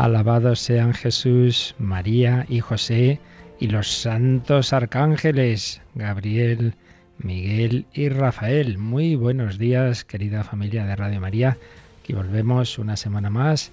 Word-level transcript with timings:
Alabados 0.00 0.60
sean 0.60 0.94
Jesús, 0.94 1.74
María 1.78 2.46
y 2.48 2.60
José 2.60 3.20
y 3.58 3.66
los 3.66 3.88
santos 3.88 4.72
arcángeles, 4.72 5.82
Gabriel, 5.94 6.72
Miguel 7.18 7.84
y 7.92 8.08
Rafael. 8.08 8.78
Muy 8.78 9.14
buenos 9.14 9.58
días, 9.58 10.06
querida 10.06 10.42
familia 10.42 10.86
de 10.86 10.96
Radio 10.96 11.20
María. 11.20 11.58
Aquí 12.00 12.14
volvemos 12.14 12.78
una 12.78 12.96
semana 12.96 13.28
más 13.28 13.72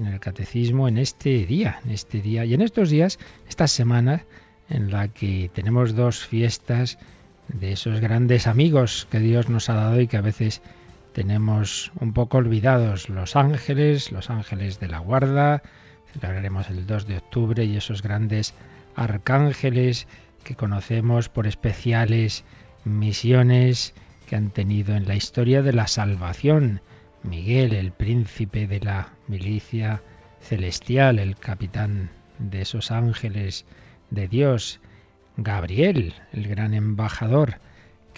en 0.00 0.06
el 0.06 0.18
catecismo 0.18 0.88
en 0.88 0.98
este 0.98 1.46
día, 1.46 1.78
en 1.84 1.92
este 1.92 2.20
día 2.22 2.44
y 2.44 2.54
en 2.54 2.62
estos 2.62 2.90
días, 2.90 3.20
esta 3.48 3.68
semana 3.68 4.24
en 4.68 4.90
la 4.90 5.06
que 5.06 5.48
tenemos 5.54 5.94
dos 5.94 6.26
fiestas 6.26 6.98
de 7.46 7.70
esos 7.70 8.00
grandes 8.00 8.48
amigos 8.48 9.06
que 9.12 9.20
Dios 9.20 9.48
nos 9.48 9.70
ha 9.70 9.74
dado 9.74 10.00
y 10.00 10.08
que 10.08 10.16
a 10.16 10.22
veces 10.22 10.60
tenemos 11.12 11.92
un 12.00 12.12
poco 12.12 12.38
olvidados 12.38 13.08
los 13.08 13.36
ángeles, 13.36 14.12
los 14.12 14.30
ángeles 14.30 14.80
de 14.80 14.88
la 14.88 14.98
guarda, 14.98 15.62
celebraremos 16.12 16.68
el 16.70 16.86
2 16.86 17.06
de 17.06 17.18
octubre 17.18 17.64
y 17.64 17.76
esos 17.76 18.02
grandes 18.02 18.54
arcángeles 18.94 20.06
que 20.44 20.54
conocemos 20.54 21.28
por 21.28 21.46
especiales 21.46 22.44
misiones 22.84 23.94
que 24.26 24.36
han 24.36 24.50
tenido 24.50 24.94
en 24.94 25.06
la 25.06 25.14
historia 25.14 25.62
de 25.62 25.72
la 25.72 25.86
salvación. 25.86 26.80
Miguel, 27.22 27.72
el 27.72 27.92
príncipe 27.92 28.66
de 28.66 28.80
la 28.80 29.08
milicia 29.26 30.02
celestial, 30.40 31.18
el 31.18 31.36
capitán 31.36 32.10
de 32.38 32.62
esos 32.62 32.90
ángeles 32.90 33.66
de 34.10 34.28
Dios. 34.28 34.80
Gabriel, 35.36 36.14
el 36.32 36.48
gran 36.48 36.74
embajador 36.74 37.60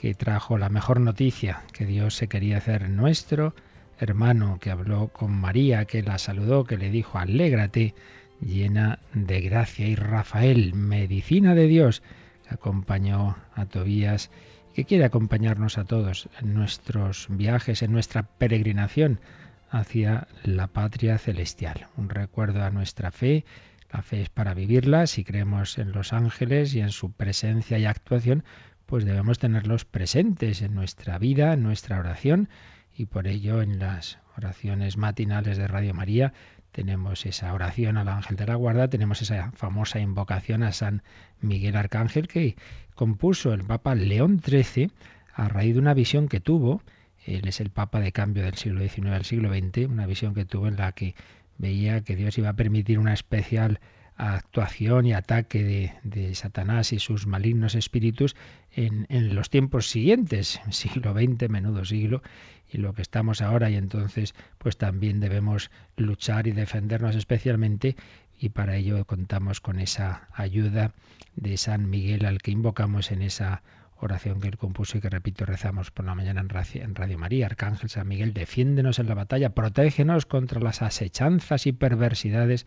que 0.00 0.14
trajo 0.14 0.56
la 0.56 0.70
mejor 0.70 0.98
noticia, 0.98 1.62
que 1.74 1.84
Dios 1.84 2.14
se 2.14 2.26
quería 2.26 2.56
hacer 2.56 2.88
nuestro 2.88 3.54
hermano, 3.98 4.56
que 4.58 4.70
habló 4.70 5.08
con 5.08 5.30
María, 5.30 5.84
que 5.84 6.02
la 6.02 6.16
saludó, 6.16 6.64
que 6.64 6.78
le 6.78 6.88
dijo, 6.88 7.18
alégrate, 7.18 7.94
llena 8.40 9.00
de 9.12 9.42
gracia. 9.42 9.86
Y 9.86 9.96
Rafael, 9.96 10.72
medicina 10.72 11.54
de 11.54 11.66
Dios, 11.66 12.02
que 12.48 12.54
acompañó 12.54 13.36
a 13.54 13.66
Tobías, 13.66 14.30
que 14.74 14.86
quiere 14.86 15.04
acompañarnos 15.04 15.76
a 15.76 15.84
todos 15.84 16.30
en 16.40 16.54
nuestros 16.54 17.26
viajes, 17.28 17.82
en 17.82 17.92
nuestra 17.92 18.22
peregrinación 18.22 19.20
hacia 19.68 20.28
la 20.44 20.68
patria 20.68 21.18
celestial. 21.18 21.88
Un 21.98 22.08
recuerdo 22.08 22.64
a 22.64 22.70
nuestra 22.70 23.10
fe. 23.10 23.44
La 23.92 24.00
fe 24.00 24.22
es 24.22 24.30
para 24.30 24.54
vivirla. 24.54 25.06
Si 25.06 25.24
creemos 25.24 25.76
en 25.76 25.92
los 25.92 26.14
ángeles 26.14 26.74
y 26.74 26.80
en 26.80 26.90
su 26.90 27.12
presencia 27.12 27.76
y 27.76 27.84
actuación, 27.84 28.44
pues 28.90 29.04
debemos 29.04 29.38
tenerlos 29.38 29.84
presentes 29.84 30.62
en 30.62 30.74
nuestra 30.74 31.16
vida, 31.16 31.52
en 31.52 31.62
nuestra 31.62 32.00
oración, 32.00 32.48
y 32.92 33.06
por 33.06 33.28
ello 33.28 33.62
en 33.62 33.78
las 33.78 34.18
oraciones 34.36 34.96
matinales 34.96 35.56
de 35.58 35.68
Radio 35.68 35.94
María 35.94 36.32
tenemos 36.72 37.24
esa 37.24 37.54
oración 37.54 37.96
al 37.96 38.08
ángel 38.08 38.36
de 38.36 38.46
la 38.46 38.56
guarda, 38.56 38.88
tenemos 38.88 39.22
esa 39.22 39.52
famosa 39.52 40.00
invocación 40.00 40.64
a 40.64 40.72
San 40.72 41.04
Miguel 41.40 41.76
Arcángel 41.76 42.26
que 42.26 42.56
compuso 42.96 43.52
el 43.52 43.62
Papa 43.62 43.94
León 43.94 44.42
XIII 44.44 44.90
a 45.34 45.48
raíz 45.48 45.74
de 45.74 45.80
una 45.80 45.94
visión 45.94 46.28
que 46.28 46.40
tuvo, 46.40 46.82
él 47.24 47.46
es 47.46 47.60
el 47.60 47.70
Papa 47.70 48.00
de 48.00 48.10
cambio 48.10 48.42
del 48.42 48.54
siglo 48.54 48.80
XIX 48.80 49.10
al 49.10 49.24
siglo 49.24 49.50
XX, 49.50 49.88
una 49.88 50.06
visión 50.06 50.34
que 50.34 50.44
tuvo 50.44 50.66
en 50.66 50.76
la 50.76 50.90
que 50.90 51.14
veía 51.58 52.00
que 52.00 52.16
Dios 52.16 52.36
iba 52.38 52.48
a 52.48 52.54
permitir 52.54 52.98
una 52.98 53.12
especial 53.12 53.78
actuación 54.20 55.06
y 55.06 55.14
ataque 55.14 55.92
de, 56.02 56.34
Satanás 56.34 56.92
y 56.92 56.98
sus 56.98 57.26
malignos 57.26 57.74
espíritus 57.74 58.36
en, 58.70 59.06
en, 59.08 59.34
los 59.34 59.48
tiempos 59.48 59.88
siguientes, 59.88 60.60
siglo 60.70 61.14
XX, 61.14 61.48
menudo 61.48 61.84
siglo, 61.84 62.22
y 62.70 62.78
lo 62.78 62.92
que 62.92 63.02
estamos 63.02 63.40
ahora, 63.40 63.70
y 63.70 63.76
entonces 63.76 64.34
pues 64.58 64.76
también 64.76 65.20
debemos 65.20 65.70
luchar 65.96 66.46
y 66.46 66.52
defendernos 66.52 67.16
especialmente, 67.16 67.96
y 68.38 68.50
para 68.50 68.76
ello 68.76 69.04
contamos 69.06 69.60
con 69.60 69.80
esa 69.80 70.28
ayuda 70.34 70.92
de 71.36 71.56
San 71.56 71.88
Miguel 71.88 72.26
al 72.26 72.42
que 72.42 72.50
invocamos 72.50 73.10
en 73.10 73.22
esa 73.22 73.62
oración 74.00 74.40
que 74.40 74.48
él 74.48 74.56
compuso 74.56 74.98
y 74.98 75.00
que 75.00 75.10
repito 75.10 75.44
rezamos 75.44 75.90
por 75.90 76.04
la 76.06 76.14
mañana 76.14 76.40
en 76.40 76.94
Radio 76.94 77.18
María. 77.18 77.46
Arcángel 77.46 77.90
San 77.90 78.08
Miguel, 78.08 78.32
defiéndenos 78.32 78.98
en 78.98 79.08
la 79.08 79.14
batalla, 79.14 79.50
protégenos 79.50 80.26
contra 80.26 80.60
las 80.60 80.82
asechanzas 80.82 81.66
y 81.66 81.72
perversidades 81.72 82.66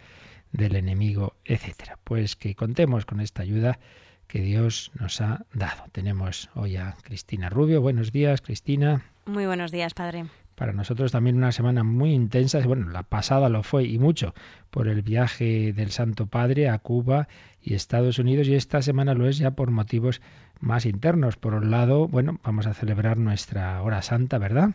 del 0.54 0.78
enemigo, 0.78 1.36
etcétera. 1.44 2.00
Pues 2.04 2.38
que 2.38 2.56
contemos 2.56 3.06
con 3.06 3.20
esta 3.20 3.42
ayuda 3.42 3.80
que 4.28 4.40
Dios 4.40 4.92
nos 4.98 5.20
ha 5.20 5.46
dado. 5.54 5.84
Tenemos 5.92 6.50
hoy 6.56 6.78
a 6.78 6.96
Cristina 7.04 7.50
Rubio. 7.50 7.82
Buenos 7.82 8.12
días, 8.12 8.42
Cristina. 8.42 9.04
Muy 9.26 9.46
buenos 9.46 9.72
días, 9.72 9.94
padre. 9.94 10.26
Para 10.56 10.72
nosotros 10.72 11.12
también 11.12 11.36
una 11.36 11.52
semana 11.52 11.84
muy 11.84 12.14
intensa, 12.14 12.60
bueno, 12.60 12.90
la 12.90 13.02
pasada 13.04 13.50
lo 13.50 13.64
fue 13.64 13.86
y 13.86 13.98
mucho 13.98 14.36
por 14.70 14.88
el 14.88 15.02
viaje 15.02 15.74
del 15.74 15.90
Santo 15.90 16.28
Padre 16.28 16.70
a 16.70 16.78
Cuba 16.78 17.28
y 17.62 17.74
Estados 17.74 18.20
Unidos 18.20 18.48
y 18.48 18.54
esta 18.54 18.82
semana 18.84 19.16
lo 19.16 19.28
es 19.28 19.40
ya 19.40 19.52
por 19.52 19.72
motivos 19.72 20.22
más 20.60 20.86
internos. 20.86 21.38
Por 21.38 21.56
un 21.56 21.72
lado, 21.72 22.08
bueno, 22.08 22.40
vamos 22.44 22.68
a 22.68 22.76
celebrar 22.76 23.18
nuestra 23.18 23.82
hora 23.82 24.04
santa, 24.04 24.38
¿verdad? 24.38 24.72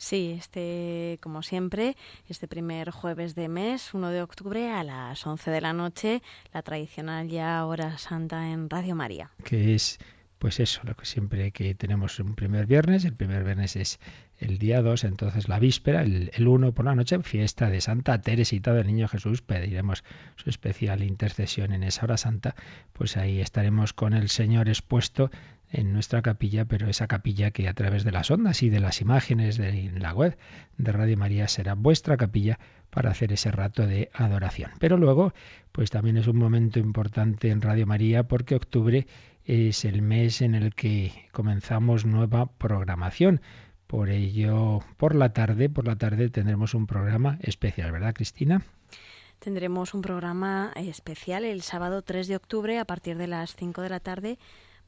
Sí, 0.00 0.34
este, 0.38 1.18
como 1.20 1.42
siempre, 1.42 1.94
este 2.26 2.48
primer 2.48 2.90
jueves 2.90 3.34
de 3.34 3.48
mes, 3.48 3.92
1 3.92 4.08
de 4.08 4.22
octubre, 4.22 4.70
a 4.70 4.82
las 4.82 5.26
11 5.26 5.50
de 5.50 5.60
la 5.60 5.74
noche, 5.74 6.22
la 6.54 6.62
tradicional 6.62 7.28
ya 7.28 7.62
hora 7.66 7.98
santa 7.98 8.50
en 8.50 8.70
Radio 8.70 8.96
María. 8.96 9.30
Que 9.44 9.74
es, 9.74 9.98
pues 10.38 10.58
eso, 10.58 10.80
lo 10.84 10.96
que 10.96 11.04
siempre 11.04 11.52
que 11.52 11.74
tenemos 11.74 12.18
un 12.18 12.34
primer 12.34 12.64
viernes, 12.64 13.04
el 13.04 13.12
primer 13.12 13.44
viernes 13.44 13.76
es 13.76 14.00
el 14.38 14.56
día 14.56 14.80
2, 14.80 15.04
entonces 15.04 15.50
la 15.50 15.58
víspera, 15.58 16.00
el, 16.00 16.30
1 16.34 16.72
por 16.72 16.86
la 16.86 16.94
noche, 16.94 17.22
fiesta 17.22 17.68
de 17.68 17.82
Santa 17.82 18.22
Teresita 18.22 18.72
del 18.72 18.86
Niño 18.86 19.06
Jesús, 19.06 19.42
pediremos 19.42 20.02
su 20.36 20.48
especial 20.48 21.02
intercesión 21.02 21.74
en 21.74 21.82
esa 21.82 22.06
hora 22.06 22.16
santa, 22.16 22.54
pues 22.94 23.18
ahí 23.18 23.42
estaremos 23.42 23.92
con 23.92 24.14
el 24.14 24.30
Señor 24.30 24.70
expuesto 24.70 25.30
en 25.70 25.92
nuestra 25.92 26.22
capilla, 26.22 26.64
pero 26.64 26.88
esa 26.88 27.06
capilla 27.06 27.50
que 27.50 27.68
a 27.68 27.74
través 27.74 28.04
de 28.04 28.12
las 28.12 28.30
ondas 28.30 28.62
y 28.62 28.70
de 28.70 28.80
las 28.80 29.00
imágenes 29.00 29.56
de 29.56 29.90
la 29.96 30.12
web 30.12 30.36
de 30.76 30.92
Radio 30.92 31.16
María 31.16 31.48
será 31.48 31.74
vuestra 31.74 32.16
capilla 32.16 32.58
para 32.90 33.10
hacer 33.10 33.32
ese 33.32 33.50
rato 33.50 33.86
de 33.86 34.10
adoración. 34.12 34.72
Pero 34.80 34.96
luego, 34.96 35.32
pues 35.72 35.90
también 35.90 36.16
es 36.16 36.26
un 36.26 36.36
momento 36.36 36.78
importante 36.78 37.50
en 37.50 37.62
Radio 37.62 37.86
María 37.86 38.24
porque 38.24 38.56
octubre 38.56 39.06
es 39.44 39.84
el 39.84 40.02
mes 40.02 40.42
en 40.42 40.54
el 40.54 40.74
que 40.74 41.12
comenzamos 41.32 42.04
nueva 42.04 42.46
programación. 42.46 43.40
Por 43.86 44.10
ello, 44.10 44.80
por 44.96 45.14
la 45.14 45.32
tarde, 45.32 45.68
por 45.68 45.86
la 45.86 45.96
tarde 45.96 46.28
tendremos 46.30 46.74
un 46.74 46.86
programa 46.86 47.38
especial, 47.42 47.90
¿verdad, 47.92 48.14
Cristina? 48.14 48.62
Tendremos 49.40 49.94
un 49.94 50.02
programa 50.02 50.72
especial 50.76 51.44
el 51.44 51.62
sábado 51.62 52.02
3 52.02 52.28
de 52.28 52.36
octubre 52.36 52.78
a 52.78 52.84
partir 52.84 53.16
de 53.16 53.26
las 53.26 53.56
5 53.56 53.80
de 53.80 53.88
la 53.88 54.00
tarde 54.00 54.38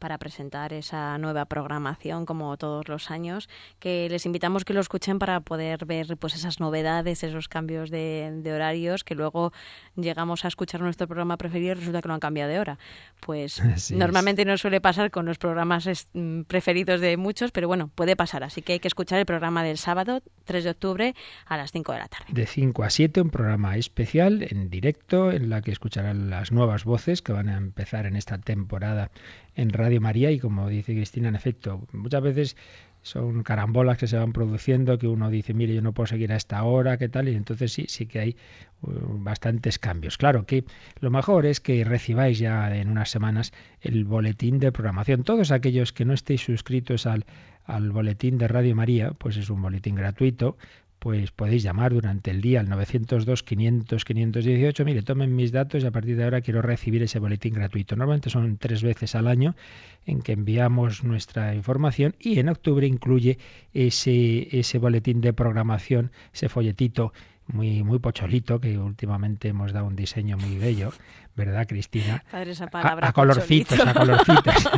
para 0.03 0.19
presentar 0.19 0.73
esa 0.73 1.17
nueva 1.19 1.45
programación 1.45 2.27
como 2.27 2.57
todos 2.57 2.89
los 2.89 3.13
años, 3.13 3.49
que 3.79 4.09
les 4.11 4.27
invitamos 4.27 4.65
que 4.65 4.75
lo 4.75 4.81
escuchen 4.81 5.21
para 5.21 5.39
poder 5.39 5.87
ver 5.87 6.17
pues 6.17 6.35
esas 6.35 6.59
novedades, 6.59 7.23
esos 7.23 7.47
cambios 7.47 7.89
de, 7.89 8.43
horarios, 8.53 9.05
que 9.05 9.15
luego 9.15 9.53
llegamos 9.95 10.45
a 10.45 10.49
escuchar 10.49 10.81
nuestro 10.81 11.07
programa 11.07 11.37
preferido 11.37 11.71
y 11.71 11.75
resulta 11.75 12.03
que 12.03 12.09
lo 12.09 12.15
han 12.15 12.21
cambiado 12.21 12.51
de 12.51 12.59
hora. 12.59 12.79
Pues 13.21 13.63
normalmente 13.93 14.45
no 14.45 14.59
suele 14.59 14.81
pasar 14.81 15.13
con 15.13 15.25
los 15.25 15.39
programas 15.39 15.87
mm, 16.13 16.43
preferidos 16.49 17.01
de 17.01 17.17
muchos, 17.17 17.53
pero 17.53 17.69
bueno, 17.69 17.89
puede 17.95 18.17
pasar, 18.17 18.43
así 18.43 18.61
que 18.61 18.73
hay 18.73 18.81
que 18.81 18.89
escuchar 18.89 19.21
el 19.21 19.27
programa 19.27 19.63
del 19.63 19.79
sábado 19.79 20.21
3 20.47 20.65
de 20.65 20.71
octubre 20.71 21.15
a 21.47 21.57
las 21.57 21.71
5 21.71 21.93
de 21.93 21.99
la 22.01 22.09
tarde. 22.09 22.27
De 22.31 22.47
5 22.47 22.83
a 22.83 22.91
7, 22.91 23.21
un 23.21 23.31
programa 23.31 23.77
especial 23.77 24.43
en 24.51 24.69
directo 24.69 25.31
en 25.31 25.49
la 25.49 25.63
que 25.63 25.71
escucharán 25.71 26.29
las 26.29 26.51
nuevas 26.51 26.83
voces 26.83 27.23
que 27.23 27.33
van 27.33 27.49
a 27.49 27.57
empezar 27.57 28.07
en 28.07 28.17
esta 28.17 28.39
temporada 28.39 29.13
en 29.55 29.71
Radio 29.71 30.01
María 30.01 30.31
y 30.31 30.39
como 30.39 30.69
dice 30.69 30.95
Cristina, 30.95 31.29
en 31.29 31.35
efecto, 31.35 31.87
muchas 31.93 32.23
veces 32.23 32.57
son 33.03 33.43
carambolas 33.43 33.99
que 33.99 34.07
se 34.07 34.17
van 34.17 34.33
produciendo, 34.33 34.97
que 34.97 35.09
uno 35.09 35.29
dice, 35.29 35.55
mire, 35.55 35.75
yo 35.75 35.83
no 35.83 35.93
puedo 35.93 36.07
seguir 36.07 36.33
a 36.33 36.37
esta 36.37 36.63
hora, 36.63 36.99
qué 36.99 37.09
tal, 37.09 37.29
y 37.29 37.35
entonces 37.35 37.73
sí, 37.73 37.87
sí 37.89 38.07
que 38.07 38.21
hay 38.21 38.37
uh, 38.83 38.91
bastantes 39.19 39.79
cambios. 39.79 40.17
Claro 40.17 40.47
que 40.47 40.65
lo 41.01 41.11
mejor 41.11 41.45
es 41.45 41.61
que 41.61 41.83
recibáis 41.85 42.39
ya 42.39 42.75
en 42.75 42.89
unas 42.89 43.11
semanas 43.11 43.53
el 43.81 44.05
boletín 44.05 44.61
de 44.61 44.71
programación. 44.71 45.25
Todos 45.25 45.51
aquellos 45.51 45.93
que 45.93 46.05
no 46.05 46.15
estéis 46.15 46.43
suscritos 46.43 47.07
al, 47.07 47.27
al 47.65 47.91
boletín 47.91 48.39
de 48.39 48.47
Radio 48.47 48.77
María, 48.77 49.11
pues 49.13 49.37
es 49.37 49.51
un 49.51 49.61
boletín 49.61 49.97
gratuito, 49.97 50.57
pues 51.03 51.31
podéis 51.33 51.65
llamar 51.65 51.93
durante 51.93 52.31
el 52.31 52.41
día 52.41 52.61
al 52.61 52.69
902-500-518. 52.69 54.85
Mire, 54.85 55.03
tomen 55.03 55.35
mis 55.35 55.51
datos 55.51 55.83
y 55.83 55.87
a 55.87 55.91
partir 55.91 56.17
de 56.17 56.23
ahora 56.23 56.43
quiero 56.43 56.63
recibir 56.63 57.03
ese 57.03 57.19
boletín 57.19 57.55
gratuito. 57.55 57.97
Normalmente 57.97 58.31
son 58.31 58.57
tres 58.57 58.85
veces 58.85 59.17
al 59.17 59.27
año 59.27 59.57
en 60.07 60.23
que 60.23 60.31
enviamos 60.31 61.03
nuestra 61.03 61.57
información 61.57 62.15
y 62.21 62.39
en 62.39 62.49
octubre 62.49 62.87
incluye 62.87 63.39
ese, 63.75 64.57
ese 64.57 64.79
boletín 64.79 65.21
de 65.21 65.33
programación, 65.33 66.13
ese 66.33 66.49
folletito 66.49 67.13
muy, 67.49 67.83
muy 67.83 67.99
pocholito, 67.99 68.61
que 68.61 68.79
últimamente 68.79 69.49
hemos 69.49 69.73
dado 69.73 69.87
un 69.87 69.97
diseño 69.97 70.37
muy 70.37 70.57
bello, 70.57 70.93
¿verdad, 71.35 71.67
Cristina? 71.67 72.23
Padre, 72.31 72.53
esa 72.53 72.69
palabra. 72.69 73.09
A, 73.09 73.13
colorcitos, 73.13 73.81
a 73.81 73.93
colorcitos. 73.93 74.55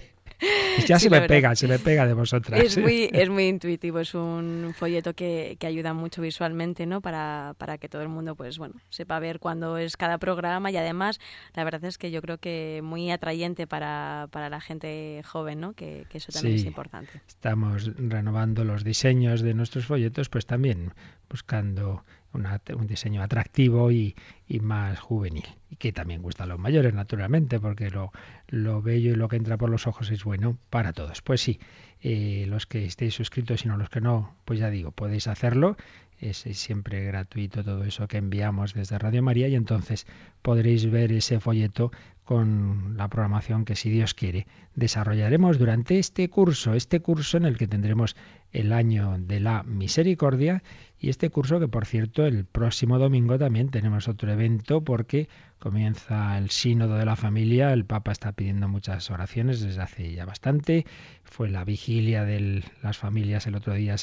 ya 0.86 0.98
se 0.98 1.10
me 1.10 1.22
pega, 1.22 1.54
se 1.56 1.66
me 1.66 1.78
pega 1.78 2.06
de 2.06 2.14
vosotras. 2.14 2.60
Es 2.60 2.78
muy, 2.78 3.08
es 3.12 3.28
muy 3.28 3.48
intuitivo, 3.48 4.00
es 4.00 4.14
un 4.14 4.72
folleto 4.76 5.14
que, 5.14 5.56
que 5.58 5.66
ayuda 5.66 5.94
mucho 5.94 6.22
visualmente, 6.22 6.86
¿no? 6.86 7.00
Para, 7.00 7.54
para, 7.58 7.78
que 7.78 7.88
todo 7.88 8.02
el 8.02 8.08
mundo, 8.08 8.36
pues 8.36 8.58
bueno, 8.58 8.74
sepa 8.90 9.18
ver 9.18 9.40
cuándo 9.40 9.78
es 9.78 9.96
cada 9.96 10.18
programa 10.18 10.70
y 10.70 10.76
además, 10.76 11.20
la 11.54 11.64
verdad 11.64 11.84
es 11.84 11.98
que 11.98 12.10
yo 12.10 12.22
creo 12.22 12.38
que 12.38 12.80
muy 12.82 13.10
atrayente 13.10 13.66
para, 13.66 14.28
para 14.30 14.48
la 14.48 14.60
gente 14.60 15.22
joven, 15.24 15.60
¿no? 15.60 15.72
Que, 15.72 16.06
que 16.08 16.18
eso 16.18 16.32
también 16.32 16.56
es 16.56 16.64
importante. 16.64 17.20
Estamos 17.26 17.90
renovando 17.96 18.64
los 18.64 18.84
diseños 18.84 19.42
de 19.42 19.54
nuestros 19.54 19.86
folletos, 19.86 20.28
pues 20.28 20.46
también 20.46 20.92
buscando 21.28 22.04
un 22.32 22.86
diseño 22.86 23.22
atractivo 23.22 23.90
y, 23.90 24.14
más 24.60 24.98
juvenil. 25.00 25.46
Y 25.70 25.76
que 25.76 25.92
también 25.92 26.22
gusta 26.22 26.44
a 26.44 26.46
los 26.46 26.58
mayores, 26.58 26.94
naturalmente, 26.94 27.60
porque 27.60 27.90
lo, 27.90 28.12
lo 28.48 28.82
bello 28.82 29.12
y 29.12 29.16
lo 29.16 29.28
que 29.28 29.36
entra 29.36 29.56
por 29.56 29.70
los 29.70 29.86
ojos 29.86 30.10
es 30.10 30.24
bueno 30.24 30.56
para 30.70 30.92
todos. 30.92 31.22
Pues 31.22 31.40
sí, 31.40 31.60
eh, 32.02 32.46
los 32.48 32.66
que 32.66 32.84
estéis 32.84 33.14
suscritos 33.14 33.64
y 33.64 33.68
no 33.68 33.76
los 33.76 33.90
que 33.90 34.00
no, 34.00 34.36
pues 34.44 34.58
ya 34.60 34.70
digo, 34.70 34.92
podéis 34.92 35.26
hacerlo. 35.26 35.76
Es, 36.20 36.46
es, 36.46 36.58
siempre 36.58 37.04
gratuito 37.04 37.62
todo 37.62 37.84
eso 37.84 38.08
que 38.08 38.16
enviamos 38.16 38.74
desde 38.74 38.98
Radio 38.98 39.22
María 39.22 39.46
y 39.46 39.54
entonces 39.54 40.04
podréis 40.42 40.90
ver 40.90 41.12
ese 41.12 41.38
folleto 41.38 41.92
con 42.28 42.98
la 42.98 43.08
programación 43.08 43.64
que, 43.64 43.74
si 43.74 43.88
Dios 43.88 44.12
quiere, 44.12 44.46
desarrollaremos 44.74 45.58
durante 45.58 45.98
este 45.98 46.28
curso, 46.28 46.74
este 46.74 47.00
curso 47.00 47.38
en 47.38 47.46
el 47.46 47.56
que 47.56 47.66
tendremos 47.66 48.16
el 48.52 48.74
año 48.74 49.16
de 49.18 49.40
la 49.40 49.62
misericordia 49.62 50.62
y 51.00 51.10
este 51.10 51.30
curso 51.30 51.60
que, 51.60 51.68
por 51.68 51.86
cierto, 51.86 52.26
el 52.26 52.44
próximo 52.44 52.98
domingo 52.98 53.38
también 53.38 53.70
tenemos 53.70 54.08
otro 54.08 54.32
evento 54.32 54.82
porque 54.82 55.28
comienza 55.58 56.36
el 56.38 56.50
sínodo 56.50 56.96
de 56.96 57.04
la 57.04 57.16
familia, 57.16 57.72
el 57.72 57.84
Papa 57.84 58.12
está 58.12 58.32
pidiendo 58.32 58.68
muchas 58.68 59.10
oraciones 59.10 59.60
desde 59.60 59.80
hace 59.80 60.12
ya 60.12 60.24
bastante, 60.24 60.86
fue 61.24 61.50
la 61.50 61.64
vigilia 61.64 62.24
de 62.24 62.64
las 62.82 62.98
familias 62.98 63.46
el 63.46 63.54
otro 63.54 63.74
día 63.74 63.96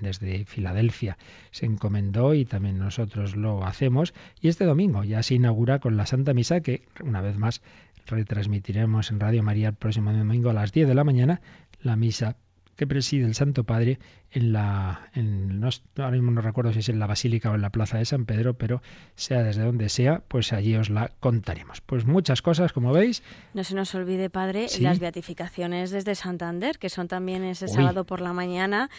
desde 0.00 0.44
Filadelfia 0.44 1.18
se 1.50 1.66
encomendó 1.66 2.34
y 2.34 2.44
también 2.44 2.78
nosotros 2.78 3.36
lo 3.36 3.64
hacemos. 3.64 4.14
Y 4.40 4.48
este 4.48 4.64
domingo 4.64 5.04
ya 5.04 5.22
se 5.22 5.34
inaugura 5.34 5.78
con 5.78 5.96
la 5.96 6.06
Santa 6.06 6.34
Misa 6.34 6.60
que 6.60 6.82
una 7.02 7.20
vez 7.20 7.36
más 7.36 7.62
retransmitiremos 8.06 9.10
en 9.10 9.20
Radio 9.20 9.42
María 9.42 9.68
el 9.68 9.74
próximo 9.74 10.12
domingo 10.12 10.50
a 10.50 10.54
las 10.54 10.72
10 10.72 10.88
de 10.88 10.94
la 10.94 11.04
mañana 11.04 11.40
la 11.80 11.96
misa 11.96 12.36
que 12.76 12.86
preside 12.86 13.24
el 13.24 13.34
Santo 13.34 13.64
Padre 13.64 13.98
en 14.34 14.52
la, 14.52 15.08
en, 15.14 15.60
no, 15.60 15.68
ahora 15.96 16.10
mismo 16.10 16.32
no 16.32 16.40
recuerdo 16.40 16.72
si 16.72 16.80
es 16.80 16.88
en 16.88 16.98
la 16.98 17.06
Basílica 17.06 17.52
o 17.52 17.54
en 17.54 17.62
la 17.62 17.70
Plaza 17.70 17.98
de 17.98 18.04
San 18.04 18.26
Pedro, 18.26 18.54
pero 18.54 18.82
sea 19.14 19.44
desde 19.44 19.62
donde 19.62 19.88
sea, 19.88 20.22
pues 20.26 20.52
allí 20.52 20.74
os 20.74 20.90
la 20.90 21.12
contaremos. 21.20 21.80
Pues 21.80 22.04
muchas 22.04 22.42
cosas, 22.42 22.72
como 22.72 22.92
veis. 22.92 23.22
No 23.54 23.62
se 23.62 23.76
nos 23.76 23.94
olvide, 23.94 24.30
Padre, 24.30 24.66
las 24.80 24.98
beatificaciones 24.98 25.92
desde 25.92 26.16
Santander, 26.16 26.78
que 26.80 26.88
son 26.88 27.06
también 27.06 27.44
ese 27.44 27.68
sábado 27.68 28.04
por 28.04 28.20
la 28.20 28.32
mañana. 28.32 28.90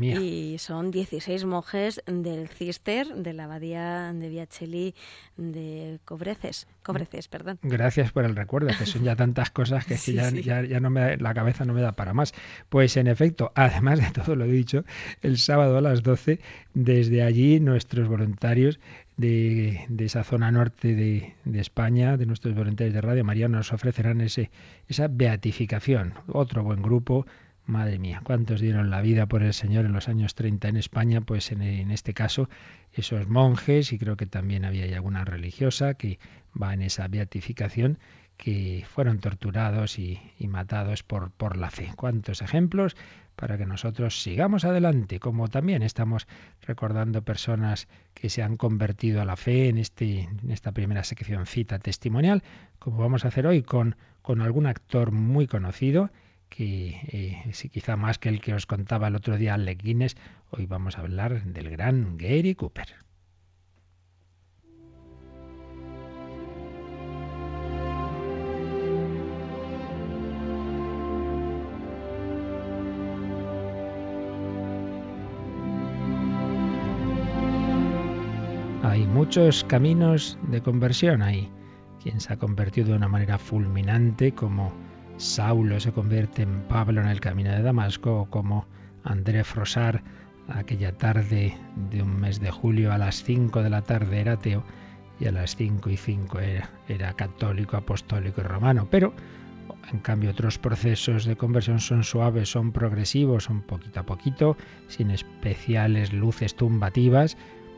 Y 0.00 0.56
son 0.58 0.92
16 0.92 1.44
monjes 1.44 2.00
del 2.06 2.48
Cister, 2.48 3.08
de 3.08 3.32
la 3.32 3.44
Abadía 3.44 4.12
de 4.12 4.28
Viacheli 4.28 4.94
de 5.36 5.98
Cobreces. 6.04 6.68
Cobreces, 6.84 7.26
perdón. 7.26 7.58
Gracias 7.62 8.12
por 8.12 8.24
el 8.24 8.36
recuerdo, 8.36 8.68
que 8.78 8.86
son 8.86 9.02
ya 9.02 9.16
tantas 9.16 9.50
cosas 9.50 9.84
que, 9.86 9.96
ya, 9.96 10.30
ya, 10.30 10.80
no 10.80 10.90
me, 10.90 11.16
la 11.16 11.34
cabeza 11.34 11.64
no 11.64 11.72
me 11.72 11.80
da 11.80 11.92
para 11.92 12.14
más. 12.14 12.32
Pues 12.68 12.96
en 12.96 13.08
efecto, 13.08 13.50
además 13.56 13.98
de 13.98 14.10
todo 14.10 14.36
lo 14.36 14.44
dicho, 14.44 14.83
el 15.22 15.38
sábado 15.38 15.78
a 15.78 15.80
las 15.80 16.02
12. 16.02 16.40
Desde 16.74 17.22
allí 17.22 17.60
nuestros 17.60 18.08
voluntarios 18.08 18.78
de, 19.16 19.86
esa 19.98 20.24
zona 20.24 20.50
norte 20.50 20.94
de, 20.94 21.60
España, 21.60 22.16
de 22.16 22.26
nuestros 22.26 22.54
voluntarios 22.54 22.94
de 22.94 23.00
Radio 23.00 23.24
María, 23.24 23.48
nos 23.48 23.72
ofrecerán 23.72 24.20
ese, 24.20 24.50
esa 24.88 25.08
beatificación. 25.08 26.14
Otro 26.28 26.64
buen 26.64 26.82
grupo. 26.82 27.26
Madre 27.66 27.98
mía, 27.98 28.20
¿cuántos 28.22 28.60
dieron 28.60 28.90
la 28.90 29.00
vida 29.00 29.24
por 29.24 29.42
el 29.42 29.54
Señor 29.54 29.86
en 29.86 29.92
los 29.92 30.08
años 30.08 30.34
30 30.34 30.68
en 30.68 30.76
España? 30.76 31.22
Pues 31.22 31.50
en, 31.50 31.62
este 31.90 32.12
caso, 32.12 32.50
esos 32.92 33.26
monjes, 33.26 33.92
y 33.92 33.98
creo 33.98 34.18
que 34.18 34.26
también 34.26 34.66
había 34.66 34.84
alguna 34.94 35.24
religiosa 35.24 35.94
que 35.94 36.18
va 36.60 36.74
en 36.74 36.82
esa 36.82 37.08
beatificación, 37.08 37.98
que 38.36 38.84
fueron 38.86 39.18
torturados 39.18 39.98
y, 39.98 40.20
y, 40.38 40.48
matados 40.48 41.04
por, 41.04 41.30
por 41.30 41.56
la 41.56 41.70
fe. 41.70 41.90
¿Cuántos 41.96 42.42
ejemplos 42.42 42.96
para 43.36 43.58
que 43.58 43.66
nosotros 43.66 44.22
sigamos 44.22 44.64
adelante, 44.64 45.20
como 45.20 45.48
también 45.48 45.82
estamos 45.82 46.26
recordando 46.62 47.22
personas 47.22 47.88
que 48.14 48.30
se 48.30 48.42
han 48.42 48.56
convertido 48.56 49.20
a 49.20 49.24
la 49.24 49.36
fe 49.36 49.68
en, 49.68 49.78
este, 49.78 50.22
en 50.22 50.50
esta 50.50 50.72
primera 50.72 51.04
sección 51.04 51.46
cita 51.46 51.78
testimonial, 51.78 52.42
como 52.78 52.98
vamos 52.98 53.24
a 53.24 53.28
hacer 53.28 53.46
hoy 53.46 53.62
con, 53.62 53.96
con 54.22 54.40
algún 54.40 54.66
actor 54.66 55.12
muy 55.12 55.46
conocido, 55.46 56.10
que 56.48 57.00
eh, 57.08 57.52
si 57.52 57.68
quizá 57.68 57.96
más 57.96 58.18
que 58.18 58.28
el 58.28 58.40
que 58.40 58.54
os 58.54 58.66
contaba 58.66 59.08
el 59.08 59.16
otro 59.16 59.36
día 59.36 59.54
Alec 59.54 59.82
Guinness, 59.82 60.16
hoy 60.50 60.66
vamos 60.66 60.96
a 60.96 61.00
hablar 61.00 61.42
del 61.44 61.70
gran 61.70 62.16
Gary 62.16 62.54
Cooper. 62.54 63.04
Hay 78.94 79.08
muchos 79.08 79.64
caminos 79.64 80.38
de 80.52 80.62
conversión 80.62 81.20
ahí. 81.20 81.50
Quien 82.00 82.20
se 82.20 82.32
ha 82.32 82.36
convertido 82.36 82.90
de 82.90 82.94
una 82.94 83.08
manera 83.08 83.38
fulminante, 83.38 84.30
como 84.30 84.72
Saulo 85.16 85.80
se 85.80 85.90
convierte 85.90 86.42
en 86.42 86.60
Pablo 86.68 87.00
en 87.00 87.08
el 87.08 87.18
camino 87.18 87.50
de 87.50 87.62
Damasco, 87.62 88.20
o 88.20 88.30
como 88.30 88.68
André 89.02 89.42
Frosar 89.42 90.04
aquella 90.46 90.96
tarde 90.96 91.58
de 91.90 92.02
un 92.04 92.20
mes 92.20 92.38
de 92.38 92.52
julio 92.52 92.92
a 92.92 92.98
las 92.98 93.24
5 93.24 93.64
de 93.64 93.70
la 93.70 93.82
tarde 93.82 94.20
era 94.20 94.34
ateo 94.34 94.62
y 95.18 95.26
a 95.26 95.32
las 95.32 95.56
5 95.56 95.90
y 95.90 95.96
5 95.96 96.38
era, 96.38 96.70
era 96.86 97.14
católico, 97.14 97.76
apostólico 97.76 98.42
y 98.42 98.44
romano. 98.44 98.86
Pero 98.92 99.12
en 99.92 99.98
cambio, 99.98 100.30
otros 100.30 100.56
procesos 100.56 101.24
de 101.24 101.34
conversión 101.34 101.80
son 101.80 102.04
suaves, 102.04 102.48
son 102.48 102.70
progresivos, 102.70 103.42
son 103.42 103.62
poquito 103.62 103.98
a 103.98 104.06
poquito, 104.06 104.56
sin 104.86 105.10
especiales 105.10 106.12
luces 106.12 106.54
tumbativas, 106.54 107.36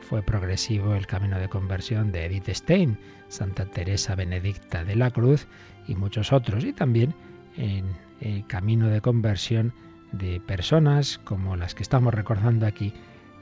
fue 0.08 0.22
progresivo 0.22 0.94
el 0.94 1.08
camino 1.08 1.40
de 1.40 1.48
conversión 1.48 2.12
de 2.12 2.26
Edith 2.26 2.48
Stein, 2.50 2.96
Santa 3.26 3.66
Teresa 3.66 4.14
Benedicta 4.14 4.84
de 4.84 4.94
la 4.94 5.10
Cruz 5.10 5.48
y 5.88 5.96
muchos 5.96 6.32
otros, 6.32 6.64
y 6.64 6.72
también 6.72 7.12
en 7.56 7.86
el 8.20 8.46
camino 8.46 8.86
de 8.86 9.00
conversión 9.00 9.72
de 10.12 10.38
personas 10.38 11.18
como 11.18 11.56
las 11.56 11.74
que 11.74 11.82
estamos 11.82 12.14
recordando 12.14 12.66
aquí, 12.66 12.92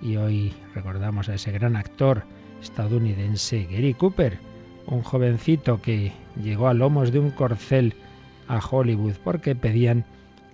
y 0.01 0.17
hoy 0.17 0.55
recordamos 0.75 1.29
a 1.29 1.35
ese 1.35 1.53
gran 1.53 1.77
actor 1.77 2.25
estadounidense 2.63 3.67
Gary 3.71 3.93
Cooper, 3.93 4.39
un 4.87 5.03
jovencito 5.03 5.83
que 5.83 6.13
llegó 6.43 6.69
a 6.69 6.75
lomos 6.75 7.13
de 7.13 7.19
un 7.19 7.31
corcel 7.31 7.95
a 8.49 8.59
Hollywood 8.59 9.17
porque 9.23 9.55
pedían 9.55 10.07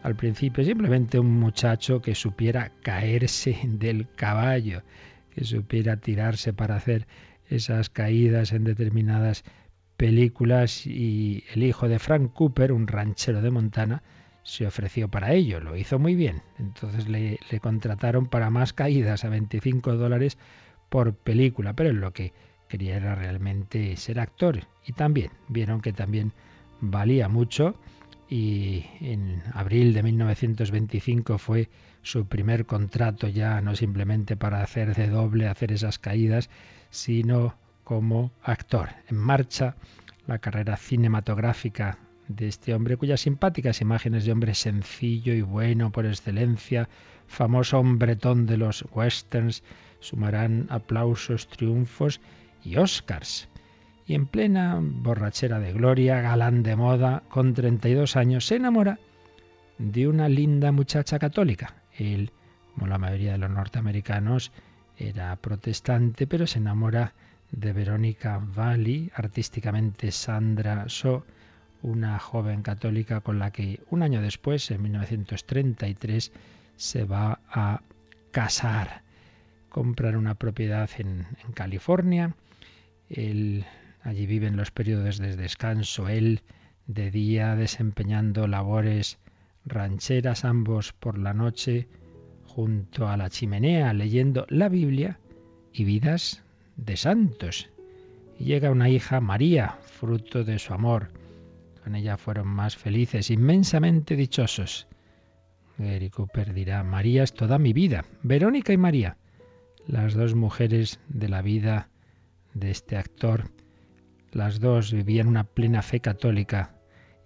al 0.03 0.17
principio 0.17 0.65
simplemente 0.65 1.21
un 1.21 1.39
muchacho 1.39 2.03
que 2.03 2.17
supiera 2.17 2.73
caerse 2.83 3.61
del 3.65 4.09
caballo 4.17 4.83
que 5.35 5.45
supiera 5.45 5.97
tirarse 5.97 6.53
para 6.53 6.77
hacer 6.77 7.07
esas 7.49 7.91
caídas 7.91 8.53
en 8.53 8.65
determinadas 8.65 9.45
películas 9.97 10.87
y 10.87 11.45
el 11.53 11.63
hijo 11.63 11.89
de 11.89 11.99
Frank 11.99 12.33
Cooper, 12.33 12.73
un 12.73 12.87
ranchero 12.87 13.43
de 13.43 13.51
Montana, 13.51 14.03
se 14.43 14.67
ofreció 14.67 15.09
para 15.09 15.33
ello, 15.33 15.61
lo 15.61 15.77
hizo 15.77 15.99
muy 15.99 16.15
bien. 16.15 16.43
Entonces 16.59 17.09
le, 17.09 17.39
contrataron 17.61 18.27
para 18.27 18.51
más 18.51 18.73
caídas 18.73 19.25
a 19.25 19.29
25 19.29 19.97
dólares 19.97 20.39
por 20.89 21.15
película, 21.15 21.75
pero 21.75 21.93
lo 21.93 22.13
que 22.13 22.33
quería 22.69 22.97
era 22.97 23.15
realmente 23.15 23.97
ser 23.97 24.21
actor 24.21 24.61
y 24.87 24.93
también 24.93 25.31
vieron 25.49 25.81
que 25.81 25.93
también 25.93 26.33
valía 26.81 27.29
mucho 27.29 27.79
y 28.29 28.87
en 29.01 29.43
abril 29.53 29.93
de 29.93 30.03
1925 30.03 31.37
fue 31.39 31.69
su 32.03 32.27
primer 32.27 32.67
contrato 32.67 33.29
ya 33.29 33.61
no 33.61 33.77
simplemente 33.77 34.37
para 34.37 34.63
hacer 34.63 34.95
de 34.95 35.09
doble, 35.09 35.49
hacer 35.49 35.73
esas 35.73 35.99
caídas, 35.99 36.51
sino 36.91 37.55
como 37.85 38.33
actor. 38.43 38.91
En 39.09 39.17
marcha 39.17 39.77
la 40.27 40.39
carrera 40.39 40.77
cinematográfica 40.77 41.99
de 42.29 42.49
este 42.49 42.75
hombre 42.75 42.97
cuyas 42.97 43.21
simpáticas 43.21 43.81
imágenes 43.81 44.25
de 44.25 44.33
hombre 44.33 44.55
sencillo 44.55 45.33
y 45.35 45.43
bueno 45.43 45.91
por 45.91 46.07
excelencia, 46.07 46.89
famoso 47.27 47.79
hombretón 47.79 48.47
de 48.47 48.57
los 48.57 48.85
westerns, 48.93 49.63
sumarán 49.99 50.67
aplausos, 50.71 51.49
triunfos 51.49 52.21
y 52.65 52.77
Oscars. 52.77 53.49
Y 54.07 54.15
en 54.15 54.27
plena 54.27 54.79
borrachera 54.81 55.59
de 55.61 55.73
gloria, 55.73 56.21
galán 56.21 56.63
de 56.63 56.77
moda, 56.77 57.23
con 57.29 57.55
32 57.55 58.17
años, 58.17 58.47
se 58.47 58.57
enamora 58.57 58.99
de 59.79 60.09
una 60.09 60.29
linda 60.29 60.73
muchacha 60.73 61.19
católica. 61.19 61.80
Él, 62.01 62.33
como 62.75 62.87
la 62.87 62.99
mayoría 62.99 63.33
de 63.33 63.39
los 63.39 63.51
norteamericanos, 63.51 64.53
era 64.97 65.37
protestante, 65.37 66.27
pero 66.27 66.47
se 66.47 66.59
enamora 66.59 67.15
de 67.53 67.73
Verónica 67.73 68.39
Valli, 68.39 69.11
artísticamente 69.15 70.11
Sandra 70.13 70.89
So, 70.89 71.25
una 71.83 72.19
joven 72.19 72.63
católica 72.63 73.21
con 73.21 73.39
la 73.39 73.51
que 73.51 73.81
un 73.91 74.03
año 74.03 74.21
después, 74.21 74.71
en 74.71 74.83
1933, 74.83 76.33
se 76.77 77.05
va 77.05 77.41
a 77.51 77.83
casar. 78.31 79.03
Compran 79.69 80.17
una 80.17 80.35
propiedad 80.35 80.91
en, 80.99 81.27
California. 81.55 82.35
allí 83.09 84.27
viven 84.27 84.57
los 84.57 84.71
periodos 84.71 85.19
de 85.19 85.37
descanso. 85.37 86.09
Él 86.09 86.43
de 86.87 87.11
día 87.11 87.57
desempeñando 87.57 88.47
labores 88.47 89.19
rancheras, 89.65 90.45
ambos 90.45 90.93
por 90.93 91.19
la 91.19 91.35
noche 91.35 91.89
junto 92.45 93.09
a 93.09 93.17
la 93.17 93.31
chimenea 93.31 93.93
leyendo 93.93 94.47
la 94.49 94.69
Biblia 94.69 95.21
y 95.73 95.85
vidas 95.85 96.43
de 96.77 96.97
santos. 96.97 97.71
Y 98.39 98.45
llega 98.45 98.71
una 98.71 98.89
hija, 98.89 99.21
María, 99.21 99.79
fruto 99.83 100.45
de 100.45 100.59
su 100.59 100.73
amor. 100.73 101.13
Con 101.85 101.95
ella 101.95 102.17
fueron 102.17 102.49
más 102.49 102.77
felices, 102.77 103.31
inmensamente 103.31 104.17
dichosos. 104.17 104.89
Gary 105.79 106.11
Cooper 106.11 106.53
dirá, 106.53 106.83
María 106.83 107.23
es 107.23 107.33
toda 107.33 107.59
mi 107.59 107.73
vida. 107.73 108.05
Verónica 108.23 108.73
y 108.73 108.77
María, 108.77 109.17
las 109.87 110.15
dos 110.15 110.35
mujeres 110.35 111.01
de 111.09 111.29
la 111.29 111.43
vida 111.43 111.89
de 112.55 112.71
este 112.71 112.97
actor, 112.97 113.51
las 114.33 114.61
dos 114.61 114.93
vivían 114.93 115.29
una 115.29 115.45
plena 115.45 115.83
fe 115.83 116.01
católica 116.01 116.75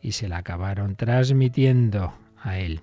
y 0.01 0.13
se 0.13 0.29
la 0.29 0.39
acabaron 0.39 0.97
transmitiendo 0.97 2.15
a 2.45 2.59
él. 2.59 2.83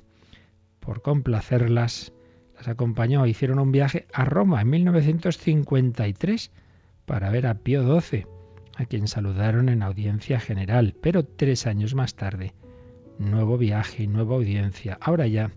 Por 0.80 1.02
complacerlas, 1.02 2.12
las 2.58 2.68
acompañó, 2.68 3.26
hicieron 3.26 3.60
un 3.60 3.72
viaje 3.72 4.08
a 4.12 4.26
Roma 4.26 4.62
en 4.62 4.70
1953 4.70 6.52
para 7.06 7.30
ver 7.30 7.48
a 7.48 7.56
Pío 7.56 8.00
XII, 8.02 8.26
a 8.76 8.86
quien 8.86 9.08
saludaron 9.08 9.70
en 9.70 9.84
audiencia 9.84 10.40
general, 10.40 10.96
pero 11.02 11.24
tres 11.24 11.68
años 11.68 11.96
más 11.96 12.16
tarde, 12.16 12.54
nuevo 13.20 13.58
viaje 13.58 14.04
y 14.04 14.08
nueva 14.08 14.36
audiencia, 14.36 14.98
ahora 15.00 15.28
ya 15.28 15.52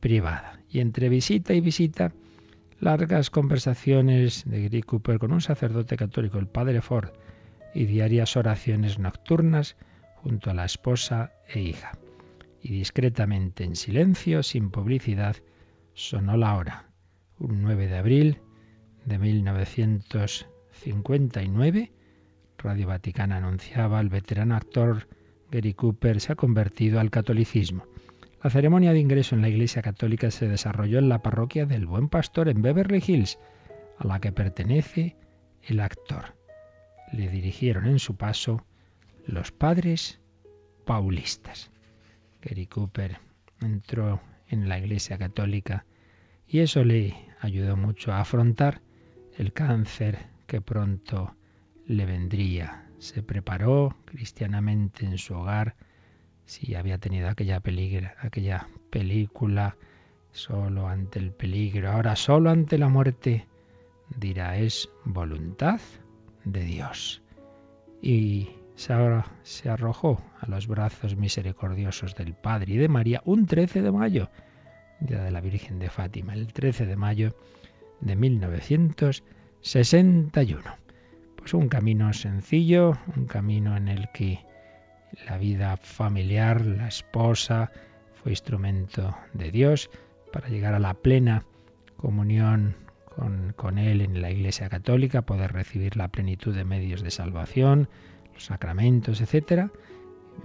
privada. 0.00 0.60
Y 0.68 0.80
entre 0.80 1.08
visita 1.08 1.54
y 1.54 1.60
visita, 1.60 2.12
largas 2.80 3.30
conversaciones 3.30 4.44
de 4.44 4.62
Gary 4.62 4.82
Cooper 4.82 5.18
con 5.18 5.32
un 5.32 5.40
sacerdote 5.40 5.96
católico, 5.96 6.38
el 6.38 6.48
padre 6.48 6.80
Ford, 6.80 7.10
y 7.74 7.86
diarias 7.86 8.36
oraciones 8.36 8.98
nocturnas 8.98 9.76
junto 10.16 10.50
a 10.50 10.54
la 10.54 10.64
esposa 10.64 11.32
e 11.48 11.60
hija. 11.60 11.92
Y 12.62 12.72
discretamente, 12.72 13.64
en 13.64 13.76
silencio, 13.76 14.42
sin 14.42 14.70
publicidad, 14.70 15.36
sonó 15.94 16.36
la 16.36 16.56
hora. 16.56 16.90
Un 17.38 17.62
9 17.62 17.88
de 17.88 17.98
abril 17.98 18.38
de 19.04 19.18
1900 19.18 20.46
59, 20.72 21.92
Radio 22.58 22.86
Vaticana 22.88 23.36
anunciaba 23.36 24.00
el 24.00 24.08
veterano 24.08 24.56
actor 24.56 25.06
Gary 25.50 25.74
Cooper 25.74 26.20
se 26.20 26.32
ha 26.32 26.36
convertido 26.36 26.98
al 26.98 27.10
catolicismo. 27.10 27.84
La 28.42 28.50
ceremonia 28.50 28.92
de 28.92 28.98
ingreso 28.98 29.34
en 29.34 29.42
la 29.42 29.48
Iglesia 29.48 29.82
Católica 29.82 30.30
se 30.30 30.48
desarrolló 30.48 30.98
en 30.98 31.08
la 31.08 31.22
parroquia 31.22 31.66
del 31.66 31.86
Buen 31.86 32.08
Pastor 32.08 32.48
en 32.48 32.62
Beverly 32.62 33.02
Hills, 33.06 33.38
a 33.98 34.06
la 34.06 34.18
que 34.18 34.32
pertenece 34.32 35.16
el 35.62 35.80
actor. 35.80 36.34
Le 37.12 37.28
dirigieron 37.28 37.86
en 37.86 37.98
su 37.98 38.16
paso 38.16 38.64
los 39.26 39.52
padres 39.52 40.20
paulistas. 40.86 41.70
Gary 42.42 42.66
Cooper 42.66 43.18
entró 43.60 44.20
en 44.48 44.68
la 44.68 44.78
Iglesia 44.78 45.16
Católica 45.16 45.86
y 46.46 46.58
eso 46.58 46.84
le 46.84 47.14
ayudó 47.40 47.76
mucho 47.76 48.12
a 48.12 48.20
afrontar 48.20 48.82
el 49.38 49.52
cáncer 49.52 50.26
que 50.46 50.60
pronto 50.60 51.34
le 51.86 52.04
vendría. 52.04 52.86
Se 52.98 53.22
preparó 53.22 53.96
cristianamente 54.04 55.06
en 55.06 55.18
su 55.18 55.34
hogar, 55.34 55.76
si 56.44 56.74
había 56.74 56.98
tenido 56.98 57.28
aquella, 57.28 57.62
aquella 58.18 58.68
película, 58.90 59.76
solo 60.32 60.88
ante 60.88 61.18
el 61.18 61.32
peligro, 61.32 61.90
ahora 61.90 62.16
solo 62.16 62.50
ante 62.50 62.78
la 62.78 62.88
muerte, 62.88 63.46
dirá 64.16 64.58
es 64.58 64.88
voluntad 65.04 65.80
de 66.44 66.64
Dios. 66.64 67.22
Y 68.02 68.50
se 69.42 69.68
arrojó 69.68 70.22
a 70.40 70.46
los 70.46 70.66
brazos 70.66 71.16
misericordiosos 71.16 72.14
del 72.14 72.34
Padre 72.34 72.74
y 72.74 72.76
de 72.76 72.88
María 72.88 73.22
un 73.24 73.46
13 73.46 73.82
de 73.82 73.92
mayo, 73.92 74.30
día 75.00 75.22
de 75.22 75.30
la 75.30 75.40
Virgen 75.40 75.78
de 75.78 75.90
Fátima, 75.90 76.34
el 76.34 76.52
13 76.52 76.86
de 76.86 76.96
mayo 76.96 77.36
de 78.00 78.16
1900 78.16 79.22
61. 79.62 80.62
Pues 81.36 81.54
un 81.54 81.68
camino 81.68 82.12
sencillo, 82.12 82.98
un 83.16 83.26
camino 83.26 83.76
en 83.76 83.88
el 83.88 84.08
que 84.12 84.40
la 85.26 85.38
vida 85.38 85.76
familiar, 85.76 86.66
la 86.66 86.88
esposa, 86.88 87.70
fue 88.14 88.32
instrumento 88.32 89.16
de 89.32 89.50
Dios 89.50 89.90
para 90.32 90.48
llegar 90.48 90.74
a 90.74 90.78
la 90.78 90.94
plena 90.94 91.44
comunión 91.96 92.76
con, 93.06 93.52
con, 93.56 93.78
Él 93.78 94.00
en 94.00 94.20
la 94.20 94.30
Iglesia 94.30 94.68
Católica, 94.68 95.22
poder 95.22 95.52
recibir 95.52 95.96
la 95.96 96.08
plenitud 96.08 96.54
de 96.54 96.64
medios 96.64 97.02
de 97.02 97.10
salvación, 97.10 97.88
los 98.32 98.44
sacramentos, 98.46 99.20
etc. 99.20 99.70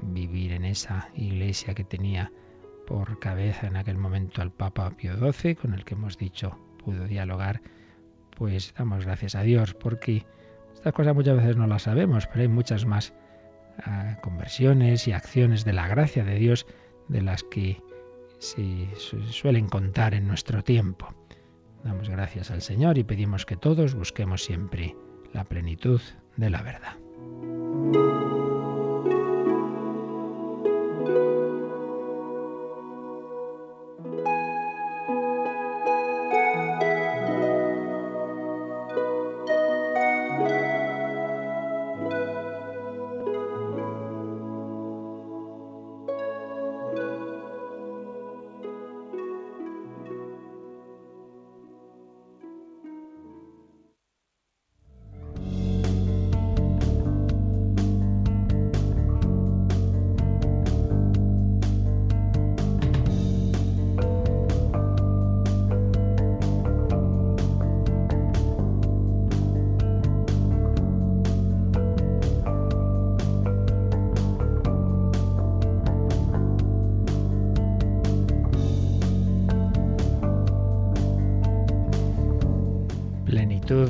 Vivir 0.01 0.53
en 0.53 0.65
esa 0.65 1.10
iglesia 1.15 1.74
que 1.74 1.84
tenía 1.84 2.32
por 2.86 3.20
cabeza 3.20 3.67
en 3.67 3.75
aquel 3.75 3.98
momento 3.98 4.41
al 4.41 4.51
Papa 4.51 4.91
Pío 4.91 5.15
XII, 5.17 5.56
con 5.56 5.74
el 5.74 5.84
que 5.84 5.96
hemos 5.96 6.17
dicho 6.17 6.58
pudo 6.84 7.06
dialogar 7.06 7.62
pues 8.38 8.74
damos 8.77 9.06
gracias 9.06 9.36
a 9.36 9.41
Dios, 9.41 9.74
porque 9.74 10.25
estas 10.74 10.94
cosas 10.94 11.15
muchas 11.15 11.38
veces 11.38 11.58
no 11.58 11.67
las 11.67 11.84
sabemos, 11.84 12.27
pero 12.27 12.41
hay 12.41 12.48
muchas 12.48 12.86
más 12.86 13.13
ah, 13.84 14.17
conversiones 14.22 15.08
y 15.08 15.12
acciones 15.12 15.65
de 15.65 15.74
la 15.74 15.88
gracia 15.88 16.24
de 16.24 16.36
Dios 16.36 16.67
de 17.08 17.22
las 17.22 17.44
que 17.44 17.82
se 18.38 18.88
suelen 19.32 19.67
contar 19.67 20.13
en 20.13 20.27
nuestro 20.27 20.63
tiempo. 20.63 21.13
Damos 21.84 22.10
gracias 22.10 22.51
al 22.51 22.62
Señor 22.62 22.98
y 22.98 23.03
pedimos 23.03 23.46
que 23.46 23.58
todos 23.58 23.96
busquemos 23.96 24.44
siempre 24.44 24.96
la 25.34 25.44
plenitud 25.44 26.01
de 26.36 26.50
la 26.50 26.62
verdad. 26.62 27.07
thank 27.41 27.96
you 27.96 28.26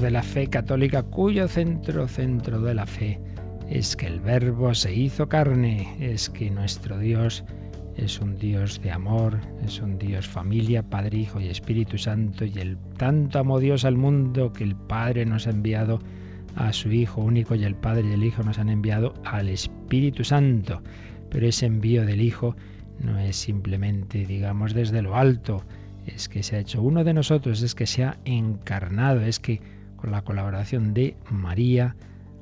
de 0.08 0.12
la 0.12 0.24
fe 0.24 0.48
católica, 0.48 1.04
cuyo 1.04 1.50
centro, 1.50 2.08
centro 2.08 2.62
de 2.62 2.74
la 2.74 2.86
fe, 2.86 3.20
es 3.70 3.98
que 3.98 4.08
el 4.08 4.22
Verbo 4.22 4.74
se 4.74 4.96
hizo 4.96 5.28
carne, 5.28 5.98
es 6.00 6.30
que 6.30 6.50
nuestro 6.50 6.98
Dios 6.98 7.44
es 7.98 8.22
un 8.22 8.38
Dios 8.38 8.82
de 8.82 8.92
amor, 8.92 9.42
es 9.66 9.82
un 9.82 9.98
Dios 9.98 10.26
familia, 10.26 10.82
Padre, 10.82 11.18
Hijo 11.18 11.42
y 11.42 11.50
Espíritu 11.50 11.98
Santo, 11.98 12.46
y 12.46 12.58
el 12.58 12.78
tanto 12.96 13.38
amó 13.38 13.60
Dios 13.60 13.84
al 13.84 13.98
mundo 13.98 14.54
que 14.54 14.64
el 14.64 14.78
Padre 14.78 15.26
nos 15.26 15.46
ha 15.46 15.50
enviado 15.50 16.00
a 16.56 16.72
su 16.72 16.90
Hijo 16.90 17.20
único 17.20 17.56
y 17.56 17.66
el 17.66 17.76
Padre 17.76 18.08
y 18.08 18.14
el 18.14 18.24
Hijo 18.24 18.44
nos 18.44 18.60
han 18.60 18.70
enviado 18.70 19.14
al 19.26 19.50
Espíritu 19.50 20.24
Santo. 20.24 20.84
Pero 21.30 21.48
ese 21.48 21.66
envío 21.66 22.06
del 22.06 22.22
Hijo 22.22 22.56
no 23.02 23.20
es 23.20 23.36
simplemente, 23.36 24.26
digamos, 24.26 24.74
desde 24.74 25.02
lo 25.02 25.18
alto, 25.18 25.66
es 26.06 26.30
que 26.30 26.44
se 26.44 26.56
ha 26.56 26.60
hecho 26.60 26.82
uno 26.82 27.04
de 27.04 27.14
nosotros, 27.14 27.62
es 27.62 27.76
que 27.76 27.88
se 27.88 28.06
ha 28.06 28.16
encarnado, 28.24 29.20
es 29.20 29.42
que 29.42 29.60
con 29.98 30.12
la 30.12 30.22
colaboración 30.22 30.94
de 30.94 31.18
María 31.30 31.96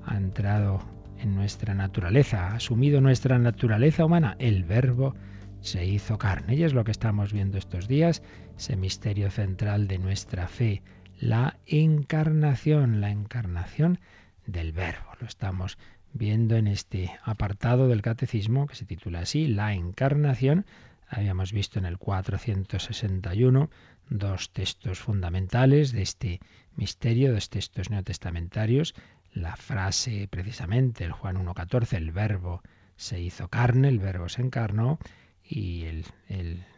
ha 0.05 0.17
entrado 0.17 0.79
en 1.17 1.35
nuestra 1.35 1.73
naturaleza, 1.73 2.49
ha 2.49 2.55
asumido 2.55 3.01
nuestra 3.01 3.39
naturaleza 3.39 4.05
humana, 4.05 4.35
el 4.37 4.63
verbo 4.63 5.15
se 5.61 5.85
hizo 5.85 6.17
carne. 6.17 6.55
Y 6.55 6.63
es 6.63 6.73
lo 6.73 6.83
que 6.83 6.91
estamos 6.91 7.33
viendo 7.33 7.57
estos 7.57 7.87
días, 7.87 8.21
ese 8.57 8.75
misterio 8.75 9.31
central 9.31 9.87
de 9.87 9.97
nuestra 9.97 10.47
fe, 10.47 10.83
la 11.19 11.57
encarnación, 11.65 13.01
la 13.01 13.09
encarnación 13.09 13.99
del 14.45 14.71
verbo. 14.73 15.11
Lo 15.19 15.25
estamos 15.25 15.77
viendo 16.13 16.55
en 16.55 16.67
este 16.67 17.11
apartado 17.23 17.87
del 17.87 18.01
catecismo 18.01 18.67
que 18.67 18.75
se 18.75 18.85
titula 18.85 19.21
así, 19.21 19.47
la 19.47 19.73
encarnación. 19.73 20.65
Habíamos 21.07 21.51
visto 21.51 21.79
en 21.79 21.85
el 21.85 21.97
461 21.97 23.69
dos 24.09 24.51
textos 24.51 24.99
fundamentales 24.99 25.91
de 25.91 26.03
este 26.03 26.39
misterio, 26.75 27.33
dos 27.33 27.49
textos 27.49 27.89
neotestamentarios. 27.89 28.95
La 29.33 29.55
frase 29.55 30.27
precisamente, 30.29 31.03
el 31.03 31.11
Juan 31.11 31.37
1.14, 31.37 31.97
el 31.97 32.11
verbo 32.11 32.61
se 32.95 33.19
hizo 33.19 33.49
carne, 33.49 33.89
el 33.89 33.99
verbo 33.99 34.29
se 34.29 34.41
encarnó, 34.41 34.99
y 35.43 35.83
el, 35.83 36.05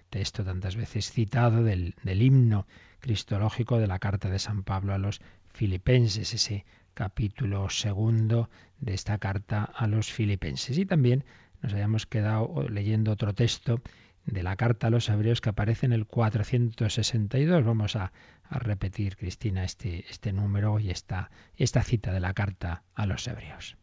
texto 0.10 0.46
tantas 0.46 0.78
veces 0.78 1.12
citado 1.12 1.64
del, 1.64 1.94
del 2.02 2.22
himno 2.22 2.66
cristológico 3.00 3.78
de 3.78 3.88
la 3.88 4.00
carta 4.00 4.30
de 4.30 4.40
San 4.40 4.64
Pablo 4.64 4.94
a 4.94 4.98
los 4.98 5.22
filipenses, 5.54 6.34
ese 6.34 6.66
capítulo 6.94 7.70
segundo 7.70 8.50
de 8.80 8.94
esta 8.94 9.18
carta 9.18 9.64
a 9.64 9.86
los 9.86 10.12
filipenses. 10.12 10.78
Y 10.78 10.86
también 10.86 11.26
nos 11.62 11.74
habíamos 11.74 12.06
quedado 12.06 12.68
leyendo 12.70 13.12
otro 13.12 13.34
texto 13.34 13.82
de 14.28 14.44
la 14.44 14.58
carta 14.58 14.88
a 14.88 14.90
los 14.90 15.10
hebreos 15.10 15.42
que 15.42 15.50
aparece 15.50 15.86
en 15.86 15.94
el 15.94 16.06
462. 16.06 17.66
Vamos 17.66 17.96
a, 17.96 18.12
a 18.44 18.60
repetir, 18.60 19.16
Cristina, 19.16 19.64
este, 19.64 20.06
este 20.10 20.34
número 20.34 20.80
y 20.80 20.92
esta, 20.92 21.32
esta 21.56 21.82
cita 21.82 22.12
de 22.12 22.20
la 22.20 22.34
carta 22.34 22.84
a 22.94 23.06
los 23.06 23.26
hebreos. 23.28 23.78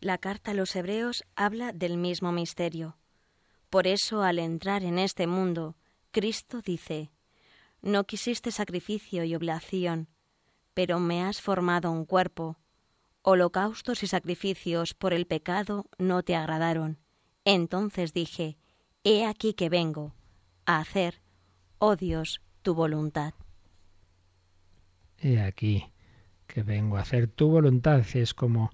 La 0.00 0.18
carta 0.18 0.50
a 0.50 0.54
los 0.54 0.76
hebreos 0.76 1.24
habla 1.34 1.72
del 1.72 1.96
mismo 1.96 2.30
misterio. 2.30 2.98
Por 3.70 3.86
eso, 3.86 4.22
al 4.22 4.38
entrar 4.38 4.84
en 4.84 4.98
este 4.98 5.26
mundo, 5.26 5.76
Cristo 6.10 6.60
dice, 6.60 7.10
No 7.80 8.04
quisiste 8.04 8.50
sacrificio 8.50 9.24
y 9.24 9.34
oblación, 9.34 10.08
pero 10.74 11.00
me 11.00 11.22
has 11.22 11.40
formado 11.40 11.90
un 11.90 12.04
cuerpo. 12.04 12.58
Holocaustos 13.22 14.02
y 14.02 14.06
sacrificios 14.06 14.92
por 14.92 15.14
el 15.14 15.26
pecado 15.26 15.86
no 15.96 16.22
te 16.22 16.36
agradaron. 16.36 17.03
Entonces 17.44 18.12
dije, 18.12 18.56
He 19.02 19.26
aquí 19.26 19.52
que 19.52 19.68
vengo 19.68 20.14
a 20.64 20.78
hacer, 20.78 21.20
oh 21.78 21.94
Dios, 21.94 22.40
tu 22.62 22.74
voluntad. 22.74 23.34
He 25.18 25.40
aquí 25.40 25.84
que 26.46 26.62
vengo 26.62 26.96
a 26.96 27.00
hacer 27.00 27.28
tu 27.28 27.48
voluntad. 27.48 28.04
Es 28.14 28.32
como 28.32 28.70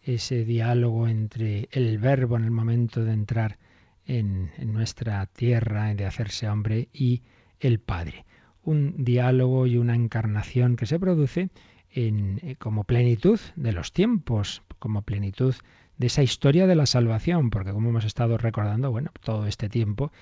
ese 0.00 0.44
diálogo 0.44 1.08
entre 1.08 1.68
el 1.70 1.98
verbo 1.98 2.36
en 2.36 2.44
el 2.44 2.50
momento 2.50 3.04
de 3.04 3.12
entrar 3.12 3.58
en, 4.06 4.50
nuestra 4.72 5.26
tierra, 5.26 5.94
de 5.94 6.06
hacerse 6.06 6.48
hombre, 6.48 6.88
y 6.92 7.22
el 7.60 7.78
Padre. 7.78 8.24
Un 8.62 9.04
diálogo 9.04 9.66
y 9.66 9.76
una 9.76 9.94
encarnación 9.94 10.76
que 10.76 10.86
se 10.86 10.98
produce 10.98 11.50
en, 11.90 12.40
eh, 12.42 12.56
como 12.56 12.84
plenitud 12.84 13.40
de 13.56 13.72
los 13.72 13.92
tiempos, 13.92 14.62
como 14.78 15.02
plenitud 15.02 15.54
de 15.54 15.62
esa 16.00 16.22
historia 16.22 16.66
de 16.66 16.74
la 16.74 16.86
salvación, 16.86 17.50
porque 17.50 17.72
como 17.72 17.88
hemos 17.88 18.04
estado 18.04 18.38
recordando, 18.38 18.90
bueno, 18.90 19.10
todo 19.22 19.46
este 19.46 19.68
tiempo, 19.68 20.12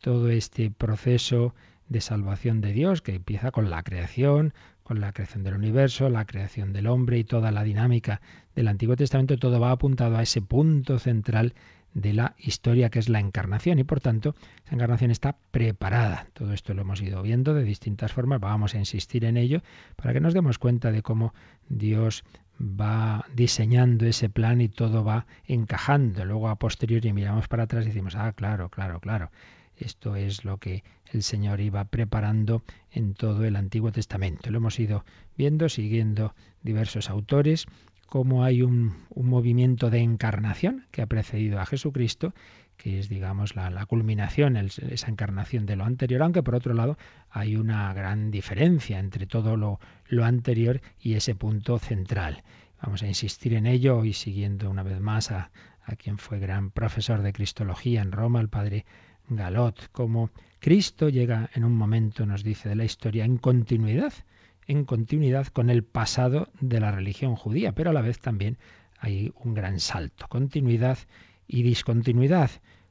todo 0.00 0.28
este 0.30 0.70
proceso 0.70 1.54
de 1.88 2.00
salvación 2.00 2.60
de 2.60 2.72
Dios 2.72 3.02
que 3.02 3.14
empieza 3.14 3.50
con 3.50 3.70
la 3.70 3.82
creación, 3.82 4.52
con 4.82 5.00
la 5.00 5.12
creación 5.12 5.44
del 5.44 5.54
universo, 5.54 6.08
la 6.08 6.24
creación 6.24 6.72
del 6.72 6.86
hombre 6.86 7.18
y 7.18 7.24
toda 7.24 7.50
la 7.50 7.62
dinámica 7.62 8.20
del 8.54 8.68
Antiguo 8.68 8.96
Testamento, 8.96 9.38
todo 9.38 9.60
va 9.60 9.70
apuntado 9.70 10.16
a 10.16 10.22
ese 10.22 10.40
punto 10.42 10.98
central 10.98 11.54
de 11.94 12.12
la 12.12 12.34
historia 12.38 12.90
que 12.90 12.98
es 12.98 13.08
la 13.08 13.20
encarnación 13.20 13.78
y 13.78 13.84
por 13.84 14.00
tanto 14.00 14.34
esa 14.64 14.74
encarnación 14.74 15.10
está 15.10 15.36
preparada. 15.50 16.28
Todo 16.32 16.52
esto 16.52 16.74
lo 16.74 16.82
hemos 16.82 17.00
ido 17.00 17.22
viendo 17.22 17.54
de 17.54 17.64
distintas 17.64 18.12
formas, 18.12 18.40
vamos 18.40 18.74
a 18.74 18.78
insistir 18.78 19.24
en 19.24 19.36
ello 19.36 19.62
para 19.96 20.12
que 20.12 20.20
nos 20.20 20.34
demos 20.34 20.58
cuenta 20.58 20.92
de 20.92 21.02
cómo 21.02 21.34
Dios 21.68 22.24
va 22.60 23.24
diseñando 23.34 24.06
ese 24.06 24.28
plan 24.28 24.60
y 24.60 24.68
todo 24.68 25.04
va 25.04 25.26
encajando. 25.46 26.24
Luego 26.24 26.48
a 26.48 26.56
posteriori 26.56 27.12
miramos 27.12 27.48
para 27.48 27.64
atrás 27.64 27.84
y 27.84 27.88
decimos, 27.88 28.14
ah, 28.16 28.32
claro, 28.32 28.68
claro, 28.68 29.00
claro. 29.00 29.30
Esto 29.76 30.16
es 30.16 30.44
lo 30.44 30.58
que 30.58 30.82
el 31.12 31.22
Señor 31.22 31.60
iba 31.60 31.84
preparando 31.84 32.62
en 32.90 33.14
todo 33.14 33.44
el 33.44 33.54
Antiguo 33.54 33.92
Testamento. 33.92 34.50
Lo 34.50 34.58
hemos 34.58 34.78
ido 34.80 35.04
viendo, 35.36 35.68
siguiendo 35.68 36.34
diversos 36.62 37.10
autores, 37.10 37.66
cómo 38.08 38.42
hay 38.42 38.62
un, 38.62 39.06
movimiento 39.14 39.90
de 39.90 39.98
encarnación 39.98 40.86
que 40.90 41.02
ha 41.02 41.06
precedido 41.06 41.60
a 41.60 41.66
Jesucristo, 41.66 42.32
que 42.78 42.98
es, 42.98 43.08
digamos, 43.10 43.54
la, 43.54 43.84
culminación, 43.84 44.56
esa 44.56 45.10
encarnación 45.10 45.66
de 45.66 45.76
lo 45.76 45.84
anterior, 45.84 46.22
aunque 46.22 46.42
por 46.42 46.54
otro 46.54 46.72
lado 46.72 46.96
hay 47.30 47.56
una 47.56 47.92
gran 47.92 48.30
diferencia 48.30 48.98
entre 48.98 49.26
todo 49.26 49.56
lo, 49.56 49.78
anterior 50.24 50.80
y 50.98 51.14
ese 51.14 51.34
punto 51.34 51.78
central. 51.78 52.44
Vamos 52.82 53.02
a 53.02 53.08
insistir 53.08 53.52
en 53.54 53.66
ello 53.66 54.04
y 54.04 54.14
siguiendo 54.14 54.70
una 54.70 54.82
vez 54.82 55.00
más 55.00 55.30
a, 55.30 55.50
a 55.84 55.96
quien 55.96 56.16
fue 56.16 56.38
gran 56.38 56.70
profesor 56.70 57.20
de 57.20 57.34
Cristología 57.34 58.00
en 58.00 58.12
Roma, 58.12 58.40
el 58.40 58.48
padre 58.48 58.86
Galot, 59.28 59.90
como 59.92 60.30
Cristo 60.60 61.10
llega 61.10 61.50
en 61.52 61.64
un 61.64 61.76
momento, 61.76 62.24
nos 62.24 62.42
dice 62.42 62.70
de 62.70 62.76
la 62.76 62.84
historia, 62.84 63.26
en 63.26 63.36
continuidad 63.36 64.14
en 64.68 64.84
continuidad 64.84 65.48
con 65.48 65.70
el 65.70 65.82
pasado 65.82 66.48
de 66.60 66.78
la 66.78 66.92
religión 66.92 67.34
judía, 67.34 67.72
pero 67.72 67.90
a 67.90 67.92
la 67.92 68.02
vez 68.02 68.20
también 68.20 68.58
hay 68.98 69.32
un 69.42 69.54
gran 69.54 69.80
salto, 69.80 70.26
continuidad 70.28 70.98
y 71.48 71.62
discontinuidad. 71.62 72.50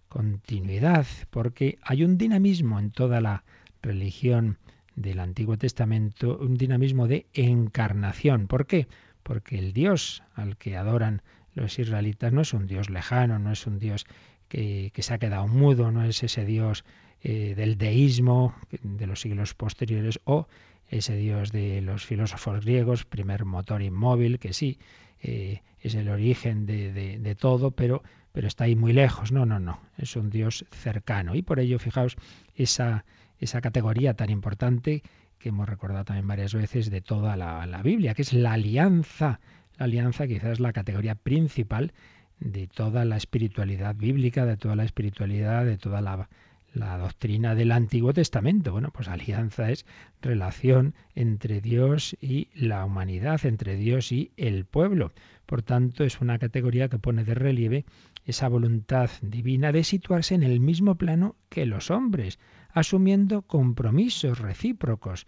Continuidad, 0.09 1.05
porque 1.29 1.77
hay 1.81 2.03
un 2.03 2.17
dinamismo 2.17 2.79
en 2.79 2.91
toda 2.91 3.19
la 3.19 3.43
religión 3.81 4.57
del 4.95 5.19
Antiguo 5.19 5.57
Testamento, 5.57 6.37
un 6.39 6.55
dinamismo 6.55 7.07
de 7.07 7.27
encarnación. 7.33 8.47
¿Por 8.47 8.65
qué? 8.65 8.87
Porque 9.21 9.59
el 9.59 9.73
Dios 9.73 10.23
al 10.33 10.57
que 10.57 10.77
adoran 10.77 11.21
los 11.53 11.77
israelitas 11.77 12.31
no 12.31 12.41
es 12.41 12.53
un 12.53 12.67
Dios 12.67 12.89
lejano, 12.89 13.37
no 13.37 13.51
es 13.51 13.67
un 13.67 13.79
Dios 13.79 14.05
que, 14.47 14.91
se 14.95 15.13
ha 15.13 15.17
quedado 15.17 15.47
mudo, 15.47 15.91
no 15.91 16.03
es 16.03 16.23
ese 16.23 16.45
Dios 16.45 16.85
eh, 17.21 17.53
del 17.55 17.77
deísmo 17.77 18.55
de 18.81 19.07
los 19.07 19.21
siglos 19.21 19.53
posteriores 19.53 20.19
o 20.23 20.47
ese 20.89 21.15
dios 21.15 21.51
de 21.51 21.81
los 21.81 22.05
filósofos 22.05 22.63
griegos, 22.63 23.05
primer 23.05 23.45
motor 23.45 23.81
inmóvil, 23.81 24.39
que 24.39 24.53
sí, 24.53 24.79
eh, 25.21 25.61
es 25.79 25.95
el 25.95 26.09
origen 26.09 26.65
de, 26.65 26.91
de, 27.19 27.35
todo, 27.35 27.71
pero, 27.71 28.03
pero 28.31 28.47
está 28.47 28.65
ahí 28.65 28.75
muy 28.75 28.93
lejos. 28.93 29.31
No, 29.31 29.45
no, 29.45 29.59
no, 29.59 29.79
es 29.97 30.15
un 30.15 30.29
dios 30.29 30.65
cercano. 30.71 31.35
Y 31.35 31.41
por 31.41 31.59
ello, 31.59 31.79
fijaos, 31.79 32.15
esa, 32.55 33.05
esa 33.39 33.61
categoría 33.61 34.13
tan 34.13 34.29
importante 34.29 35.03
que 35.39 35.49
hemos 35.49 35.69
recordado 35.69 36.05
también 36.05 36.27
varias 36.27 36.53
veces 36.53 36.89
de 36.89 37.01
toda 37.01 37.35
la, 37.37 37.65
la 37.67 37.83
Biblia, 37.83 38.13
que 38.13 38.23
es 38.23 38.33
la 38.33 38.53
alianza. 38.53 39.39
La 39.77 39.85
alianza 39.85 40.27
quizás 40.27 40.53
es 40.53 40.59
la 40.59 40.73
categoría 40.73 41.15
principal 41.15 41.93
de 42.39 42.67
toda 42.67 43.05
la 43.05 43.17
espiritualidad 43.17 43.95
bíblica, 43.95 44.45
de 44.45 44.57
toda 44.57 44.75
la 44.75 44.83
espiritualidad, 44.83 45.65
de 45.65 45.77
toda 45.77 46.01
la 46.01 46.29
la 46.73 46.97
doctrina 46.97 47.55
del 47.55 47.71
Antiguo 47.71 48.13
Testamento. 48.13 48.71
Bueno, 48.71 48.91
pues 48.91 49.07
alianza 49.07 49.71
es 49.71 49.85
relación 50.21 50.95
entre 51.15 51.61
Dios 51.61 52.15
y 52.21 52.49
la 52.53 52.85
humanidad, 52.85 53.45
entre 53.45 53.75
Dios 53.75 54.11
y 54.11 54.31
el 54.37 54.65
pueblo. 54.65 55.11
Por 55.45 55.61
tanto, 55.61 56.03
es 56.03 56.21
una 56.21 56.39
categoría 56.39 56.89
que 56.89 56.99
pone 56.99 57.23
de 57.23 57.33
relieve 57.33 57.85
esa 58.25 58.49
voluntad 58.49 59.09
divina 59.21 59.71
de 59.71 59.83
situarse 59.83 60.35
en 60.35 60.43
el 60.43 60.59
mismo 60.59 60.95
plano 60.95 61.35
que 61.49 61.65
los 61.65 61.89
hombres, 61.91 62.39
asumiendo 62.71 63.41
compromisos 63.43 64.39
recíprocos. 64.39 65.27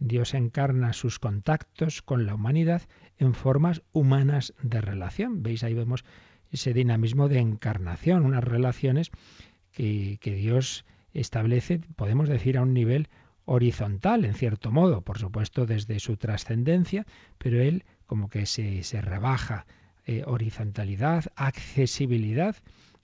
Dios 0.00 0.34
encarna 0.34 0.92
sus 0.92 1.18
contactos 1.18 2.02
con 2.02 2.26
la 2.26 2.34
humanidad 2.34 2.82
en 3.18 3.34
formas 3.34 3.82
humanas 3.92 4.54
de 4.62 4.80
relación. 4.80 5.42
¿Veis? 5.42 5.62
Ahí 5.62 5.74
vemos 5.74 6.04
ese 6.50 6.72
dinamismo 6.74 7.28
de 7.28 7.38
encarnación, 7.38 8.24
unas 8.24 8.42
relaciones 8.42 9.12
que, 9.72 10.18
Dios 10.22 10.84
establece, 11.14 11.80
podemos 11.96 12.28
decir, 12.28 12.58
a 12.58 12.62
un 12.62 12.74
nivel 12.74 13.08
horizontal, 13.44 14.24
en 14.24 14.34
cierto 14.34 14.70
modo, 14.70 15.02
por 15.02 15.18
supuesto 15.18 15.66
desde 15.66 15.98
su 15.98 16.16
trascendencia, 16.16 17.06
pero 17.38 17.60
Él 17.60 17.84
como 18.06 18.28
que 18.28 18.46
se, 18.46 18.82
se 18.82 19.00
rebaja 19.00 19.66
eh, 20.06 20.24
horizontalidad, 20.26 21.26
accesibilidad, 21.36 22.56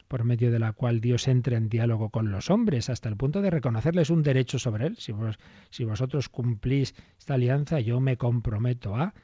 por 0.08 0.24
medio 0.24 0.50
de 0.50 0.58
la 0.58 0.72
cual 0.72 1.00
Dios 1.00 1.28
entra 1.28 1.56
en 1.56 1.68
diálogo 1.68 2.10
con 2.10 2.30
los 2.30 2.50
hombres, 2.50 2.90
hasta 2.90 3.08
el 3.08 3.16
punto 3.16 3.42
de 3.42 3.50
reconocerles 3.50 4.10
un 4.10 4.22
derecho 4.22 4.58
sobre 4.58 4.86
él. 4.86 4.96
Si, 4.98 5.12
si 5.70 5.84
vosotros 5.84 6.28
cumplís 6.28 6.94
esta 7.18 7.34
alianza, 7.34 7.80
yo 7.80 8.00
me 8.00 8.16
comprometo 8.16 8.96
a. 8.96 9.14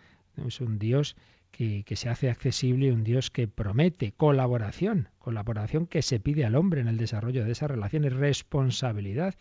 Es 0.46 0.60
un 0.60 0.78
Dios 0.78 1.16
que, 1.52 1.84
se 1.96 2.08
hace 2.08 2.30
accesible, 2.30 2.92
un 2.92 3.04
Dios 3.04 3.30
que 3.30 3.46
promete 3.46 4.12
colaboración, 4.12 5.10
colaboración 5.18 5.86
que 5.86 6.02
se 6.02 6.18
pide 6.18 6.44
al 6.44 6.56
hombre 6.56 6.80
en 6.80 6.88
el 6.88 6.96
desarrollo 6.96 7.44
de 7.44 7.52
esas 7.52 7.70
relaciones, 7.70 8.14
responsabilidad 8.14 9.34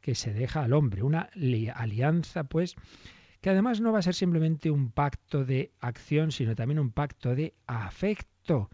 que 0.00 0.14
se 0.14 0.34
deja 0.34 0.62
al 0.62 0.74
hombre, 0.74 1.02
una 1.02 1.30
alianza, 1.74 2.44
pues, 2.44 2.76
que 3.40 3.50
además 3.50 3.80
no 3.80 3.92
va 3.92 4.00
a 4.00 4.02
ser 4.02 4.14
simplemente 4.14 4.70
un 4.70 4.90
pacto 4.90 5.44
de 5.44 5.72
acción, 5.80 6.30
sino 6.30 6.54
también 6.54 6.78
un 6.78 6.90
pacto 6.90 7.34
de 7.34 7.54
afecto, 7.66 8.68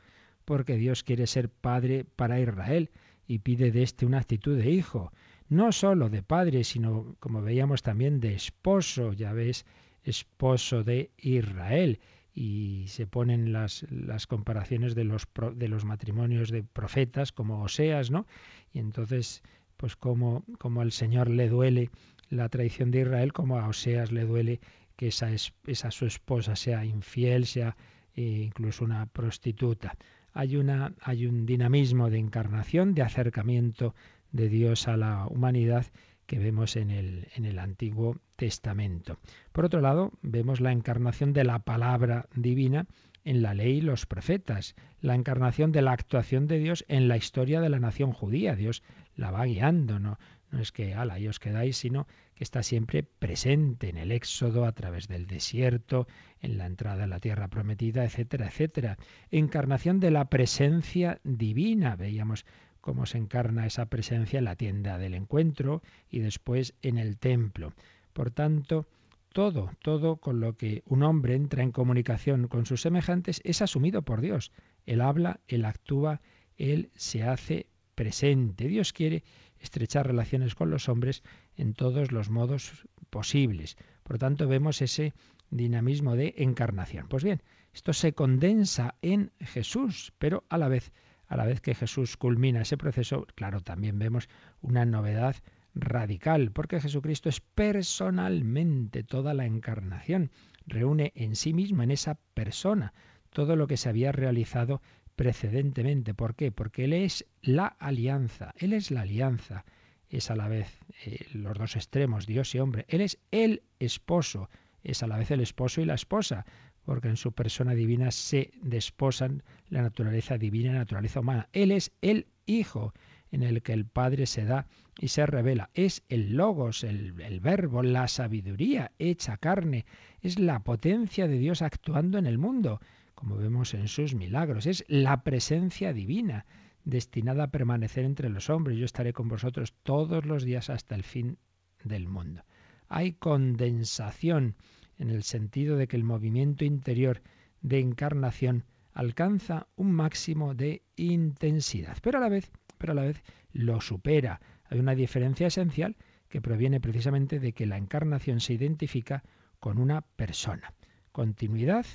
porque 0.44 0.76
Dios 0.76 1.04
quiere 1.04 1.28
ser 1.28 1.48
padre 1.48 2.04
para 2.04 2.40
Israel 2.40 2.90
y 3.26 3.38
pide 3.38 3.70
de 3.70 3.84
éste 3.84 4.04
una 4.04 4.18
actitud 4.18 4.58
de 4.58 4.70
hijo, 4.70 5.12
no 5.48 5.70
sólo 5.70 6.10
de 6.10 6.24
padre, 6.24 6.64
sino, 6.64 7.16
como 7.20 7.42
veíamos 7.42 7.82
también, 7.82 8.18
de 8.18 8.34
esposo, 8.34 9.12
ya 9.12 9.32
ves, 9.32 9.64
esposo 10.02 10.82
de 10.82 11.10
Israel. 11.18 12.00
Y 12.42 12.86
se 12.88 13.06
ponen 13.06 13.52
las, 13.52 13.84
las 13.90 14.26
comparaciones 14.26 14.94
de 14.94 15.04
los, 15.04 15.28
de 15.54 15.68
los 15.68 15.84
matrimonios 15.84 16.50
de 16.50 16.62
profetas 16.62 17.32
como 17.32 17.62
Oseas, 17.62 18.10
¿no? 18.10 18.26
Y 18.72 18.78
entonces, 18.78 19.42
pues 19.76 19.94
como, 19.94 20.42
como 20.58 20.80
al 20.80 20.90
Señor 20.90 21.28
le 21.28 21.50
duele 21.50 21.90
la 22.30 22.48
traición 22.48 22.90
de 22.92 23.02
Israel, 23.02 23.34
como 23.34 23.58
a 23.58 23.68
Oseas 23.68 24.10
le 24.10 24.24
duele 24.24 24.58
que 24.96 25.08
esa, 25.08 25.28
esa 25.66 25.90
su 25.90 26.06
esposa 26.06 26.56
sea 26.56 26.82
infiel, 26.86 27.44
sea 27.44 27.76
eh, 28.16 28.44
incluso 28.46 28.86
una 28.86 29.04
prostituta. 29.04 29.98
Hay, 30.32 30.56
una, 30.56 30.94
hay 31.02 31.26
un 31.26 31.44
dinamismo 31.44 32.08
de 32.08 32.20
encarnación, 32.20 32.94
de 32.94 33.02
acercamiento 33.02 33.94
de 34.32 34.48
Dios 34.48 34.88
a 34.88 34.96
la 34.96 35.26
humanidad 35.26 35.84
que 36.30 36.38
vemos 36.38 36.76
en 36.76 36.92
el, 36.92 37.26
en 37.34 37.44
el 37.44 37.58
Antiguo 37.58 38.20
Testamento. 38.36 39.18
Por 39.50 39.64
otro 39.64 39.80
lado, 39.80 40.12
vemos 40.22 40.60
la 40.60 40.70
encarnación 40.70 41.32
de 41.32 41.42
la 41.42 41.58
palabra 41.58 42.28
divina 42.36 42.86
en 43.24 43.42
la 43.42 43.52
ley 43.52 43.78
y 43.78 43.80
los 43.80 44.06
profetas, 44.06 44.76
la 45.00 45.16
encarnación 45.16 45.72
de 45.72 45.82
la 45.82 45.90
actuación 45.90 46.46
de 46.46 46.60
Dios 46.60 46.84
en 46.86 47.08
la 47.08 47.16
historia 47.16 47.60
de 47.60 47.68
la 47.68 47.80
nación 47.80 48.12
judía. 48.12 48.54
Dios 48.54 48.84
la 49.16 49.32
va 49.32 49.44
guiando, 49.44 49.98
no, 49.98 50.20
no 50.52 50.60
es 50.60 50.70
que, 50.70 50.94
ala, 50.94 51.18
y 51.18 51.26
os 51.26 51.40
quedáis, 51.40 51.76
sino 51.76 52.06
que 52.36 52.44
está 52.44 52.62
siempre 52.62 53.02
presente 53.02 53.88
en 53.88 53.98
el 53.98 54.12
éxodo, 54.12 54.66
a 54.66 54.72
través 54.72 55.08
del 55.08 55.26
desierto, 55.26 56.06
en 56.40 56.58
la 56.58 56.66
entrada 56.66 57.04
a 57.04 57.08
la 57.08 57.18
tierra 57.18 57.48
prometida, 57.48 58.04
etcétera, 58.04 58.46
etcétera. 58.46 58.98
Encarnación 59.32 59.98
de 59.98 60.12
la 60.12 60.26
presencia 60.26 61.18
divina. 61.24 61.96
Veíamos 61.96 62.46
cómo 62.80 63.06
se 63.06 63.18
encarna 63.18 63.66
esa 63.66 63.86
presencia 63.86 64.38
en 64.38 64.44
la 64.44 64.56
tienda 64.56 64.98
del 64.98 65.14
encuentro 65.14 65.82
y 66.08 66.20
después 66.20 66.74
en 66.82 66.98
el 66.98 67.18
templo. 67.18 67.72
Por 68.12 68.30
tanto, 68.30 68.86
todo, 69.32 69.70
todo 69.82 70.16
con 70.16 70.40
lo 70.40 70.56
que 70.56 70.82
un 70.86 71.02
hombre 71.02 71.34
entra 71.34 71.62
en 71.62 71.72
comunicación 71.72 72.48
con 72.48 72.66
sus 72.66 72.82
semejantes 72.82 73.40
es 73.44 73.62
asumido 73.62 74.02
por 74.02 74.20
Dios. 74.20 74.50
Él 74.86 75.00
habla, 75.00 75.40
él 75.46 75.64
actúa, 75.64 76.20
él 76.56 76.90
se 76.94 77.22
hace 77.22 77.66
presente. 77.94 78.66
Dios 78.66 78.92
quiere 78.92 79.22
estrechar 79.58 80.06
relaciones 80.06 80.54
con 80.54 80.70
los 80.70 80.88
hombres 80.88 81.22
en 81.56 81.74
todos 81.74 82.12
los 82.12 82.30
modos 82.30 82.88
posibles. 83.10 83.76
Por 84.02 84.18
tanto, 84.18 84.48
vemos 84.48 84.82
ese 84.82 85.12
dinamismo 85.50 86.16
de 86.16 86.34
encarnación. 86.38 87.06
Pues 87.08 87.22
bien, 87.22 87.42
esto 87.72 87.92
se 87.92 88.14
condensa 88.14 88.96
en 89.02 89.32
Jesús, 89.40 90.12
pero 90.18 90.44
a 90.48 90.58
la 90.58 90.68
vez, 90.68 90.92
a 91.30 91.36
la 91.36 91.46
vez 91.46 91.60
que 91.60 91.76
Jesús 91.76 92.16
culmina 92.16 92.62
ese 92.62 92.76
proceso, 92.76 93.24
claro, 93.36 93.60
también 93.60 94.00
vemos 94.00 94.28
una 94.60 94.84
novedad 94.84 95.36
radical, 95.76 96.50
porque 96.50 96.80
Jesucristo 96.80 97.28
es 97.28 97.40
personalmente 97.40 99.04
toda 99.04 99.32
la 99.32 99.46
encarnación, 99.46 100.32
reúne 100.66 101.12
en 101.14 101.36
sí 101.36 101.54
mismo, 101.54 101.84
en 101.84 101.92
esa 101.92 102.16
persona, 102.34 102.92
todo 103.30 103.54
lo 103.54 103.68
que 103.68 103.76
se 103.76 103.88
había 103.88 104.10
realizado 104.10 104.82
precedentemente. 105.14 106.14
¿Por 106.14 106.34
qué? 106.34 106.50
Porque 106.50 106.84
Él 106.84 106.94
es 106.94 107.24
la 107.42 107.66
alianza, 107.66 108.52
Él 108.56 108.72
es 108.72 108.90
la 108.90 109.02
alianza, 109.02 109.64
es 110.08 110.32
a 110.32 110.34
la 110.34 110.48
vez 110.48 110.80
eh, 111.06 111.26
los 111.32 111.56
dos 111.56 111.76
extremos, 111.76 112.26
Dios 112.26 112.52
y 112.56 112.58
hombre. 112.58 112.86
Él 112.88 113.02
es 113.02 113.18
el 113.30 113.62
esposo, 113.78 114.50
es 114.82 115.04
a 115.04 115.06
la 115.06 115.16
vez 115.16 115.30
el 115.30 115.40
esposo 115.40 115.80
y 115.80 115.84
la 115.84 115.94
esposa, 115.94 116.44
porque 116.90 117.06
en 117.06 117.16
su 117.16 117.30
persona 117.30 117.72
divina 117.72 118.10
se 118.10 118.50
desposan 118.62 119.44
la 119.68 119.80
naturaleza 119.80 120.38
divina 120.38 120.70
y 120.70 120.72
la 120.72 120.78
naturaleza 120.80 121.20
humana. 121.20 121.48
Él 121.52 121.70
es 121.70 121.92
el 122.02 122.26
Hijo, 122.46 122.94
en 123.30 123.44
el 123.44 123.62
que 123.62 123.74
el 123.74 123.86
Padre 123.86 124.26
se 124.26 124.44
da 124.44 124.66
y 124.98 125.06
se 125.06 125.24
revela. 125.24 125.70
Es 125.72 126.02
el 126.08 126.36
logos, 126.36 126.82
el, 126.82 127.12
verbo, 127.12 127.84
la 127.84 128.08
sabiduría 128.08 128.90
hecha 128.98 129.36
carne. 129.36 129.86
Es 130.20 130.40
la 130.40 130.64
potencia 130.64 131.28
de 131.28 131.38
Dios 131.38 131.62
actuando 131.62 132.18
en 132.18 132.26
el 132.26 132.38
mundo 132.38 132.80
como 133.14 133.36
vemos 133.36 133.72
en 133.74 133.86
sus 133.86 134.16
milagros. 134.16 134.66
Es 134.66 134.84
la 134.88 135.22
presencia 135.22 135.92
divina 135.92 136.44
destinada 136.82 137.44
a 137.44 137.50
permanecer 137.52 138.04
entre 138.04 138.30
los 138.30 138.50
hombres. 138.50 138.78
Yo 138.78 138.84
estaré 138.84 139.12
con 139.12 139.28
vosotros 139.28 139.74
todos 139.84 140.26
los 140.26 140.42
días 140.42 140.70
hasta 140.70 140.96
el 140.96 141.04
fin 141.04 141.38
del 141.84 142.08
mundo. 142.08 142.42
Hay 142.88 143.12
condensación 143.12 144.56
en 145.00 145.10
el 145.10 145.24
sentido 145.24 145.76
de 145.76 145.88
que 145.88 145.96
el 145.96 146.04
movimiento 146.04 146.64
interior 146.64 147.22
de 147.62 147.80
encarnación 147.80 148.64
alcanza 148.92 149.66
un 149.74 149.92
máximo 149.92 150.54
de 150.54 150.82
intensidad, 150.96 151.96
pero 152.02 152.18
a 152.18 152.20
la 152.20 152.28
vez, 152.28 152.50
pero 152.78 152.92
a 152.92 152.96
la 152.96 153.02
vez 153.02 153.22
lo 153.52 153.80
supera. 153.80 154.40
Hay 154.68 154.78
una 154.78 154.94
diferencia 154.94 155.46
esencial 155.46 155.96
que 156.28 156.42
proviene 156.42 156.80
precisamente 156.80 157.40
de 157.40 157.52
que 157.52 157.66
la 157.66 157.78
encarnación 157.78 158.40
se 158.40 158.52
identifica 158.52 159.24
con 159.58 159.78
una 159.78 160.02
persona. 160.02 160.74
Continuidad 161.12 161.86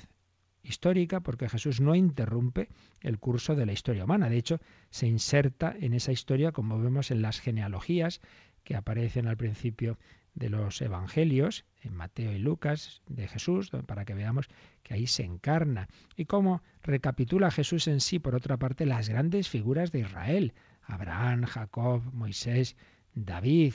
histórica 0.62 1.20
porque 1.20 1.48
Jesús 1.48 1.80
no 1.80 1.94
interrumpe 1.94 2.68
el 3.00 3.18
curso 3.20 3.54
de 3.54 3.66
la 3.66 3.72
historia 3.72 4.04
humana. 4.04 4.28
De 4.28 4.36
hecho, 4.36 4.60
se 4.90 5.06
inserta 5.06 5.74
en 5.78 5.94
esa 5.94 6.10
historia 6.10 6.50
como 6.50 6.80
vemos 6.80 7.12
en 7.12 7.22
las 7.22 7.38
genealogías 7.38 8.20
que 8.64 8.74
aparecen 8.74 9.28
al 9.28 9.36
principio 9.36 9.96
de 10.36 10.50
los 10.50 10.80
evangelios, 10.82 11.64
en 11.82 11.94
Mateo 11.94 12.30
y 12.32 12.38
Lucas, 12.38 13.00
de 13.08 13.26
Jesús, 13.26 13.70
para 13.86 14.04
que 14.04 14.14
veamos 14.14 14.48
que 14.82 14.94
ahí 14.94 15.06
se 15.06 15.24
encarna. 15.24 15.88
Y 16.14 16.26
cómo 16.26 16.62
recapitula 16.82 17.50
Jesús 17.50 17.88
en 17.88 18.00
sí, 18.00 18.18
por 18.18 18.34
otra 18.34 18.58
parte, 18.58 18.86
las 18.86 19.08
grandes 19.08 19.48
figuras 19.48 19.92
de 19.92 20.00
Israel, 20.00 20.52
Abraham, 20.82 21.44
Jacob, 21.44 22.02
Moisés, 22.12 22.76
David. 23.14 23.72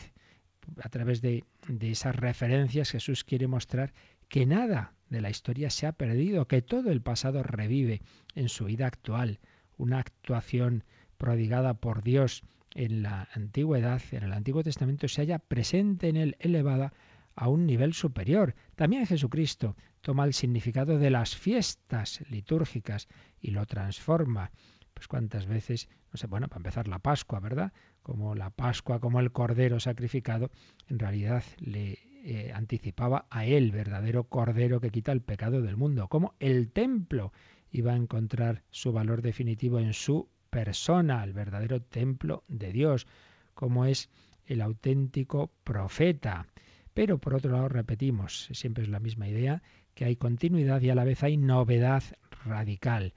A 0.81 0.89
través 0.89 1.21
de, 1.21 1.43
de 1.67 1.91
esas 1.91 2.15
referencias 2.15 2.91
Jesús 2.91 3.23
quiere 3.23 3.47
mostrar 3.47 3.91
que 4.29 4.45
nada 4.45 4.93
de 5.09 5.19
la 5.21 5.31
historia 5.31 5.71
se 5.71 5.87
ha 5.87 5.93
perdido, 5.93 6.47
que 6.47 6.61
todo 6.61 6.91
el 6.91 7.01
pasado 7.01 7.41
revive 7.41 8.01
en 8.35 8.49
su 8.49 8.65
vida 8.65 8.85
actual, 8.85 9.39
una 9.77 9.99
actuación 9.99 10.83
prodigada 11.17 11.73
por 11.73 12.03
Dios 12.03 12.43
en 12.75 13.03
la 13.03 13.27
antigüedad, 13.33 14.01
en 14.11 14.23
el 14.23 14.33
Antiguo 14.33 14.63
Testamento, 14.63 15.07
se 15.07 15.21
halla 15.21 15.39
presente 15.39 16.09
en 16.09 16.17
él, 16.17 16.35
elevada 16.39 16.93
a 17.35 17.47
un 17.47 17.65
nivel 17.65 17.93
superior. 17.93 18.55
También 18.75 19.05
Jesucristo 19.05 19.75
toma 20.01 20.25
el 20.25 20.33
significado 20.33 20.97
de 20.97 21.09
las 21.09 21.35
fiestas 21.35 22.23
litúrgicas 22.29 23.07
y 23.39 23.51
lo 23.51 23.65
transforma. 23.65 24.51
Pues 24.93 25.07
cuántas 25.07 25.45
veces, 25.45 25.89
no 26.11 26.17
sé, 26.17 26.27
bueno, 26.27 26.47
para 26.47 26.59
empezar 26.59 26.87
la 26.87 26.99
Pascua, 26.99 27.39
¿verdad? 27.39 27.71
Como 28.03 28.35
la 28.35 28.49
Pascua, 28.49 28.99
como 28.99 29.19
el 29.19 29.31
Cordero 29.31 29.79
sacrificado, 29.79 30.51
en 30.87 30.99
realidad 30.99 31.43
le 31.59 31.99
eh, 32.23 32.51
anticipaba 32.53 33.25
a 33.29 33.45
él, 33.45 33.71
verdadero 33.71 34.25
Cordero 34.25 34.79
que 34.79 34.91
quita 34.91 35.11
el 35.11 35.21
pecado 35.21 35.61
del 35.61 35.77
mundo, 35.77 36.07
como 36.07 36.35
el 36.39 36.71
templo 36.71 37.31
iba 37.71 37.93
a 37.93 37.95
encontrar 37.95 38.63
su 38.69 38.91
valor 38.91 39.21
definitivo 39.21 39.79
en 39.79 39.93
su 39.93 40.27
persona, 40.51 41.23
el 41.23 41.33
verdadero 41.33 41.81
templo 41.81 42.43
de 42.47 42.71
Dios, 42.71 43.07
como 43.55 43.85
es 43.85 44.09
el 44.45 44.61
auténtico 44.61 45.49
profeta. 45.63 46.45
Pero 46.93 47.17
por 47.17 47.33
otro 47.33 47.51
lado, 47.51 47.69
repetimos, 47.69 48.49
siempre 48.51 48.83
es 48.83 48.89
la 48.89 48.99
misma 48.99 49.27
idea, 49.27 49.63
que 49.95 50.05
hay 50.05 50.15
continuidad 50.15 50.81
y 50.81 50.89
a 50.89 50.95
la 50.95 51.05
vez 51.05 51.23
hay 51.23 51.37
novedad 51.37 52.03
radical. 52.45 53.13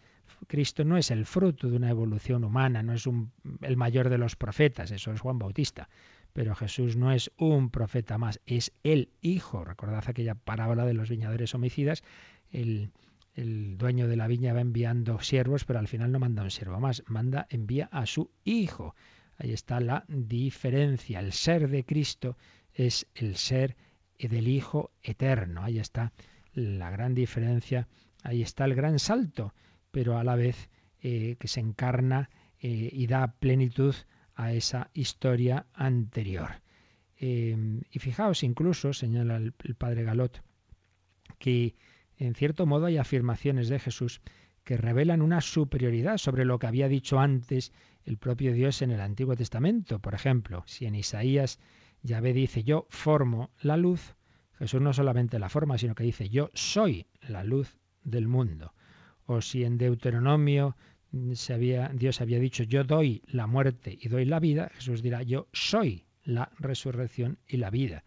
Cristo 0.46 0.84
no 0.84 0.96
es 0.96 1.10
el 1.10 1.26
fruto 1.26 1.68
de 1.68 1.76
una 1.76 1.90
evolución 1.90 2.44
humana, 2.44 2.82
no 2.82 2.92
es 2.92 3.08
el 3.62 3.76
mayor 3.76 4.08
de 4.08 4.18
los 4.18 4.36
profetas, 4.36 4.90
eso 4.90 5.12
es 5.12 5.20
Juan 5.20 5.38
Bautista, 5.38 5.88
pero 6.32 6.54
Jesús 6.54 6.96
no 6.96 7.12
es 7.12 7.30
un 7.36 7.70
profeta 7.70 8.18
más, 8.18 8.40
es 8.46 8.72
el 8.82 9.08
Hijo. 9.22 9.64
Recordad 9.64 10.04
aquella 10.06 10.34
parábola 10.34 10.84
de 10.84 10.94
los 10.94 11.08
viñadores 11.08 11.54
homicidas. 11.54 12.02
El, 12.50 12.90
el 13.34 13.76
dueño 13.76 14.08
de 14.08 14.16
la 14.16 14.26
viña 14.26 14.52
va 14.52 14.60
enviando 14.60 15.20
siervos, 15.20 15.64
pero 15.64 15.78
al 15.78 15.88
final 15.88 16.12
no 16.12 16.18
manda 16.18 16.42
un 16.42 16.50
siervo 16.50 16.80
más, 16.80 17.02
manda, 17.06 17.46
envía 17.50 17.88
a 17.92 18.06
su 18.06 18.30
Hijo. 18.44 18.94
Ahí 19.36 19.52
está 19.52 19.80
la 19.80 20.04
diferencia. 20.08 21.20
El 21.20 21.32
ser 21.32 21.68
de 21.68 21.84
Cristo 21.84 22.36
es 22.72 23.06
el 23.14 23.36
ser 23.36 23.76
del 24.18 24.48
Hijo 24.48 24.92
eterno. 25.02 25.62
Ahí 25.62 25.78
está 25.78 26.12
la 26.52 26.90
gran 26.90 27.14
diferencia 27.14 27.88
Ahí 28.24 28.40
está 28.40 28.64
el 28.64 28.74
gran 28.74 28.98
salto, 28.98 29.54
pero 29.90 30.18
a 30.18 30.24
la 30.24 30.34
vez 30.34 30.70
eh, 31.02 31.36
que 31.38 31.46
se 31.46 31.60
encarna 31.60 32.30
eh, 32.58 32.88
y 32.90 33.06
da 33.06 33.34
plenitud 33.38 33.94
a 34.34 34.52
esa 34.54 34.90
historia 34.94 35.66
anterior. 35.74 36.62
Eh, 37.20 37.82
y 37.90 37.98
fijaos, 37.98 38.42
incluso, 38.42 38.94
señala 38.94 39.36
el, 39.36 39.52
el 39.62 39.74
padre 39.74 40.04
Galot, 40.04 40.42
que 41.38 41.74
en 42.18 42.34
cierto 42.34 42.66
modo 42.66 42.86
hay 42.86 42.98
afirmaciones 42.98 43.68
de 43.68 43.78
Jesús 43.78 44.20
que 44.64 44.76
revelan 44.76 45.22
una 45.22 45.40
superioridad 45.40 46.18
sobre 46.18 46.44
lo 46.44 46.58
que 46.58 46.66
había 46.66 46.88
dicho 46.88 47.20
antes 47.20 47.72
el 48.04 48.16
propio 48.16 48.52
Dios 48.52 48.82
en 48.82 48.90
el 48.90 49.00
Antiguo 49.00 49.36
Testamento. 49.36 49.98
Por 49.98 50.14
ejemplo, 50.14 50.62
si 50.66 50.86
en 50.86 50.94
Isaías 50.94 51.60
Yahvé 52.02 52.32
dice 52.32 52.64
yo 52.64 52.86
formo 52.88 53.50
la 53.60 53.76
luz, 53.76 54.14
Jesús 54.58 54.80
no 54.80 54.92
solamente 54.92 55.38
la 55.38 55.48
forma, 55.48 55.78
sino 55.78 55.94
que 55.94 56.04
dice 56.04 56.28
yo 56.28 56.50
soy 56.54 57.06
la 57.28 57.44
luz 57.44 57.78
del 58.04 58.28
mundo. 58.28 58.72
O 59.26 59.40
si 59.40 59.64
en 59.64 59.78
Deuteronomio 59.78 60.76
se 61.32 61.54
había, 61.54 61.88
Dios 61.88 62.20
había 62.20 62.38
dicho 62.38 62.62
yo 62.62 62.84
doy 62.84 63.22
la 63.26 63.46
muerte 63.46 63.96
y 64.00 64.08
doy 64.08 64.24
la 64.24 64.40
vida, 64.40 64.70
Jesús 64.74 65.02
dirá 65.02 65.22
yo 65.22 65.48
soy 65.52 66.04
la 66.24 66.50
resurrección 66.58 67.38
y 67.46 67.58
la 67.58 67.70
vida. 67.70 68.04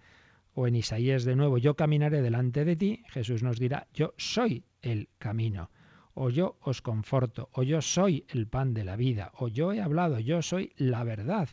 O 0.59 0.65
en 0.65 0.75
Isaías 0.75 1.23
de 1.23 1.35
nuevo 1.35 1.59
yo 1.59 1.75
caminaré 1.75 2.23
delante 2.23 2.65
de 2.65 2.75
ti, 2.75 3.03
Jesús 3.09 3.43
nos 3.43 3.59
dirá 3.59 3.85
yo 3.93 4.15
soy 4.17 4.65
el 4.81 5.07
camino. 5.19 5.69
O 6.15 6.31
yo 6.31 6.57
os 6.61 6.81
conforto, 6.81 7.49
o 7.53 7.61
yo 7.61 7.79
soy 7.83 8.25
el 8.29 8.47
pan 8.47 8.73
de 8.73 8.83
la 8.83 8.95
vida, 8.95 9.31
o 9.35 9.49
yo 9.49 9.71
he 9.71 9.81
hablado, 9.81 10.17
yo 10.17 10.41
soy 10.41 10.73
la 10.75 11.03
verdad. 11.03 11.47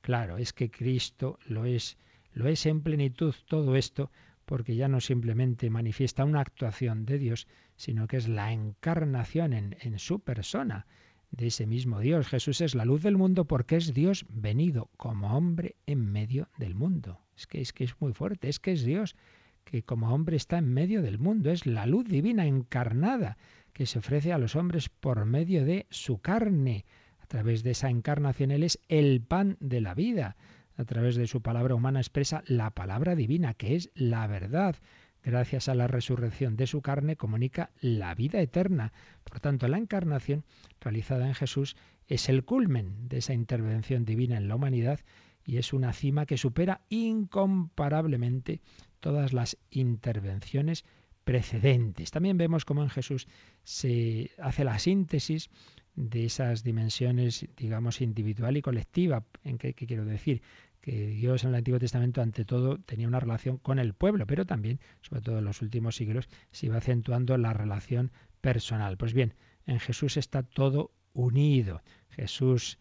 Claro, 0.00 0.38
es 0.38 0.52
que 0.52 0.72
Cristo 0.72 1.38
lo 1.46 1.66
es, 1.66 1.98
lo 2.32 2.48
es 2.48 2.66
en 2.66 2.82
plenitud 2.82 3.32
todo 3.46 3.76
esto, 3.76 4.10
porque 4.44 4.74
ya 4.74 4.88
no 4.88 5.00
simplemente 5.00 5.70
manifiesta 5.70 6.24
una 6.24 6.40
actuación 6.40 7.06
de 7.06 7.18
Dios, 7.18 7.46
sino 7.76 8.08
que 8.08 8.16
es 8.16 8.26
la 8.26 8.52
encarnación 8.52 9.52
en, 9.52 9.76
en 9.82 10.00
su 10.00 10.18
persona 10.18 10.88
de 11.30 11.46
ese 11.46 11.68
mismo 11.68 12.00
Dios. 12.00 12.26
Jesús 12.26 12.60
es 12.60 12.74
la 12.74 12.84
luz 12.84 13.04
del 13.04 13.16
mundo 13.16 13.44
porque 13.44 13.76
es 13.76 13.94
Dios 13.94 14.26
venido 14.28 14.90
como 14.96 15.36
hombre 15.36 15.76
en 15.86 16.10
medio 16.10 16.48
del 16.58 16.74
mundo. 16.74 17.21
Es 17.36 17.46
que 17.46 17.60
es 17.60 17.72
que 17.72 17.84
es 17.84 18.00
muy 18.00 18.12
fuerte, 18.12 18.48
es 18.48 18.60
que 18.60 18.72
es 18.72 18.84
Dios 18.84 19.16
que 19.64 19.82
como 19.82 20.12
hombre 20.12 20.36
está 20.36 20.58
en 20.58 20.72
medio 20.72 21.02
del 21.02 21.18
mundo, 21.18 21.50
es 21.50 21.66
la 21.66 21.86
luz 21.86 22.06
divina 22.06 22.46
encarnada 22.46 23.36
que 23.72 23.86
se 23.86 23.98
ofrece 23.98 24.32
a 24.32 24.38
los 24.38 24.56
hombres 24.56 24.88
por 24.88 25.24
medio 25.24 25.64
de 25.64 25.86
su 25.90 26.18
carne. 26.18 26.84
A 27.20 27.26
través 27.26 27.62
de 27.62 27.70
esa 27.70 27.88
encarnación 27.88 28.50
Él 28.50 28.62
es 28.62 28.78
el 28.88 29.22
pan 29.22 29.56
de 29.60 29.80
la 29.80 29.94
vida. 29.94 30.36
A 30.76 30.84
través 30.84 31.16
de 31.16 31.26
su 31.26 31.40
palabra 31.42 31.74
humana 31.74 32.00
expresa 32.00 32.42
la 32.46 32.70
palabra 32.70 33.14
divina, 33.14 33.54
que 33.54 33.76
es 33.76 33.90
la 33.94 34.26
verdad. 34.26 34.76
Gracias 35.24 35.68
a 35.68 35.74
la 35.74 35.86
resurrección 35.86 36.56
de 36.56 36.66
su 36.66 36.82
carne 36.82 37.16
comunica 37.16 37.70
la 37.80 38.14
vida 38.14 38.40
eterna. 38.40 38.92
Por 39.24 39.40
tanto, 39.40 39.68
la 39.68 39.78
encarnación 39.78 40.44
realizada 40.80 41.26
en 41.26 41.34
Jesús 41.34 41.76
es 42.08 42.28
el 42.28 42.44
culmen 42.44 43.08
de 43.08 43.18
esa 43.18 43.32
intervención 43.32 44.04
divina 44.04 44.36
en 44.36 44.48
la 44.48 44.56
humanidad 44.56 45.00
y 45.44 45.58
es 45.58 45.72
una 45.72 45.92
cima 45.92 46.26
que 46.26 46.36
supera 46.36 46.82
incomparablemente 46.88 48.60
todas 49.00 49.32
las 49.32 49.58
intervenciones 49.70 50.84
precedentes. 51.24 52.10
También 52.10 52.36
vemos 52.36 52.64
cómo 52.64 52.82
en 52.82 52.90
Jesús 52.90 53.26
se 53.64 54.30
hace 54.38 54.64
la 54.64 54.78
síntesis 54.78 55.50
de 55.94 56.24
esas 56.24 56.64
dimensiones, 56.64 57.46
digamos, 57.56 58.00
individual 58.00 58.56
y 58.56 58.62
colectiva. 58.62 59.24
¿En 59.44 59.58
qué, 59.58 59.74
quiero 59.74 60.04
decir? 60.04 60.42
Que 60.80 61.08
Dios 61.08 61.44
en 61.44 61.50
el 61.50 61.56
Antiguo 61.56 61.78
Testamento, 61.78 62.22
ante 62.22 62.44
todo, 62.44 62.78
tenía 62.78 63.06
una 63.06 63.20
relación 63.20 63.58
con 63.58 63.78
el 63.78 63.94
pueblo, 63.94 64.26
pero 64.26 64.46
también, 64.46 64.80
sobre 65.00 65.20
todo 65.22 65.38
en 65.38 65.44
los 65.44 65.62
últimos 65.62 65.96
siglos, 65.96 66.28
se 66.50 66.66
iba 66.66 66.78
acentuando 66.78 67.36
la 67.38 67.52
relación 67.52 68.10
personal. 68.40 68.96
Pues 68.96 69.12
bien, 69.12 69.34
en 69.66 69.78
Jesús 69.78 70.16
está 70.16 70.42
todo 70.42 70.90
unido. 71.12 71.82
Jesús 72.08 72.78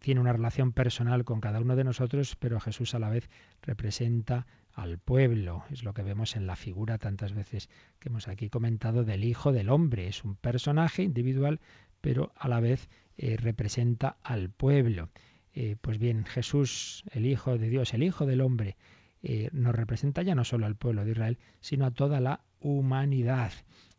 tiene 0.00 0.20
una 0.20 0.32
relación 0.32 0.72
personal 0.72 1.24
con 1.24 1.40
cada 1.40 1.60
uno 1.60 1.76
de 1.76 1.84
nosotros, 1.84 2.36
pero 2.36 2.60
Jesús 2.60 2.94
a 2.94 2.98
la 2.98 3.10
vez 3.10 3.28
representa 3.62 4.46
al 4.72 4.98
pueblo. 4.98 5.64
Es 5.70 5.84
lo 5.84 5.94
que 5.94 6.02
vemos 6.02 6.36
en 6.36 6.46
la 6.46 6.56
figura 6.56 6.98
tantas 6.98 7.34
veces 7.34 7.68
que 7.98 8.08
hemos 8.08 8.28
aquí 8.28 8.48
comentado 8.48 9.04
del 9.04 9.24
Hijo 9.24 9.52
del 9.52 9.68
Hombre. 9.68 10.08
Es 10.08 10.24
un 10.24 10.36
personaje 10.36 11.02
individual, 11.02 11.60
pero 12.00 12.32
a 12.36 12.48
la 12.48 12.60
vez 12.60 12.88
eh, 13.16 13.36
representa 13.36 14.16
al 14.22 14.50
pueblo. 14.50 15.10
Eh, 15.54 15.76
pues 15.80 15.98
bien, 15.98 16.24
Jesús, 16.24 17.04
el 17.10 17.26
Hijo 17.26 17.58
de 17.58 17.68
Dios, 17.68 17.92
el 17.92 18.02
Hijo 18.02 18.26
del 18.26 18.40
Hombre, 18.40 18.76
eh, 19.22 19.50
nos 19.52 19.74
representa 19.74 20.22
ya 20.22 20.34
no 20.34 20.44
solo 20.44 20.66
al 20.66 20.76
pueblo 20.76 21.04
de 21.04 21.12
Israel, 21.12 21.38
sino 21.60 21.86
a 21.86 21.90
toda 21.90 22.20
la 22.20 22.40
humanidad. 22.60 23.52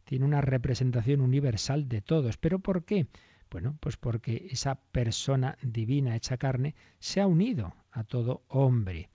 Tiene 0.04 0.26
una 0.26 0.42
representación 0.42 1.22
universal 1.22 1.88
de 1.88 2.02
todos. 2.02 2.38
¿Pero 2.38 2.60
por 2.60 2.84
qué? 2.84 3.08
Bueno, 3.54 3.78
pues 3.80 3.98
porque 3.98 4.48
esa 4.50 4.74
persona 4.74 5.60
divina 5.62 6.16
hecha 6.16 6.38
carne 6.38 6.74
se 6.98 7.22
ha 7.22 7.28
unido 7.28 7.76
a 7.92 8.04
todo 8.04 8.42
hombre. 8.48 9.12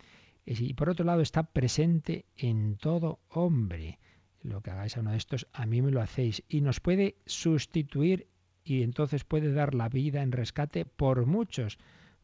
Y 0.46 0.74
por 0.74 0.88
otro 0.90 1.04
lado 1.04 1.22
está 1.22 1.42
presente 1.42 2.24
en 2.36 2.76
todo 2.76 3.18
hombre. 3.30 3.98
Lo 4.42 4.60
que 4.60 4.70
hagáis 4.70 4.96
a 4.96 5.00
uno 5.00 5.10
de 5.10 5.16
estos, 5.16 5.48
a 5.52 5.66
mí 5.66 5.82
me 5.82 5.90
lo 5.90 6.00
hacéis. 6.00 6.44
Y 6.48 6.60
nos 6.60 6.78
puede 6.78 7.16
sustituir 7.26 8.28
y 8.62 8.84
entonces 8.84 9.24
puede 9.24 9.52
dar 9.52 9.74
la 9.74 9.88
vida 9.88 10.22
en 10.22 10.30
rescate 10.30 10.84
por 10.84 11.26
muchos. 11.26 11.76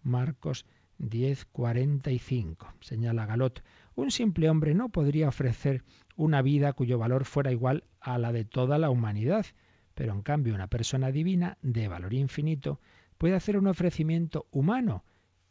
Marcos 0.05 0.67
10:45. 1.01 2.75
Señala 2.81 3.27
Galot, 3.27 3.65
un 3.97 4.13
simple 4.13 4.49
hombre 4.49 4.73
no 4.77 4.89
podría 4.89 5.27
ofrecer 5.27 5.83
una 6.15 6.43
vida 6.43 6.75
cuyo 6.75 6.97
valor 6.97 7.25
fuera 7.25 7.51
igual 7.51 7.83
a 7.99 8.19
la 8.19 8.31
de 8.31 8.45
toda 8.45 8.79
la 8.79 8.91
humanidad. 8.91 9.47
Pero 9.95 10.13
en 10.13 10.23
cambio 10.23 10.55
una 10.55 10.69
persona 10.69 11.11
divina 11.11 11.59
de 11.63 11.89
valor 11.89 12.15
infinito 12.15 12.81
puede 13.19 13.35
hacer 13.35 13.57
un 13.57 13.67
ofrecimiento 13.67 14.47
humano, 14.51 15.05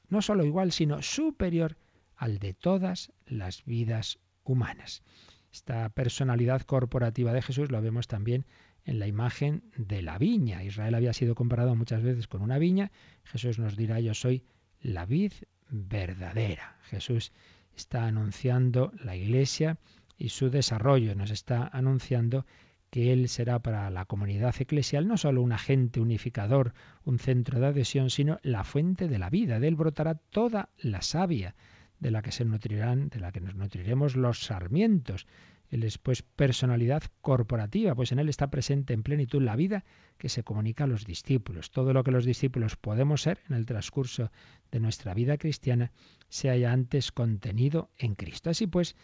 no 0.09 0.21
solo 0.21 0.45
igual, 0.45 0.71
sino 0.71 1.01
superior 1.01 1.77
al 2.15 2.39
de 2.39 2.53
todas 2.53 3.11
las 3.25 3.65
vidas 3.65 4.19
humanas. 4.43 5.03
Esta 5.51 5.89
personalidad 5.89 6.61
corporativa 6.63 7.31
de 7.31 7.41
Jesús 7.41 7.71
lo 7.71 7.81
vemos 7.81 8.07
también 8.07 8.45
en 8.85 8.99
la 8.99 9.07
imagen 9.07 9.63
de 9.77 10.01
la 10.01 10.17
viña. 10.17 10.63
Israel 10.63 10.95
había 10.95 11.13
sido 11.13 11.35
comparado 11.35 11.75
muchas 11.75 12.01
veces 12.01 12.27
con 12.27 12.41
una 12.41 12.57
viña. 12.57 12.91
Jesús 13.23 13.59
nos 13.59 13.77
dirá, 13.77 13.99
yo 13.99 14.13
soy 14.13 14.43
la 14.81 15.05
vid 15.05 15.33
verdadera. 15.69 16.77
Jesús 16.83 17.31
está 17.75 18.05
anunciando 18.05 18.91
la 19.03 19.15
iglesia 19.15 19.77
y 20.17 20.29
su 20.29 20.49
desarrollo. 20.49 21.15
Nos 21.15 21.31
está 21.31 21.67
anunciando 21.67 22.45
que 22.93 23.11
Él 23.11 23.27
será 23.27 23.57
para 23.57 23.89
la 23.89 24.05
comunidad 24.05 24.53
eclesial 24.59 25.07
no 25.07 25.17
solo 25.17 25.41
un 25.41 25.51
agente 25.51 25.99
unificador, 25.99 26.75
un 27.05 27.17
centro 27.17 27.59
de 27.59 27.65
adhesión, 27.65 28.11
sino 28.11 28.37
la 28.43 28.63
fuente 28.63 29.07
de 29.07 29.17
la 29.17 29.31
vida. 29.31 29.59
De 29.59 29.67
Él 29.67 29.75
brotará 29.75 30.13
toda 30.13 30.69
la 30.77 31.01
savia, 31.01 31.55
de 31.99 32.11
la 32.11 32.21
que 32.21 32.31
se 32.31 32.45
nutrirán, 32.45 33.09
de 33.09 33.19
la 33.19 33.31
que 33.31 33.41
nos 33.41 33.55
nutriremos 33.55 34.15
los 34.15 34.43
sarmientos. 34.43 35.25
Él 35.71 35.81
es 35.81 35.97
pues 35.97 36.21
personalidad 36.21 37.01
corporativa, 37.21 37.95
pues 37.95 38.11
en 38.11 38.19
Él 38.19 38.29
está 38.29 38.51
presente 38.51 38.93
en 38.93 39.01
plenitud 39.01 39.41
la 39.41 39.55
vida 39.55 39.85
que 40.19 40.29
se 40.29 40.43
comunica 40.43 40.83
a 40.83 40.87
los 40.87 41.03
discípulos. 41.03 41.71
Todo 41.71 41.93
lo 41.93 42.03
que 42.03 42.11
los 42.11 42.25
discípulos 42.25 42.75
podemos 42.75 43.23
ser 43.23 43.39
en 43.49 43.55
el 43.55 43.65
transcurso 43.65 44.31
de 44.69 44.79
nuestra 44.79 45.15
vida 45.15 45.39
cristiana 45.39 45.91
se 46.29 46.51
haya 46.51 46.71
antes 46.71 47.11
contenido 47.11 47.89
en 47.97 48.13
Cristo. 48.13 48.51
Así 48.51 48.67
pues, 48.67 48.95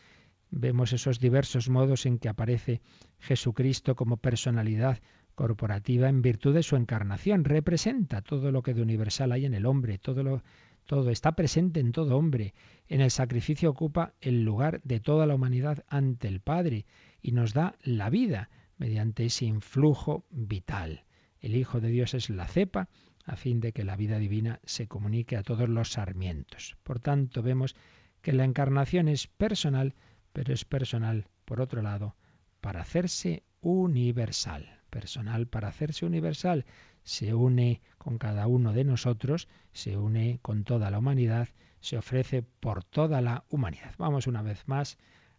Vemos 0.52 0.94
esos 0.94 1.20
diversos 1.20 1.70
modos 1.70 2.06
en 2.06 2.18
que 2.18 2.30
aparece 2.30 2.82
Jesucristo 3.20 3.96
como 3.96 4.18
personalidad 4.18 5.00
corporativa 5.36 6.10
en 6.10 6.22
virtud 6.22 6.54
de 6.54 6.64
su 6.64 6.76
encarnación. 6.76 7.46
Representa 7.46 8.22
todo 8.22 8.52
lo 8.52 8.62
que 8.62 8.74
de 8.74 8.82
universal 8.82 9.32
hay 9.32 9.46
en 9.46 9.54
el 9.54 9.66
hombre, 9.66 9.98
todo 9.98 10.24
lo 10.24 10.44
todo 10.86 11.12
está 11.12 11.34
presente 11.34 11.80
en 11.80 11.92
todo 11.92 12.18
hombre. 12.18 12.56
En 12.88 13.00
el 13.00 13.12
sacrificio 13.12 13.70
ocupa 13.70 14.16
el 14.22 14.44
lugar 14.44 14.82
de 14.84 15.00
toda 15.00 15.28
la 15.28 15.36
humanidad 15.36 15.86
ante 15.88 16.28
el 16.28 16.40
Padre 16.40 16.88
y 17.22 17.32
nos 17.32 17.54
da 17.54 17.76
la 17.84 18.10
vida 18.10 18.50
mediante 18.80 19.26
ese 19.26 19.46
influjo 19.46 20.26
vital. 20.32 21.04
El 21.42 21.56
Hijo 21.56 21.80
de 21.80 21.90
Dios 21.90 22.16
es 22.16 22.32
la 22.32 22.48
cepa 22.48 22.90
a 23.24 23.36
fin 23.36 23.60
de 23.60 23.72
que 23.72 23.84
la 23.84 23.96
vida 23.96 24.18
divina 24.18 24.60
se 24.66 24.88
comunique 24.88 25.38
a 25.38 25.44
todos 25.44 25.70
los 25.70 25.92
sarmientos. 25.92 26.76
Por 26.82 27.00
tanto, 27.00 27.44
vemos 27.44 27.76
que 28.24 28.34
la 28.34 28.44
encarnación 28.44 29.08
es 29.08 29.28
personal, 29.28 29.94
pero 30.34 30.54
es 30.54 30.66
personal, 30.66 31.28
por 31.46 31.62
otro 31.62 31.82
lado, 31.82 32.16
para 32.62 32.82
hacerse 32.82 33.44
universal. 33.62 34.80
Personal 34.90 35.48
para 35.48 35.68
hacerse 35.68 36.06
universal. 36.06 36.66
Se 37.04 37.34
une 37.34 37.82
con 37.98 38.18
cada 38.18 38.48
uno 38.48 38.74
de 38.74 38.84
nosotros, 38.84 39.48
se 39.72 39.98
une 39.98 40.40
con 40.42 40.64
toda 40.64 40.90
la 40.90 41.00
humanidad, 41.00 41.50
se 41.80 41.98
ofrece 41.98 42.44
por 42.44 42.84
toda 42.84 43.22
la 43.22 43.46
humanidad. 43.50 43.94
Vamos 43.98 44.28
una 44.28 44.42
vez 44.42 44.68
más 44.68 44.98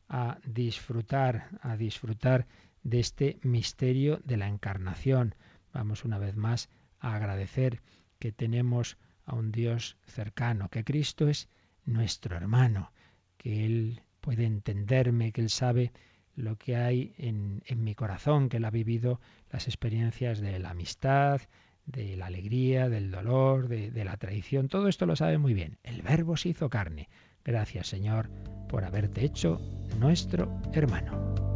a 0.08 0.38
disfrutar, 0.44 1.48
a 1.62 1.76
disfrutar 1.76 2.46
de 2.82 3.00
este 3.00 3.38
misterio 3.42 4.20
de 4.24 4.36
la 4.36 4.48
encarnación. 4.48 5.34
Vamos 5.72 6.04
una 6.04 6.18
vez 6.18 6.36
más 6.36 6.68
a 6.98 7.14
agradecer 7.14 7.82
que 8.18 8.32
tenemos 8.32 8.98
a 9.24 9.34
un 9.34 9.52
Dios 9.52 9.96
cercano, 10.06 10.68
que 10.68 10.84
Cristo 10.84 11.28
es 11.28 11.48
nuestro 11.84 12.36
hermano, 12.36 12.92
que 13.36 13.64
Él 13.64 14.02
puede 14.20 14.44
entenderme, 14.44 15.32
que 15.32 15.40
Él 15.40 15.50
sabe 15.50 15.92
lo 16.36 16.56
que 16.56 16.76
hay 16.76 17.14
en, 17.18 17.62
mi 17.76 17.94
corazón, 17.94 18.48
que 18.48 18.56
él 18.58 18.64
ha 18.64 18.70
vivido 18.70 19.20
las 19.50 19.66
experiencias 19.66 20.40
de 20.40 20.58
la 20.58 20.70
amistad, 20.70 21.40
de 21.86 22.16
la 22.16 22.26
alegría, 22.26 22.88
del 22.88 23.10
dolor, 23.10 23.68
de, 23.68 23.90
de 23.90 24.04
la 24.04 24.16
traición. 24.16 24.68
Todo 24.68 24.88
esto 24.88 25.06
lo 25.06 25.16
sabe 25.16 25.38
muy 25.38 25.54
bien. 25.54 25.78
El 25.82 26.02
verbo 26.02 26.36
se 26.36 26.50
hizo 26.50 26.70
carne. 26.70 27.08
Gracias 27.44 27.88
Señor 27.88 28.30
por 28.68 28.84
haberte 28.84 29.24
hecho 29.24 29.60
nuestro 29.98 30.60
hermano. 30.72 31.49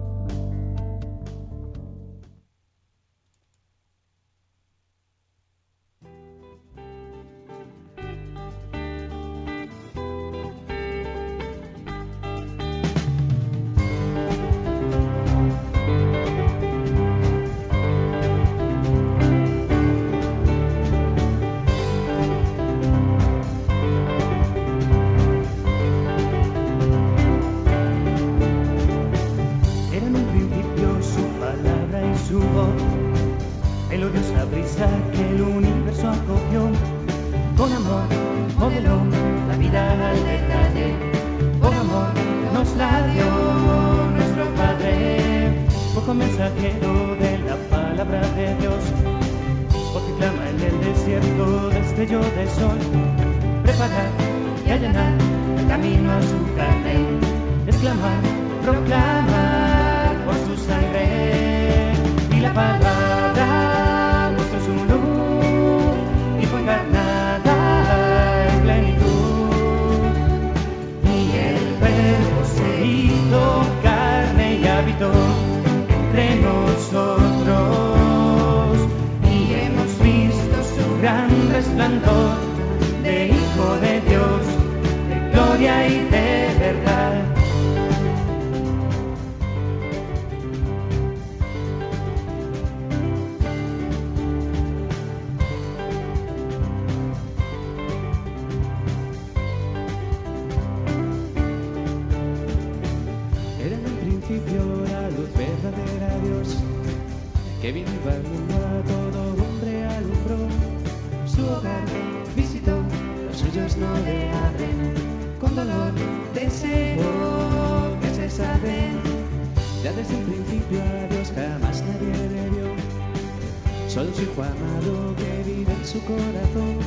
Solo 123.94 124.12
su 124.12 124.22
hijo 124.22 124.42
amado 124.42 125.14
que 125.14 125.48
vive 125.48 125.72
en 125.72 125.86
su 125.86 126.00
corazón. 126.00 126.78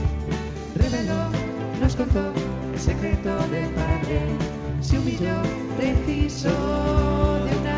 Reveló, 0.75 1.29
nos 1.79 1.95
contó 1.95 2.33
el 2.73 2.77
secreto 2.77 3.29
del 3.47 3.69
Padre, 3.69 4.27
se 4.81 4.99
humilló 4.99 5.41
preciso 5.77 6.49
de 6.49 7.57
una 7.59 7.76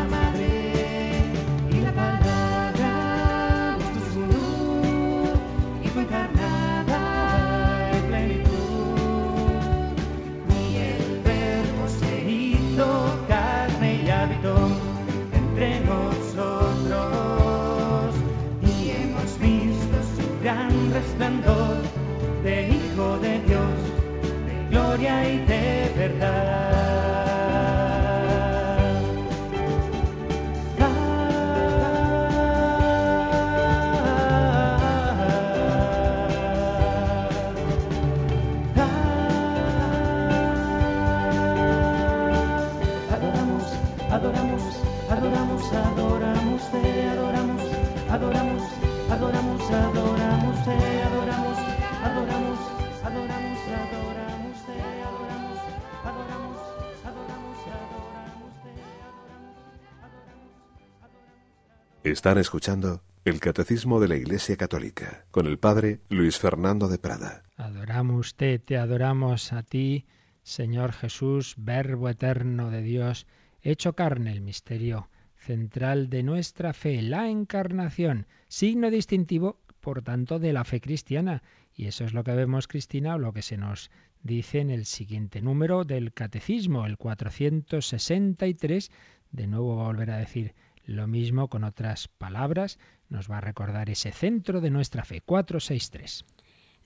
Están 62.04 62.38
escuchando 62.38 63.02
el 63.26 63.40
Catecismo 63.40 64.00
de 64.00 64.08
la 64.08 64.16
Iglesia 64.16 64.56
Católica 64.56 65.26
con 65.30 65.46
el 65.46 65.58
Padre 65.58 66.00
Luis 66.08 66.38
Fernando 66.38 66.88
de 66.88 66.96
Prada. 66.96 67.42
Adoramos 67.58 68.36
te, 68.36 68.58
te 68.58 68.78
adoramos 68.78 69.52
a 69.52 69.62
ti, 69.62 70.06
Señor 70.42 70.92
Jesús, 70.92 71.56
Verbo 71.58 72.08
eterno 72.08 72.70
de 72.70 72.80
Dios, 72.80 73.26
hecho 73.60 73.92
carne, 73.92 74.32
el 74.32 74.40
misterio 74.40 75.10
central 75.36 76.08
de 76.08 76.22
nuestra 76.22 76.72
fe, 76.72 77.02
la 77.02 77.28
encarnación, 77.28 78.26
signo 78.48 78.90
distintivo, 78.90 79.60
por 79.80 80.00
tanto, 80.00 80.38
de 80.38 80.54
la 80.54 80.64
fe 80.64 80.80
cristiana. 80.80 81.42
Y 81.74 81.84
eso 81.84 82.06
es 82.06 82.14
lo 82.14 82.24
que 82.24 82.32
vemos, 82.32 82.66
Cristina, 82.66 83.18
lo 83.18 83.34
que 83.34 83.42
se 83.42 83.58
nos 83.58 83.90
dice 84.22 84.60
en 84.60 84.70
el 84.70 84.86
siguiente 84.86 85.42
número 85.42 85.84
del 85.84 86.14
Catecismo, 86.14 86.86
el 86.86 86.96
463. 86.96 88.90
De 89.32 89.46
nuevo 89.46 89.76
va 89.76 89.82
a 89.82 89.88
volver 89.88 90.10
a 90.12 90.16
decir 90.16 90.54
lo 90.90 91.06
mismo 91.06 91.48
con 91.48 91.62
otras 91.62 92.08
palabras, 92.08 92.78
nos 93.08 93.30
va 93.30 93.38
a 93.38 93.40
recordar 93.40 93.90
ese 93.90 94.10
centro 94.10 94.60
de 94.60 94.70
nuestra 94.70 95.04
fe. 95.04 95.20
463. 95.20 96.24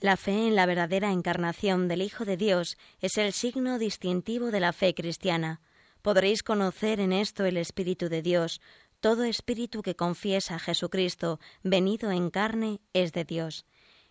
La 0.00 0.18
fe 0.18 0.46
en 0.46 0.54
la 0.54 0.66
verdadera 0.66 1.10
encarnación 1.10 1.88
del 1.88 2.02
Hijo 2.02 2.26
de 2.26 2.36
Dios 2.36 2.76
es 3.00 3.16
el 3.16 3.32
signo 3.32 3.78
distintivo 3.78 4.50
de 4.50 4.60
la 4.60 4.74
fe 4.74 4.94
cristiana. 4.94 5.62
Podréis 6.02 6.42
conocer 6.42 7.00
en 7.00 7.14
esto 7.14 7.46
el 7.46 7.56
Espíritu 7.56 8.10
de 8.10 8.20
Dios. 8.20 8.60
Todo 9.00 9.24
espíritu 9.24 9.80
que 9.80 9.96
confiesa 9.96 10.56
a 10.56 10.58
Jesucristo 10.58 11.40
venido 11.62 12.10
en 12.10 12.28
carne 12.28 12.80
es 12.92 13.12
de 13.12 13.24
Dios. 13.24 13.64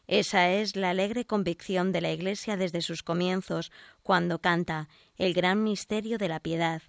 Esa 0.08 0.52
es 0.52 0.76
la 0.76 0.90
alegre 0.90 1.26
convicción 1.26 1.92
de 1.92 2.02
la 2.02 2.12
Iglesia 2.12 2.58
desde 2.58 2.82
sus 2.82 3.04
comienzos, 3.04 3.72
cuando 4.02 4.40
canta 4.40 4.90
el 5.18 5.36
gran 5.36 5.64
misterio 5.64 6.18
de 6.18 6.30
la 6.30 6.40
piedad. 6.40 6.82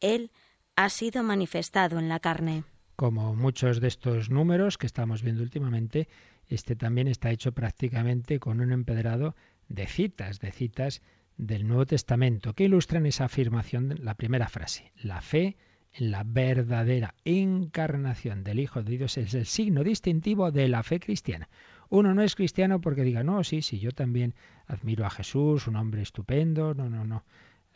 Él 0.00 0.30
ha 0.78 0.90
sido 0.90 1.24
manifestado 1.24 1.98
en 1.98 2.08
la 2.08 2.20
carne. 2.20 2.62
Como 2.94 3.34
muchos 3.34 3.80
de 3.80 3.88
estos 3.88 4.30
números 4.30 4.78
que 4.78 4.86
estamos 4.86 5.24
viendo 5.24 5.42
últimamente, 5.42 6.06
este 6.46 6.76
también 6.76 7.08
está 7.08 7.32
hecho 7.32 7.50
prácticamente 7.50 8.38
con 8.38 8.60
un 8.60 8.70
empedrado 8.70 9.34
de 9.68 9.88
citas, 9.88 10.38
de 10.38 10.52
citas 10.52 11.02
del 11.36 11.66
Nuevo 11.66 11.84
Testamento, 11.84 12.54
que 12.54 12.62
ilustran 12.62 13.06
esa 13.06 13.24
afirmación, 13.24 13.96
la 14.04 14.14
primera 14.14 14.48
frase, 14.48 14.92
la 15.02 15.20
fe 15.20 15.56
en 15.94 16.12
la 16.12 16.22
verdadera 16.22 17.16
encarnación 17.24 18.44
del 18.44 18.60
Hijo 18.60 18.80
de 18.84 18.98
Dios 18.98 19.18
es 19.18 19.34
el 19.34 19.46
signo 19.46 19.82
distintivo 19.82 20.52
de 20.52 20.68
la 20.68 20.84
fe 20.84 21.00
cristiana. 21.00 21.48
Uno 21.88 22.14
no 22.14 22.22
es 22.22 22.36
cristiano 22.36 22.80
porque 22.80 23.02
diga, 23.02 23.24
no, 23.24 23.42
sí, 23.42 23.62
sí, 23.62 23.80
yo 23.80 23.90
también 23.90 24.36
admiro 24.68 25.04
a 25.06 25.10
Jesús, 25.10 25.66
un 25.66 25.74
hombre 25.74 26.02
estupendo, 26.02 26.72
no, 26.72 26.88
no, 26.88 27.04
no. 27.04 27.24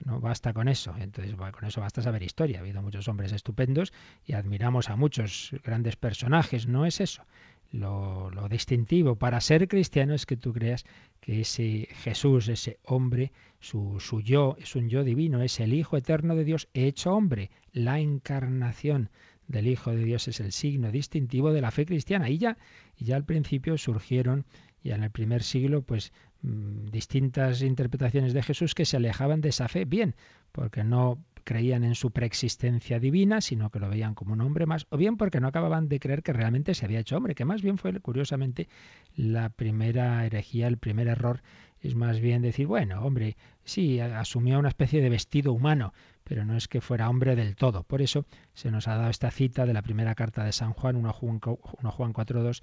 No 0.05 0.21
basta 0.21 0.53
con 0.53 0.69
eso. 0.69 0.95
Entonces, 0.99 1.35
con 1.35 1.65
eso 1.65 1.81
basta 1.81 2.03
saber 2.03 2.23
historia. 2.23 2.59
Ha 2.59 2.63
habido 2.63 2.83
muchos 2.83 3.09
hombres 3.09 3.33
estupendos 3.33 3.93
y 4.25 4.35
admiramos 4.35 4.91
a 4.91 4.97
muchos 4.97 5.51
grandes 5.65 5.97
personajes. 5.97 6.67
No 6.67 6.87
es 6.87 7.01
eso. 7.01 7.25
Lo, 7.71 8.31
lo, 8.31 8.49
distintivo 8.49 9.17
para 9.17 9.41
ser 9.41 9.67
cristiano 9.67 10.13
es 10.13 10.27
que 10.27 10.37
tú 10.37 10.53
creas 10.53 10.85
que 11.21 11.41
ese 11.41 11.89
Jesús, 12.03 12.49
ese 12.49 12.79
hombre, 12.85 13.33
su, 13.61 13.99
su 13.99 14.21
yo, 14.21 14.57
es 14.61 14.77
un 14.77 14.91
yo 14.91 15.05
divino, 15.05 15.41
es 15.41 15.59
el 15.59 15.73
Hijo 15.73 15.97
eterno 15.97 16.37
de 16.37 16.45
Dios 16.45 16.69
hecho 16.75 17.15
hombre, 17.15 17.51
la 17.73 17.99
encarnación 17.99 19.09
del 19.49 19.69
Hijo 19.69 19.91
de 19.93 20.05
Dios 20.05 20.29
es 20.29 20.41
el 20.41 20.53
signo 20.53 20.91
distintivo 20.91 21.53
de 21.53 21.61
la 21.61 21.71
fe 21.71 21.87
cristiana. 21.87 22.29
Y 22.29 22.39
ya, 22.39 22.59
y 22.97 23.07
ya 23.07 23.17
al 23.17 23.25
principio 23.25 23.79
surgieron, 23.79 24.45
ya 24.83 24.97
en 24.97 25.05
el 25.05 25.11
primer 25.11 25.43
siglo, 25.43 25.83
pues 25.83 26.13
mm, 26.43 26.91
distintas 26.91 27.63
interpretaciones 27.63 28.33
de 28.33 28.43
Jesús 28.43 28.75
que 28.75 28.85
se 28.85 28.97
alejaban 28.97 29.41
de 29.41 29.49
esa 29.51 29.69
fe. 29.69 29.85
Bien, 29.85 30.15
porque 30.53 30.85
no 30.85 31.19
creían 31.45 31.85
en 31.85 31.95
su 31.95 32.11
preexistencia 32.11 32.99
divina, 33.01 33.41
sino 33.41 33.71
que 33.71 33.81
lo 33.81 33.89
veían 33.89 34.15
como 34.15 34.33
un 34.33 34.41
hombre 34.41 34.67
más, 34.67 34.87
o 34.91 34.97
bien 34.97 35.17
porque 35.17 35.41
no 35.41 35.49
acababan 35.49 35.89
de 35.89 35.99
creer 35.99 36.23
que 36.23 36.33
realmente 36.33 36.75
se 36.75 36.85
había 36.85 37.01
hecho 37.01 37.17
hombre, 37.17 37.35
que 37.35 37.45
más 37.45 37.63
bien 37.63 37.79
fue, 37.79 37.99
curiosamente, 38.01 38.69
la 39.17 39.49
primera 39.49 40.25
herejía, 40.25 40.69
el 40.69 40.79
primer 40.79 41.09
error, 41.09 41.43
es 41.81 41.97
más 41.97 42.21
bien 42.21 42.43
decir, 42.43 42.67
bueno, 42.67 43.03
hombre, 43.05 43.37
sí, 43.65 43.99
asumió 43.99 44.59
una 44.59 44.69
especie 44.69 45.03
de 45.03 45.09
vestido 45.09 45.53
humano, 45.53 45.93
pero 46.23 46.45
no 46.45 46.57
es 46.57 46.69
que 46.69 46.81
fuera 46.81 47.09
hombre 47.09 47.35
del 47.35 47.57
todo. 47.57 47.83
Por 47.83 48.03
eso 48.03 48.25
se 48.55 48.71
nos 48.71 48.87
ha 48.87 48.97
dado 48.97 49.11
esta 49.11 49.33
cita 49.33 49.67
de 49.67 49.73
la 49.73 49.83
primera 49.83 50.15
carta 50.15 50.45
de 50.45 50.53
San 50.53 50.73
Juan, 50.73 50.95
1 50.95 51.13
Juan, 51.13 51.41
1 51.45 51.91
Juan 51.91 52.13
4.2, 52.13 52.63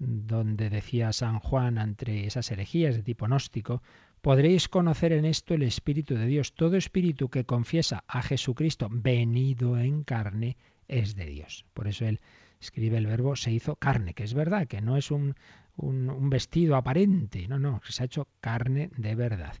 donde 0.00 0.70
decía 0.70 1.12
San 1.12 1.38
Juan 1.38 1.78
entre 1.78 2.26
esas 2.26 2.50
herejías 2.50 2.96
de 2.96 3.02
tipo 3.02 3.26
gnóstico, 3.26 3.82
podréis 4.22 4.68
conocer 4.68 5.12
en 5.12 5.26
esto 5.26 5.54
el 5.54 5.62
Espíritu 5.62 6.14
de 6.14 6.26
Dios. 6.26 6.54
Todo 6.54 6.76
espíritu 6.76 7.28
que 7.28 7.44
confiesa 7.44 8.02
a 8.08 8.22
Jesucristo 8.22 8.88
venido 8.90 9.78
en 9.78 10.02
carne 10.02 10.56
es 10.88 11.14
de 11.14 11.26
Dios. 11.26 11.66
Por 11.74 11.86
eso 11.86 12.06
él 12.06 12.20
escribe 12.60 12.96
el 12.96 13.06
verbo 13.06 13.36
se 13.36 13.52
hizo 13.52 13.76
carne, 13.76 14.14
que 14.14 14.24
es 14.24 14.34
verdad, 14.34 14.66
que 14.66 14.80
no 14.80 14.96
es 14.96 15.10
un, 15.10 15.36
un, 15.76 16.10
un 16.10 16.30
vestido 16.30 16.76
aparente, 16.76 17.46
no, 17.46 17.58
no, 17.58 17.80
se 17.88 18.02
ha 18.02 18.06
hecho 18.06 18.26
carne 18.40 18.90
de 18.96 19.14
verdad. 19.14 19.54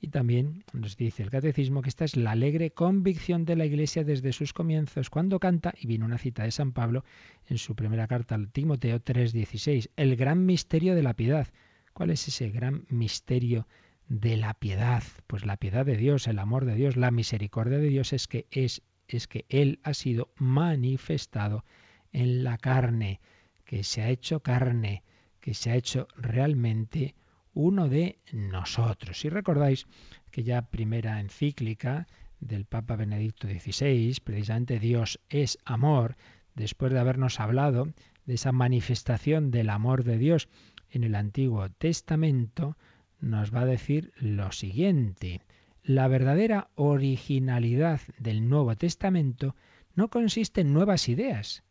Y 0.00 0.08
también 0.08 0.64
nos 0.72 0.96
dice 0.96 1.22
el 1.22 1.30
catecismo 1.30 1.82
que 1.82 1.88
esta 1.88 2.04
es 2.04 2.16
la 2.16 2.32
alegre 2.32 2.70
convicción 2.70 3.44
de 3.44 3.56
la 3.56 3.64
Iglesia 3.64 4.04
desde 4.04 4.32
sus 4.32 4.52
comienzos, 4.52 5.10
cuando 5.10 5.40
canta, 5.40 5.72
y 5.78 5.86
vino 5.86 6.04
una 6.04 6.18
cita 6.18 6.44
de 6.44 6.50
San 6.50 6.72
Pablo 6.72 7.04
en 7.48 7.58
su 7.58 7.74
primera 7.74 8.06
carta 8.06 8.34
al 8.34 8.50
Timoteo 8.50 9.00
3:16, 9.00 9.90
el 9.96 10.16
gran 10.16 10.44
misterio 10.44 10.94
de 10.94 11.02
la 11.02 11.14
piedad. 11.14 11.48
¿Cuál 11.92 12.10
es 12.10 12.28
ese 12.28 12.50
gran 12.50 12.84
misterio 12.90 13.66
de 14.08 14.36
la 14.36 14.54
piedad? 14.54 15.02
Pues 15.26 15.46
la 15.46 15.56
piedad 15.56 15.86
de 15.86 15.96
Dios, 15.96 16.26
el 16.26 16.38
amor 16.38 16.66
de 16.66 16.74
Dios, 16.74 16.96
la 16.96 17.10
misericordia 17.10 17.78
de 17.78 17.88
Dios 17.88 18.12
es 18.12 18.28
que 18.28 18.46
es 18.50 18.82
es 19.08 19.28
que 19.28 19.44
él 19.48 19.78
ha 19.82 19.94
sido 19.94 20.32
manifestado 20.36 21.64
en 22.12 22.44
la 22.44 22.58
carne, 22.58 23.20
que 23.64 23.84
se 23.84 24.02
ha 24.02 24.08
hecho 24.08 24.40
carne, 24.40 25.02
que 25.40 25.54
se 25.54 25.70
ha 25.70 25.76
hecho 25.76 26.08
realmente 26.16 27.14
uno 27.56 27.88
de 27.88 28.18
nosotros. 28.32 29.18
Si 29.18 29.30
recordáis 29.30 29.86
que 30.30 30.44
ya 30.44 30.70
primera 30.70 31.20
encíclica 31.20 32.06
del 32.38 32.66
Papa 32.66 32.96
Benedicto 32.96 33.48
XVI, 33.48 34.14
precisamente 34.22 34.78
Dios 34.78 35.20
es 35.30 35.58
amor, 35.64 36.16
después 36.54 36.92
de 36.92 36.98
habernos 36.98 37.40
hablado 37.40 37.94
de 38.26 38.34
esa 38.34 38.52
manifestación 38.52 39.50
del 39.50 39.70
amor 39.70 40.04
de 40.04 40.18
Dios 40.18 40.50
en 40.90 41.02
el 41.02 41.14
Antiguo 41.14 41.70
Testamento, 41.70 42.76
nos 43.20 43.54
va 43.54 43.60
a 43.60 43.66
decir 43.66 44.12
lo 44.16 44.52
siguiente. 44.52 45.40
La 45.82 46.08
verdadera 46.08 46.68
originalidad 46.74 48.02
del 48.18 48.50
Nuevo 48.50 48.76
Testamento 48.76 49.56
no 49.94 50.10
consiste 50.10 50.60
en 50.60 50.74
nuevas 50.74 51.08
ideas, 51.08 51.62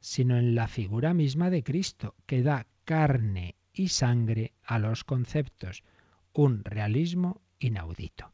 sino 0.00 0.38
en 0.38 0.54
la 0.54 0.68
figura 0.68 1.12
misma 1.12 1.50
de 1.50 1.62
Cristo, 1.62 2.14
que 2.24 2.42
da 2.42 2.66
carne 2.86 3.56
y 3.74 3.88
sangre 3.88 4.54
a 4.62 4.78
los 4.78 5.04
conceptos, 5.04 5.82
un 6.32 6.64
realismo 6.64 7.42
inaudito. 7.58 8.32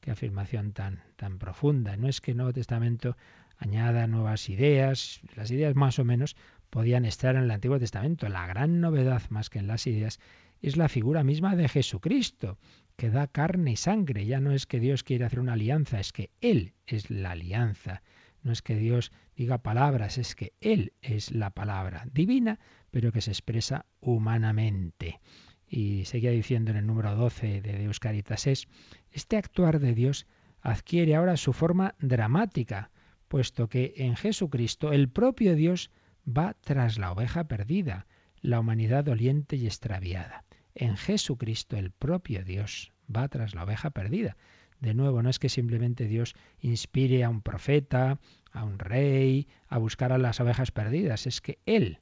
Qué 0.00 0.10
afirmación 0.10 0.72
tan, 0.72 1.02
tan 1.16 1.38
profunda. 1.38 1.96
No 1.96 2.08
es 2.08 2.20
que 2.20 2.32
el 2.32 2.38
Nuevo 2.38 2.52
Testamento 2.52 3.16
añada 3.58 4.06
nuevas 4.06 4.48
ideas, 4.48 5.20
las 5.34 5.50
ideas 5.50 5.74
más 5.74 5.98
o 5.98 6.04
menos 6.04 6.36
podían 6.70 7.04
estar 7.04 7.36
en 7.36 7.42
el 7.42 7.50
Antiguo 7.50 7.78
Testamento. 7.78 8.28
La 8.28 8.46
gran 8.46 8.80
novedad, 8.80 9.22
más 9.30 9.50
que 9.50 9.58
en 9.58 9.66
las 9.66 9.86
ideas, 9.86 10.20
es 10.60 10.76
la 10.76 10.88
figura 10.88 11.24
misma 11.24 11.56
de 11.56 11.68
Jesucristo, 11.68 12.58
que 12.96 13.10
da 13.10 13.26
carne 13.26 13.72
y 13.72 13.76
sangre. 13.76 14.26
Ya 14.26 14.40
no 14.40 14.52
es 14.52 14.66
que 14.66 14.80
Dios 14.80 15.04
quiere 15.04 15.24
hacer 15.24 15.40
una 15.40 15.54
alianza, 15.54 16.00
es 16.00 16.12
que 16.12 16.30
Él 16.40 16.74
es 16.86 17.10
la 17.10 17.32
alianza. 17.32 18.02
No 18.42 18.52
es 18.52 18.62
que 18.62 18.76
Dios 18.76 19.12
diga 19.36 19.58
palabras, 19.58 20.18
es 20.18 20.34
que 20.34 20.52
Él 20.60 20.92
es 21.02 21.32
la 21.32 21.50
palabra 21.50 22.06
divina, 22.12 22.58
pero 22.90 23.12
que 23.12 23.20
se 23.20 23.30
expresa 23.30 23.86
humanamente. 24.00 25.20
Y 25.68 26.04
seguía 26.06 26.30
diciendo 26.30 26.70
en 26.70 26.78
el 26.78 26.86
número 26.86 27.14
12 27.14 27.60
de 27.60 27.72
Deus 27.78 28.00
Caritas 28.00 28.46
es, 28.46 28.68
este 29.12 29.36
actuar 29.36 29.80
de 29.80 29.94
Dios 29.94 30.26
adquiere 30.60 31.14
ahora 31.14 31.36
su 31.36 31.52
forma 31.52 31.94
dramática, 32.00 32.90
puesto 33.28 33.68
que 33.68 33.94
en 33.96 34.16
Jesucristo 34.16 34.92
el 34.92 35.08
propio 35.08 35.54
Dios 35.54 35.90
va 36.26 36.54
tras 36.54 36.98
la 36.98 37.12
oveja 37.12 37.48
perdida, 37.48 38.06
la 38.40 38.60
humanidad 38.60 39.04
doliente 39.04 39.56
y 39.56 39.66
extraviada. 39.66 40.44
En 40.74 40.96
Jesucristo 40.96 41.76
el 41.76 41.90
propio 41.90 42.44
Dios 42.44 42.92
va 43.14 43.28
tras 43.28 43.54
la 43.54 43.64
oveja 43.64 43.90
perdida. 43.90 44.36
De 44.80 44.94
nuevo, 44.94 45.22
no 45.22 45.30
es 45.30 45.38
que 45.38 45.48
simplemente 45.48 46.06
Dios 46.06 46.34
inspire 46.60 47.24
a 47.24 47.30
un 47.30 47.42
profeta, 47.42 48.20
a 48.52 48.64
un 48.64 48.78
rey, 48.78 49.48
a 49.66 49.78
buscar 49.78 50.12
a 50.12 50.18
las 50.18 50.40
ovejas 50.40 50.70
perdidas, 50.70 51.26
es 51.26 51.40
que 51.40 51.58
Él, 51.66 51.98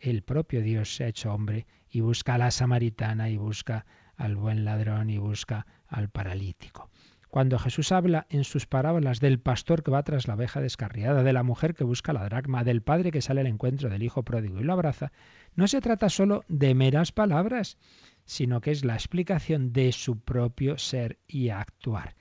el 0.00 0.22
propio 0.22 0.62
Dios, 0.62 0.94
se 0.94 1.04
ha 1.04 1.08
hecho 1.08 1.32
hombre 1.32 1.66
y 1.90 2.00
busca 2.00 2.34
a 2.34 2.38
la 2.38 2.50
samaritana 2.50 3.30
y 3.30 3.36
busca 3.36 3.86
al 4.16 4.36
buen 4.36 4.64
ladrón 4.64 5.10
y 5.10 5.18
busca 5.18 5.66
al 5.88 6.08
paralítico. 6.08 6.90
Cuando 7.28 7.58
Jesús 7.58 7.92
habla 7.92 8.26
en 8.30 8.44
sus 8.44 8.66
parábolas 8.66 9.20
del 9.20 9.40
pastor 9.40 9.82
que 9.82 9.90
va 9.90 10.02
tras 10.02 10.26
la 10.26 10.34
oveja 10.34 10.60
descarriada, 10.60 11.22
de 11.22 11.32
la 11.32 11.42
mujer 11.42 11.74
que 11.74 11.84
busca 11.84 12.12
la 12.12 12.24
dracma, 12.24 12.64
del 12.64 12.82
padre 12.82 13.10
que 13.10 13.20
sale 13.20 13.42
al 13.42 13.46
encuentro 13.46 13.90
del 13.90 14.02
hijo 14.02 14.22
pródigo 14.22 14.60
y 14.60 14.64
lo 14.64 14.72
abraza, 14.72 15.12
no 15.54 15.68
se 15.68 15.80
trata 15.80 16.08
solo 16.08 16.44
de 16.48 16.74
meras 16.74 17.12
palabras, 17.12 17.76
sino 18.24 18.60
que 18.60 18.70
es 18.70 18.84
la 18.84 18.94
explicación 18.94 19.72
de 19.72 19.92
su 19.92 20.18
propio 20.20 20.78
ser 20.78 21.18
y 21.26 21.50
actuar. 21.50 22.14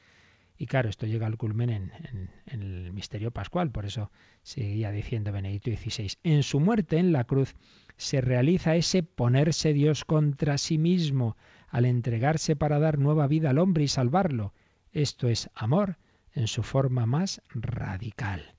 Y 0.58 0.68
claro, 0.68 0.90
esto 0.90 1.06
llega 1.06 1.28
al 1.28 1.38
culmen 1.38 1.70
en, 1.70 2.30
el 2.46 2.94
misterio 2.94 3.32
pascual, 3.32 3.72
por 3.72 3.86
eso 3.86 4.12
seguía 4.42 4.92
diciendo 4.92 5.32
Benedicto 5.32 5.72
XVI. 5.72 6.14
En 6.24 6.44
su 6.44 6.60
muerte 6.60 6.98
en 6.98 7.12
la 7.12 7.26
cruz 7.26 7.56
se 7.98 8.22
realiza 8.22 8.76
ese 8.76 9.04
ponerse 9.04 9.74
Dios 9.74 10.06
contra 10.06 10.58
sí 10.58 10.78
mismo, 10.78 11.36
al 11.68 11.86
entregarse 11.86 12.56
para 12.56 12.80
dar 12.80 13.00
nueva 13.00 13.28
vida 13.28 13.50
al 13.50 13.58
hombre 13.58 13.84
y 13.84 13.88
salvarlo. 13.90 14.54
Esto 14.94 15.28
es 15.28 15.50
amor 15.54 15.98
en 16.34 16.48
su 16.48 16.64
forma 16.64 17.06
más 17.06 17.42
radical. 17.50 18.56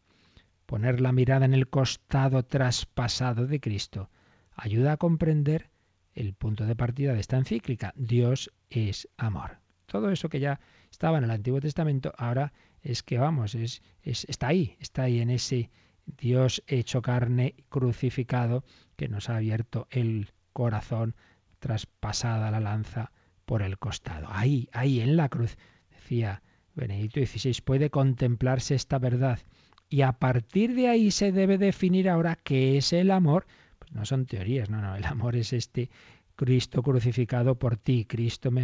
Poner 0.67 1.01
la 1.01 1.13
mirada 1.13 1.47
en 1.47 1.55
el 1.55 1.69
costado 1.69 2.43
traspasado 2.43 3.47
de 3.47 3.61
Cristo 3.61 4.11
ayuda 4.55 4.93
a 4.93 4.97
comprender 4.97 5.71
el 6.15 6.35
punto 6.35 6.67
de 6.67 6.75
partida 6.75 7.13
de 7.13 7.21
esta 7.21 7.37
encíclica. 7.37 7.93
Dios 7.97 8.53
es 8.71 9.09
amor. 9.17 9.59
Todo 9.87 10.11
eso 10.11 10.29
que 10.29 10.41
ya 10.41 10.61
estaba 10.97 11.19
en 11.19 11.25
el 11.25 11.31
Antiguo 11.31 11.61
Testamento, 11.61 12.15
ahora 12.17 12.55
es 12.81 13.03
que 13.03 13.19
vamos, 13.19 13.55
es, 13.55 13.83
está 14.03 14.49
ahí, 14.49 14.79
está 14.81 15.03
ahí 15.03 15.21
en 15.21 15.29
ese 15.29 15.69
Dios 16.07 16.63
hecho 16.67 17.03
carne 17.03 17.55
crucificado 17.69 18.65
que 18.97 19.07
nos 19.07 19.29
ha 19.29 19.37
abierto 19.37 19.89
el 19.91 20.33
corazón 20.55 21.15
traspasada 21.59 22.51
la 22.51 22.61
lanza 22.61 23.13
por 23.45 23.61
el 23.61 23.79
costado. 23.79 24.27
Ahí, 24.31 24.71
ahí 24.73 25.01
en 25.03 25.19
la 25.19 25.29
cruz, 25.29 25.59
decía 25.91 26.43
Benedicto 26.75 27.21
XVI, 27.21 27.61
puede 27.63 27.91
contemplarse 27.91 28.75
esta 28.75 28.99
verdad 28.99 29.41
y 29.91 30.01
a 30.01 30.13
partir 30.13 30.75
de 30.75 30.89
ahí 30.89 31.11
se 31.11 31.31
debe 31.31 31.59
definir 31.59 32.09
ahora 32.09 32.39
qué 32.43 32.79
es 32.79 32.95
el 32.95 33.11
amor 33.11 33.47
no 33.93 34.07
son 34.07 34.25
teorías, 34.25 34.71
no, 34.71 34.81
no, 34.81 34.97
el 34.97 35.05
amor 35.05 35.37
es 35.37 35.53
este 35.53 35.91
Cristo 36.37 36.83
crucificado 36.83 37.59
por 37.59 37.77
ti, 37.77 38.07
Cristo 38.07 38.51
me 38.51 38.63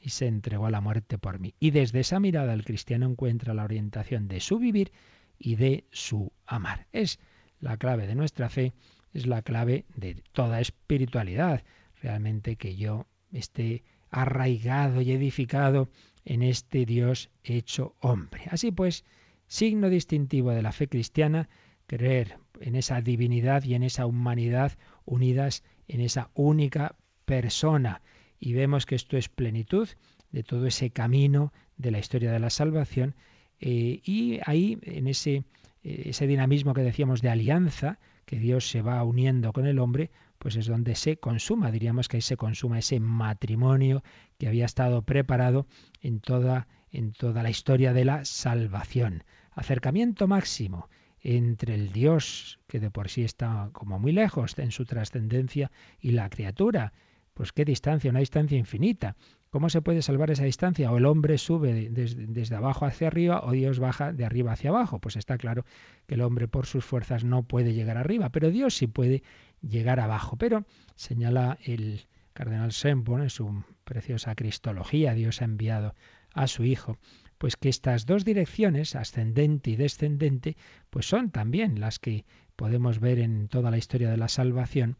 y 0.00 0.10
se 0.10 0.26
entregó 0.26 0.66
a 0.66 0.70
la 0.70 0.80
muerte 0.80 1.18
por 1.18 1.38
mí. 1.38 1.54
Y 1.58 1.70
desde 1.70 2.00
esa 2.00 2.20
mirada 2.20 2.52
el 2.54 2.64
cristiano 2.64 3.06
encuentra 3.06 3.54
la 3.54 3.64
orientación 3.64 4.28
de 4.28 4.40
su 4.40 4.58
vivir 4.58 4.92
y 5.38 5.56
de 5.56 5.84
su 5.90 6.32
amar. 6.46 6.86
Es 6.92 7.18
la 7.60 7.76
clave 7.76 8.06
de 8.06 8.14
nuestra 8.14 8.48
fe, 8.48 8.72
es 9.12 9.26
la 9.26 9.42
clave 9.42 9.84
de 9.96 10.22
toda 10.32 10.60
espiritualidad. 10.60 11.64
Realmente 12.02 12.56
que 12.56 12.76
yo 12.76 13.06
esté 13.32 13.82
arraigado 14.10 15.00
y 15.00 15.12
edificado 15.12 15.88
en 16.24 16.42
este 16.42 16.86
Dios 16.86 17.30
hecho 17.44 17.94
hombre. 18.00 18.44
Así 18.50 18.70
pues, 18.70 19.04
signo 19.46 19.88
distintivo 19.88 20.50
de 20.50 20.62
la 20.62 20.72
fe 20.72 20.88
cristiana 20.88 21.48
creer 21.86 22.38
en 22.60 22.74
esa 22.74 23.00
divinidad 23.00 23.62
y 23.64 23.74
en 23.74 23.82
esa 23.82 24.06
humanidad 24.06 24.72
unidas 25.04 25.62
en 25.88 26.00
esa 26.00 26.30
única 26.34 26.96
persona. 27.24 28.02
Y 28.38 28.52
vemos 28.52 28.86
que 28.86 28.94
esto 28.94 29.16
es 29.16 29.28
plenitud 29.28 29.88
de 30.32 30.42
todo 30.42 30.66
ese 30.66 30.90
camino 30.90 31.52
de 31.76 31.90
la 31.90 31.98
historia 31.98 32.32
de 32.32 32.40
la 32.40 32.50
salvación 32.50 33.14
eh, 33.60 34.00
y 34.04 34.38
ahí 34.44 34.78
en 34.82 35.08
ese, 35.08 35.44
eh, 35.82 36.02
ese 36.06 36.26
dinamismo 36.26 36.74
que 36.74 36.82
decíamos 36.82 37.22
de 37.22 37.30
alianza, 37.30 37.98
que 38.24 38.38
Dios 38.38 38.68
se 38.68 38.82
va 38.82 39.02
uniendo 39.04 39.52
con 39.52 39.66
el 39.66 39.78
hombre, 39.78 40.10
pues 40.38 40.56
es 40.56 40.66
donde 40.66 40.94
se 40.94 41.18
consuma, 41.18 41.70
diríamos 41.70 42.08
que 42.08 42.18
ahí 42.18 42.22
se 42.22 42.36
consuma 42.36 42.78
ese 42.78 43.00
matrimonio 43.00 44.02
que 44.38 44.48
había 44.48 44.66
estado 44.66 45.02
preparado 45.02 45.66
en 46.02 46.20
toda, 46.20 46.68
en 46.90 47.12
toda 47.12 47.42
la 47.42 47.50
historia 47.50 47.92
de 47.92 48.04
la 48.04 48.24
salvación. 48.24 49.24
Acercamiento 49.52 50.26
máximo 50.26 50.88
entre 51.20 51.74
el 51.74 51.92
Dios, 51.92 52.60
que 52.68 52.78
de 52.78 52.90
por 52.90 53.08
sí 53.08 53.24
está 53.24 53.70
como 53.72 53.98
muy 53.98 54.12
lejos 54.12 54.58
en 54.58 54.70
su 54.70 54.84
trascendencia, 54.84 55.72
y 56.00 56.12
la 56.12 56.28
criatura. 56.28 56.92
Pues 57.36 57.52
qué 57.52 57.66
distancia, 57.66 58.08
una 58.10 58.20
distancia 58.20 58.56
infinita. 58.56 59.14
¿Cómo 59.50 59.68
se 59.68 59.82
puede 59.82 60.00
salvar 60.00 60.30
esa 60.30 60.44
distancia? 60.44 60.90
O 60.90 60.96
el 60.96 61.04
hombre 61.04 61.36
sube 61.36 61.90
desde, 61.90 62.56
abajo 62.56 62.86
hacia 62.86 63.08
arriba 63.08 63.42
o 63.44 63.52
Dios 63.52 63.78
baja 63.78 64.14
de 64.14 64.24
arriba 64.24 64.52
hacia 64.52 64.70
abajo. 64.70 65.00
Pues 65.00 65.16
está 65.16 65.36
claro 65.36 65.66
que 66.06 66.14
el 66.14 66.22
hombre 66.22 66.48
por 66.48 66.64
sus 66.64 66.86
fuerzas 66.86 67.24
no 67.24 67.42
puede 67.42 67.74
llegar 67.74 67.98
arriba, 67.98 68.30
pero 68.30 68.50
Dios 68.50 68.74
sí 68.74 68.86
puede 68.86 69.22
llegar 69.60 70.00
abajo. 70.00 70.38
Pero 70.38 70.64
señala 70.94 71.58
el 71.62 72.06
cardenal 72.32 72.72
Sempo 72.72 73.18
en 73.18 73.28
su 73.28 73.64
preciosa 73.84 74.34
Cristología, 74.34 75.12
Dios 75.12 75.42
ha 75.42 75.44
enviado 75.44 75.94
a 76.32 76.46
su 76.46 76.64
Hijo 76.64 76.96
pues 77.36 77.56
que 77.56 77.68
estas 77.68 78.06
dos 78.06 78.24
direcciones, 78.24 78.96
ascendente 78.96 79.72
y 79.72 79.76
descendente, 79.76 80.56
pues 80.88 81.06
son 81.06 81.30
también 81.30 81.80
las 81.80 81.98
que 81.98 82.24
podemos 82.56 82.98
ver 82.98 83.18
en 83.18 83.48
toda 83.48 83.70
la 83.70 83.76
historia 83.76 84.10
de 84.10 84.16
la 84.16 84.28
salvación 84.28 84.96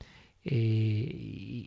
eh, 0.49 1.09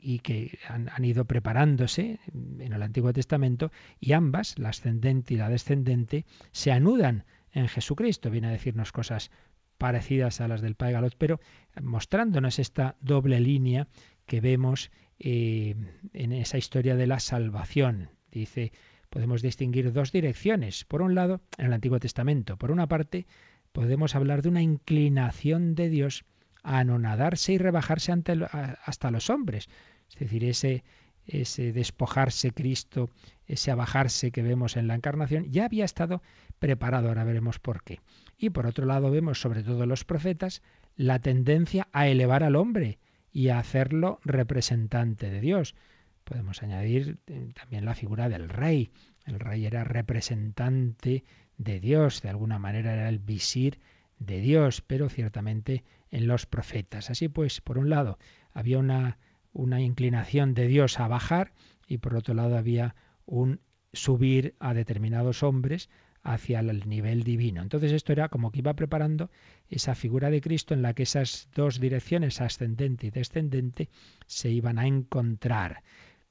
y, 0.01 0.19
que 0.19 0.57
han, 0.69 1.03
ido 1.03 1.25
preparándose 1.25 2.21
en 2.33 2.71
el 2.71 2.81
Antiguo 2.81 3.11
Testamento 3.11 3.73
y 3.99 4.13
ambas, 4.13 4.57
la 4.57 4.69
ascendente 4.69 5.33
y 5.33 5.37
la 5.37 5.49
descendente, 5.49 6.25
se 6.53 6.71
anudan 6.71 7.25
en 7.51 7.67
Jesucristo. 7.67 8.29
Viene 8.29 8.47
a 8.47 8.51
decirnos 8.51 8.93
cosas 8.93 9.31
parecidas 9.77 10.39
a 10.39 10.47
las 10.47 10.61
del 10.61 10.75
Padre 10.75 10.93
Galot, 10.93 11.15
pero 11.17 11.41
mostrándonos 11.81 12.57
esta 12.57 12.95
doble 13.01 13.41
línea 13.41 13.89
que 14.25 14.39
vemos 14.39 14.91
eh, 15.19 15.75
en 16.13 16.31
esa 16.31 16.57
historia 16.57 16.95
de 16.95 17.07
la 17.07 17.19
salvación. 17.19 18.11
Dice 18.31 18.71
podemos 19.09 19.41
distinguir 19.41 19.91
dos 19.91 20.13
direcciones. 20.13 20.85
Por 20.85 21.01
un 21.01 21.15
lado, 21.15 21.41
en 21.57 21.65
el 21.65 21.73
Antiguo 21.73 21.99
Testamento, 21.99 22.55
por 22.55 22.71
una 22.71 22.87
parte, 22.87 23.25
podemos 23.73 24.15
hablar 24.15 24.41
de 24.41 24.49
una 24.49 24.61
inclinación 24.61 25.75
de 25.75 25.89
Dios 25.89 26.23
a 26.63 26.79
anonadarse 26.79 27.53
y 27.53 27.57
rebajarse 27.57 28.11
ante 28.11 28.37
hasta 28.85 29.11
los 29.11 29.29
hombres. 29.29 29.69
Es 30.09 30.19
decir, 30.19 30.43
ese, 30.43 30.83
ese 31.25 31.71
despojarse 31.71 32.51
Cristo, 32.51 33.09
ese 33.47 33.71
abajarse 33.71 34.31
que 34.31 34.41
vemos 34.41 34.77
en 34.77 34.87
la 34.87 34.95
encarnación, 34.95 35.45
ya 35.51 35.65
había 35.65 35.85
estado 35.85 36.21
preparado, 36.59 37.09
ahora 37.09 37.23
veremos 37.23 37.59
por 37.59 37.83
qué. 37.83 37.99
Y 38.37 38.49
por 38.49 38.65
otro 38.65 38.85
lado 38.85 39.11
vemos, 39.11 39.39
sobre 39.41 39.63
todo 39.63 39.85
los 39.85 40.05
profetas, 40.05 40.61
la 40.95 41.19
tendencia 41.19 41.87
a 41.91 42.07
elevar 42.07 42.43
al 42.43 42.55
hombre 42.55 42.99
y 43.31 43.49
a 43.49 43.59
hacerlo 43.59 44.19
representante 44.23 45.29
de 45.29 45.41
Dios. 45.41 45.75
Podemos 46.23 46.61
añadir 46.61 47.17
eh, 47.27 47.51
también 47.53 47.85
la 47.85 47.95
figura 47.95 48.29
del 48.29 48.49
rey. 48.49 48.91
El 49.25 49.39
rey 49.39 49.65
era 49.65 49.83
representante 49.83 51.23
de 51.57 51.79
Dios, 51.79 52.21
de 52.21 52.29
alguna 52.29 52.59
manera 52.59 52.93
era 52.93 53.09
el 53.09 53.19
visir 53.19 53.79
de 54.19 54.39
Dios, 54.41 54.81
pero 54.81 55.09
ciertamente 55.09 55.83
en 56.11 56.27
los 56.27 56.45
profetas. 56.45 57.09
Así 57.09 57.27
pues, 57.27 57.61
por 57.61 57.77
un 57.77 57.89
lado, 57.89 58.19
había 58.53 58.77
una, 58.77 59.17
una 59.53 59.81
inclinación 59.81 60.53
de 60.53 60.67
Dios 60.67 60.99
a 60.99 61.07
bajar 61.07 61.53
y 61.87 61.97
por 61.97 62.15
otro 62.15 62.33
lado 62.33 62.57
había 62.57 62.95
un 63.25 63.61
subir 63.93 64.55
a 64.59 64.73
determinados 64.73 65.41
hombres 65.41 65.89
hacia 66.21 66.59
el 66.59 66.87
nivel 66.87 67.23
divino. 67.23 67.61
Entonces 67.61 67.91
esto 67.91 68.11
era 68.11 68.29
como 68.29 68.51
que 68.51 68.59
iba 68.59 68.75
preparando 68.75 69.31
esa 69.69 69.95
figura 69.95 70.29
de 70.29 70.41
Cristo 70.41 70.73
en 70.73 70.81
la 70.81 70.93
que 70.93 71.03
esas 71.03 71.49
dos 71.55 71.79
direcciones, 71.79 72.41
ascendente 72.41 73.07
y 73.07 73.11
descendente, 73.11 73.89
se 74.27 74.49
iban 74.49 74.79
a 74.79 74.87
encontrar. 74.87 75.83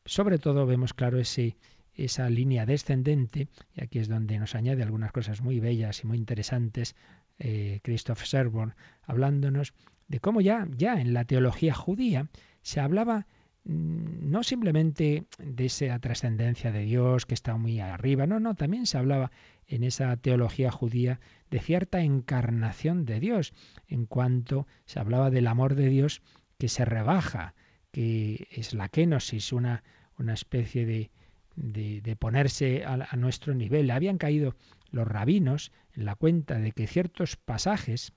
Sobre 0.04 0.38
todo 0.38 0.66
vemos 0.66 0.94
claro 0.94 1.18
ese, 1.18 1.56
esa 1.98 2.30
línea 2.30 2.64
descendente, 2.64 3.48
y 3.74 3.82
aquí 3.82 3.98
es 3.98 4.08
donde 4.08 4.38
nos 4.38 4.54
añade 4.54 4.82
algunas 4.82 5.12
cosas 5.12 5.42
muy 5.42 5.60
bellas 5.60 6.02
y 6.02 6.06
muy 6.06 6.16
interesantes 6.16 6.94
eh, 7.38 7.80
Christoph 7.82 8.22
Serborn, 8.22 8.74
hablándonos 9.02 9.74
de 10.06 10.20
cómo 10.20 10.40
ya, 10.40 10.66
ya 10.76 11.00
en 11.00 11.12
la 11.12 11.24
teología 11.24 11.74
judía 11.74 12.28
se 12.62 12.80
hablaba 12.80 13.26
mm, 13.64 14.30
no 14.30 14.42
simplemente 14.42 15.24
de 15.38 15.66
esa 15.66 15.98
trascendencia 15.98 16.72
de 16.72 16.84
Dios 16.84 17.26
que 17.26 17.34
está 17.34 17.56
muy 17.56 17.80
arriba, 17.80 18.26
no, 18.26 18.38
no, 18.40 18.54
también 18.54 18.86
se 18.86 18.96
hablaba 18.96 19.32
en 19.66 19.82
esa 19.82 20.16
teología 20.16 20.70
judía 20.70 21.20
de 21.50 21.58
cierta 21.58 22.00
encarnación 22.00 23.04
de 23.04 23.20
Dios, 23.20 23.52
en 23.88 24.06
cuanto 24.06 24.66
se 24.86 25.00
hablaba 25.00 25.30
del 25.30 25.48
amor 25.48 25.74
de 25.74 25.88
Dios 25.88 26.22
que 26.58 26.68
se 26.68 26.84
rebaja, 26.84 27.54
que 27.90 28.48
es 28.50 28.72
la 28.72 28.88
kenosis, 28.88 29.52
una, 29.52 29.82
una 30.18 30.34
especie 30.34 30.86
de, 30.86 31.10
de, 31.58 32.16
ponerse 32.16 32.84
a, 32.84 33.16
nuestro 33.16 33.54
nivel. 33.54 33.90
Habían 33.90 34.18
caído 34.18 34.54
los 34.90 35.06
rabinos 35.06 35.72
en 35.92 36.04
la 36.04 36.14
cuenta 36.14 36.58
de 36.58 36.72
que 36.72 36.86
ciertos 36.86 37.36
pasajes 37.36 38.12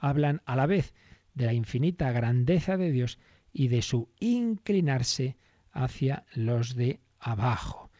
hablan 0.00 0.42
a 0.44 0.56
la 0.56 0.66
vez 0.66 0.94
de 1.34 1.46
la 1.46 1.54
infinita 1.54 2.10
grandeza 2.12 2.76
de 2.76 2.90
Dios 2.90 3.18
y 3.52 3.68
de 3.68 3.82
su 3.82 4.08
inclinarse 4.18 5.36
hacia 5.72 6.24
los 6.34 6.74
de 6.74 7.00
abajo. 7.20 7.90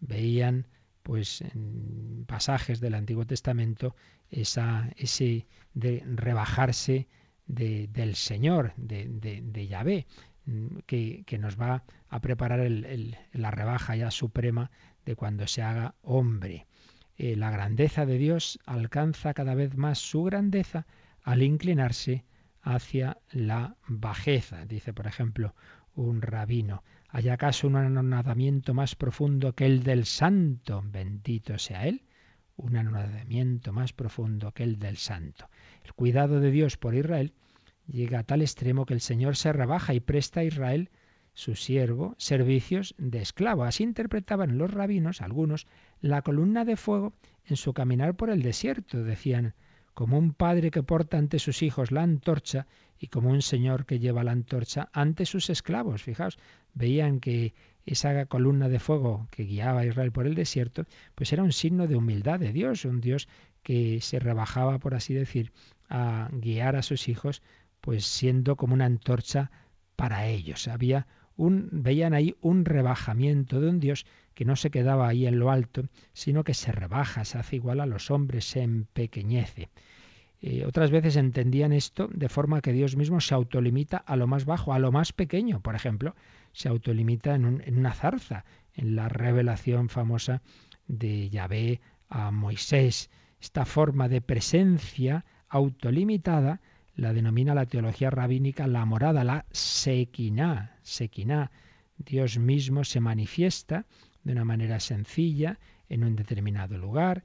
Veían 0.00 0.66
pues 1.02 1.40
en 1.40 2.24
pasajes 2.26 2.80
del 2.80 2.94
Antiguo 2.94 3.24
Testamento 3.24 3.96
esa, 4.30 4.90
ese 4.96 5.46
de 5.72 6.02
rebajarse 6.06 7.08
de, 7.46 7.88
del 7.88 8.14
Señor, 8.14 8.74
de, 8.76 9.08
de, 9.08 9.40
de 9.40 9.66
Yahvé, 9.66 10.06
que, 10.86 11.38
nos 11.38 11.60
va 11.60 11.84
a 12.08 12.20
preparar 12.20 12.60
la 13.32 13.50
rebaja 13.50 13.96
ya 13.96 14.10
suprema 14.10 14.70
de 15.04 15.16
cuando 15.16 15.46
se 15.46 15.62
haga 15.62 15.94
hombre. 16.02 16.66
Eh, 17.16 17.36
la 17.36 17.50
grandeza 17.50 18.06
de 18.06 18.18
Dios 18.18 18.58
alcanza 18.64 19.34
cada 19.34 19.54
vez 19.54 19.76
más 19.76 19.98
su 19.98 20.22
grandeza 20.22 20.86
al 21.22 21.42
inclinarse 21.42 22.24
hacia 22.62 23.18
la 23.32 23.76
bajeza. 23.86 24.64
Dice, 24.66 24.92
por 24.92 25.06
ejemplo, 25.06 25.54
un 25.94 26.22
rabino, 26.22 26.84
¿hay 27.08 27.28
acaso 27.28 27.66
un 27.66 27.76
anonadamiento 27.76 28.72
más 28.72 28.94
profundo 28.94 29.54
que 29.54 29.66
el 29.66 29.82
del 29.82 30.06
santo? 30.06 30.82
Bendito 30.84 31.58
sea 31.58 31.86
él. 31.86 32.02
Un 32.56 32.76
anonadamiento 32.76 33.72
más 33.72 33.92
profundo 33.92 34.52
que 34.52 34.64
el 34.64 34.78
del 34.78 34.96
santo. 34.96 35.48
El 35.84 35.92
cuidado 35.94 36.40
de 36.40 36.50
Dios 36.50 36.76
por 36.76 36.94
Israel 36.94 37.32
llega 37.88 38.20
a 38.20 38.24
tal 38.24 38.42
extremo 38.42 38.86
que 38.86 38.94
el 38.94 39.00
Señor 39.00 39.36
se 39.36 39.52
rebaja 39.52 39.94
y 39.94 40.00
presta 40.00 40.40
a 40.40 40.44
Israel, 40.44 40.90
su 41.34 41.54
siervo, 41.54 42.14
servicios 42.18 42.94
de 42.98 43.20
esclavo. 43.20 43.64
Así 43.64 43.84
interpretaban 43.84 44.58
los 44.58 44.72
rabinos, 44.72 45.22
algunos, 45.22 45.66
la 46.00 46.22
columna 46.22 46.64
de 46.64 46.76
fuego 46.76 47.12
en 47.46 47.56
su 47.56 47.72
caminar 47.72 48.16
por 48.16 48.30
el 48.30 48.42
desierto. 48.42 49.02
Decían, 49.04 49.54
como 49.94 50.16
un 50.18 50.32
padre 50.32 50.70
que 50.70 50.84
porta 50.84 51.18
ante 51.18 51.38
sus 51.38 51.62
hijos 51.62 51.90
la 51.90 52.02
antorcha 52.02 52.66
y 53.00 53.08
como 53.08 53.30
un 53.30 53.42
señor 53.42 53.84
que 53.84 53.98
lleva 53.98 54.22
la 54.22 54.32
antorcha 54.32 54.88
ante 54.92 55.26
sus 55.26 55.50
esclavos. 55.50 56.02
Fijaos, 56.02 56.38
veían 56.74 57.18
que 57.18 57.54
esa 57.84 58.26
columna 58.26 58.68
de 58.68 58.78
fuego 58.78 59.26
que 59.30 59.44
guiaba 59.44 59.80
a 59.80 59.86
Israel 59.86 60.12
por 60.12 60.26
el 60.26 60.34
desierto, 60.34 60.86
pues 61.14 61.32
era 61.32 61.42
un 61.42 61.52
signo 61.52 61.86
de 61.86 61.96
humildad 61.96 62.38
de 62.38 62.52
Dios, 62.52 62.84
un 62.84 63.00
Dios 63.00 63.28
que 63.62 64.00
se 64.00 64.18
rebajaba, 64.18 64.78
por 64.78 64.94
así 64.94 65.14
decir, 65.14 65.52
a 65.88 66.28
guiar 66.32 66.76
a 66.76 66.82
sus 66.82 67.08
hijos 67.08 67.42
pues 67.80 68.06
siendo 68.06 68.56
como 68.56 68.74
una 68.74 68.86
antorcha 68.86 69.50
para 69.96 70.26
ellos. 70.26 70.68
Había 70.68 71.06
un, 71.36 71.68
veían 71.72 72.14
ahí 72.14 72.36
un 72.40 72.64
rebajamiento 72.64 73.60
de 73.60 73.68
un 73.70 73.80
Dios 73.80 74.06
que 74.34 74.44
no 74.44 74.56
se 74.56 74.70
quedaba 74.70 75.08
ahí 75.08 75.26
en 75.26 75.38
lo 75.38 75.50
alto, 75.50 75.88
sino 76.12 76.44
que 76.44 76.54
se 76.54 76.72
rebaja, 76.72 77.24
se 77.24 77.38
hace 77.38 77.56
igual 77.56 77.80
a 77.80 77.86
los 77.86 78.10
hombres, 78.10 78.44
se 78.44 78.62
empequeñece. 78.62 79.70
Eh, 80.40 80.64
otras 80.64 80.92
veces 80.92 81.16
entendían 81.16 81.72
esto 81.72 82.08
de 82.12 82.28
forma 82.28 82.60
que 82.60 82.72
Dios 82.72 82.94
mismo 82.96 83.20
se 83.20 83.34
autolimita 83.34 83.96
a 83.96 84.14
lo 84.14 84.28
más 84.28 84.44
bajo, 84.44 84.72
a 84.72 84.78
lo 84.78 84.92
más 84.92 85.12
pequeño. 85.12 85.60
Por 85.60 85.74
ejemplo, 85.74 86.14
se 86.52 86.68
autolimita 86.68 87.34
en, 87.34 87.62
en 87.66 87.78
una 87.78 87.92
zarza, 87.92 88.44
en 88.74 88.94
la 88.94 89.08
revelación 89.08 89.88
famosa 89.88 90.42
de 90.86 91.28
Yahvé 91.30 91.80
a 92.08 92.30
Moisés. 92.30 93.10
Esta 93.40 93.64
forma 93.64 94.08
de 94.08 94.20
presencia 94.20 95.24
autolimitada 95.48 96.60
la 96.98 97.12
denomina 97.12 97.54
la 97.54 97.66
teología 97.66 98.10
rabínica 98.10 98.66
la 98.66 98.84
morada, 98.84 99.22
la 99.22 99.46
sequiná, 99.52 100.76
sequiná. 100.82 101.52
Dios 101.96 102.38
mismo 102.38 102.82
se 102.82 102.98
manifiesta 102.98 103.86
de 104.24 104.32
una 104.32 104.44
manera 104.44 104.80
sencilla 104.80 105.60
en 105.88 106.02
un 106.02 106.16
determinado 106.16 106.76
lugar. 106.76 107.22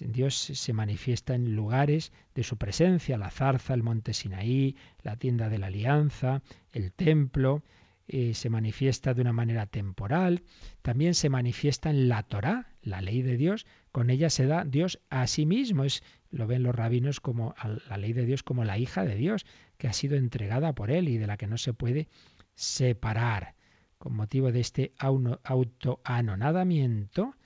Dios 0.00 0.34
se 0.34 0.72
manifiesta 0.72 1.36
en 1.36 1.54
lugares 1.54 2.12
de 2.34 2.42
su 2.42 2.56
presencia, 2.56 3.16
la 3.16 3.30
zarza, 3.30 3.74
el 3.74 3.84
monte 3.84 4.12
Sinaí, 4.12 4.74
la 5.02 5.16
tienda 5.16 5.48
de 5.48 5.58
la 5.58 5.68
alianza, 5.68 6.42
el 6.72 6.92
templo, 6.92 7.62
eh, 8.08 8.34
se 8.34 8.50
manifiesta 8.50 9.14
de 9.14 9.20
una 9.20 9.32
manera 9.32 9.66
temporal, 9.66 10.42
también 10.82 11.14
se 11.14 11.28
manifiesta 11.28 11.90
en 11.90 12.08
la 12.08 12.24
Torá, 12.24 12.71
la 12.82 13.00
ley 13.00 13.22
de 13.22 13.36
Dios, 13.36 13.66
con 13.90 14.10
ella 14.10 14.30
se 14.30 14.46
da 14.46 14.64
Dios 14.64 15.00
a 15.10 15.26
sí 15.26 15.46
mismo. 15.46 15.84
Es, 15.84 16.02
lo 16.30 16.46
ven 16.46 16.62
los 16.62 16.74
rabinos 16.74 17.20
como 17.20 17.54
la 17.88 17.96
ley 17.96 18.12
de 18.12 18.26
Dios 18.26 18.42
como 18.42 18.64
la 18.64 18.78
hija 18.78 19.04
de 19.04 19.16
Dios, 19.16 19.46
que 19.78 19.88
ha 19.88 19.92
sido 19.92 20.16
entregada 20.16 20.74
por 20.74 20.90
él 20.90 21.08
y 21.08 21.18
de 21.18 21.26
la 21.26 21.36
que 21.36 21.46
no 21.46 21.58
se 21.58 21.72
puede 21.72 22.08
separar. 22.54 23.54
Con 23.98 24.16
motivo 24.16 24.50
de 24.50 24.60
este 24.60 24.92
autoanonadamiento, 24.98 27.36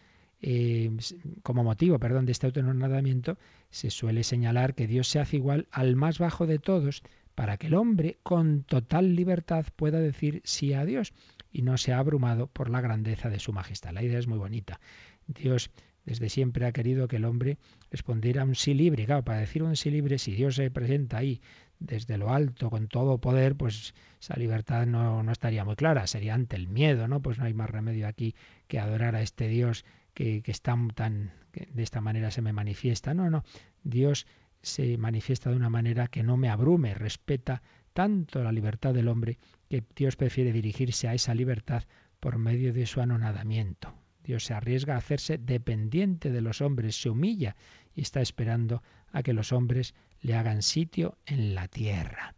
eh, 0.41 0.97
como 1.43 1.65
motivo, 1.65 1.99
perdón, 1.99 2.25
de 2.25 2.33
este 2.33 2.47
autoanonadamiento, 2.47 3.37
se 3.71 3.91
suele 3.91 4.23
señalar 4.23 4.75
que 4.75 4.87
Dios 4.87 5.09
se 5.09 5.19
hace 5.19 5.37
igual 5.37 5.69
al 5.71 5.97
más 5.97 6.19
bajo 6.19 6.47
de 6.47 6.59
todos, 6.59 7.03
para 7.35 7.59
que 7.59 7.67
el 7.67 7.75
hombre 7.75 8.17
con 8.23 8.65
total 8.65 9.15
libertad 9.15 9.67
pueda 9.77 10.01
decir 10.01 10.41
sí 10.45 10.73
a 10.73 10.87
Dios 10.87 11.13
y 11.53 11.63
no 11.63 11.77
sea 11.77 11.99
abrumado 11.99 12.47
por 12.47 12.71
la 12.71 12.81
grandeza 12.81 13.29
de 13.29 13.39
su 13.39 13.53
majestad. 13.53 13.93
La 13.93 14.03
idea 14.03 14.19
es 14.19 14.27
muy 14.27 14.39
bonita. 14.39 14.81
Dios 15.27 15.71
desde 16.07 16.29
siempre 16.29 16.67
ha 16.67 16.73
querido 16.73 17.09
que 17.09 17.17
el 17.17 17.25
hombre 17.25 17.59
respondiera 17.91 18.45
un 18.45 18.55
sí 18.55 18.75
libre. 18.75 19.07
Claro, 19.07 19.25
para 19.25 19.41
decir 19.41 19.65
un 19.65 19.75
sí 19.77 19.91
libre, 19.91 20.19
si 20.19 20.33
Dios 20.33 20.55
se 20.55 20.71
presenta 20.71 21.19
ahí 21.19 21.41
desde 21.81 22.17
lo 22.17 22.31
alto 22.31 22.71
con 22.71 22.87
todo 22.87 23.19
poder, 23.19 23.57
pues 23.57 23.93
esa 24.21 24.37
libertad 24.37 24.87
no, 24.87 25.23
no 25.25 25.33
estaría 25.33 25.65
muy 25.65 25.75
clara, 25.75 26.07
sería 26.07 26.35
ante 26.35 26.57
el 26.57 26.69
miedo, 26.69 27.09
¿no? 27.09 27.21
Pues 27.21 27.39
no 27.39 27.45
hay 27.45 27.55
más 27.55 27.69
remedio 27.69 28.07
aquí 28.07 28.37
que 28.69 28.79
adorar 28.79 29.17
a 29.17 29.23
este 29.23 29.49
Dios 29.49 29.85
que, 30.15 30.43
que 30.43 30.53
está 30.53 30.77
tan, 30.95 31.33
que 31.51 31.69
de 31.73 31.83
esta 31.83 32.01
manera 32.01 32.31
se 32.31 32.41
me 32.41 32.53
manifiesta. 32.53 33.13
No, 33.13 33.29
no, 33.29 33.45
Dios 33.83 34.29
se 34.63 34.97
manifiesta 34.99 35.51
de 35.51 35.57
una 35.57 35.71
manera 35.71 36.07
que 36.07 36.23
no 36.23 36.37
me 36.37 36.49
abrume, 36.49 36.95
respeta 36.95 37.63
tanto 37.93 38.45
la 38.45 38.53
libertad 38.53 38.95
del 38.95 39.09
hombre 39.09 39.39
que 39.69 39.83
Dios 39.95 40.17
prefiere 40.17 40.53
dirigirse 40.53 41.09
a 41.09 41.15
esa 41.15 41.35
libertad 41.35 41.83
por 42.21 42.39
medio 42.39 42.73
de 42.73 42.87
su 42.87 43.01
anonadamiento. 43.01 43.93
Dios 44.27 44.45
se 44.45 44.55
arriesga 44.55 44.95
a 44.95 44.99
hacerse 44.99 45.39
dependiente 45.39 46.31
de 46.31 46.41
los 46.41 46.61
hombres, 46.61 47.01
se 47.01 47.09
humilla 47.09 47.57
y 47.95 48.03
está 48.03 48.21
esperando 48.21 48.83
a 49.13 49.23
que 49.23 49.33
los 49.33 49.53
hombres 49.53 49.95
le 50.21 50.35
hagan 50.35 50.63
sitio 50.63 51.17
en 51.27 51.55
la 51.55 51.69
tierra. 51.69 52.35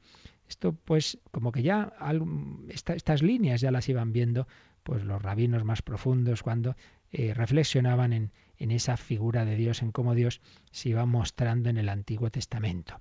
Esto 0.48 0.72
pues 0.72 1.18
como 1.30 1.52
que 1.52 1.62
ya 1.62 1.92
estas 2.68 3.22
líneas 3.22 3.60
ya 3.60 3.70
las 3.70 3.88
iban 3.88 4.12
viendo 4.12 4.46
pues 4.82 5.04
los 5.04 5.20
rabinos 5.20 5.64
más 5.64 5.82
profundos 5.82 6.42
cuando 6.42 6.76
eh, 7.10 7.34
reflexionaban 7.34 8.12
en, 8.12 8.32
en 8.58 8.70
esa 8.70 8.96
figura 8.96 9.44
de 9.44 9.56
Dios, 9.56 9.82
en 9.82 9.92
cómo 9.92 10.14
Dios 10.14 10.40
se 10.70 10.90
iba 10.90 11.04
mostrando 11.06 11.68
en 11.68 11.76
el 11.78 11.88
Antiguo 11.88 12.30
Testamento 12.30 12.98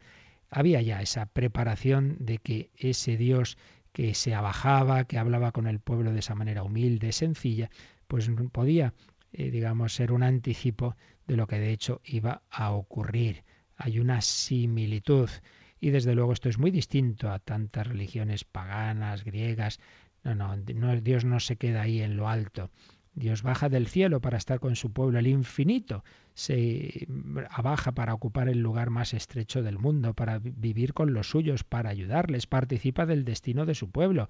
había 0.50 0.82
ya 0.82 1.02
esa 1.02 1.26
preparación 1.26 2.18
de 2.20 2.38
que 2.38 2.72
ese 2.78 3.18
Dios 3.18 3.58
que 3.92 4.14
se 4.14 4.36
abajaba, 4.36 5.06
que 5.06 5.18
hablaba 5.18 5.52
con 5.52 5.68
el 5.68 5.80
pueblo 5.80 6.14
de 6.14 6.20
esa 6.20 6.36
manera 6.36 6.64
humilde, 6.64 7.12
sencilla, 7.12 7.70
pues 8.08 8.30
podía, 8.52 8.94
eh, 9.32 9.52
digamos, 9.52 9.94
ser 9.94 10.12
un 10.12 10.24
anticipo 10.24 10.96
de 11.28 11.38
lo 11.38 11.48
que 11.48 11.60
de 11.60 11.72
hecho 11.72 12.02
iba 12.06 12.42
a 12.50 12.72
ocurrir. 12.72 13.44
Hay 13.76 14.00
una 14.00 14.22
similitud. 14.22 15.30
Y 15.80 15.92
desde 15.92 16.16
luego 16.16 16.34
esto 16.34 16.50
es 16.50 16.58
muy 16.58 16.72
distinto 16.72 17.30
a 17.30 17.40
tantas 17.40 17.86
religiones 17.86 18.44
paganas, 18.44 19.24
griegas. 19.24 19.80
No, 20.24 20.34
no, 20.34 20.56
no 20.56 21.02
Dios 21.02 21.26
no 21.26 21.40
se 21.40 21.58
queda 21.58 21.82
ahí 21.82 22.02
en 22.02 22.18
lo 22.18 22.28
alto. 22.28 22.72
Dios 23.18 23.42
baja 23.42 23.68
del 23.68 23.88
cielo 23.88 24.22
para 24.22 24.38
estar 24.38 24.60
con 24.60 24.76
su 24.76 24.94
pueblo, 24.94 25.18
el 25.18 25.26
infinito 25.26 26.04
se 26.36 27.08
abaja 27.50 27.92
para 27.94 28.14
ocupar 28.14 28.48
el 28.48 28.60
lugar 28.60 28.92
más 28.92 29.16
estrecho 29.16 29.64
del 29.64 29.80
mundo, 29.80 30.14
para 30.14 30.38
vivir 30.38 30.94
con 30.94 31.16
los 31.16 31.32
suyos, 31.32 31.64
para 31.64 31.90
ayudarles, 31.90 32.46
participa 32.46 33.08
del 33.08 33.26
destino 33.26 33.66
de 33.66 33.74
su 33.74 33.90
pueblo. 33.90 34.30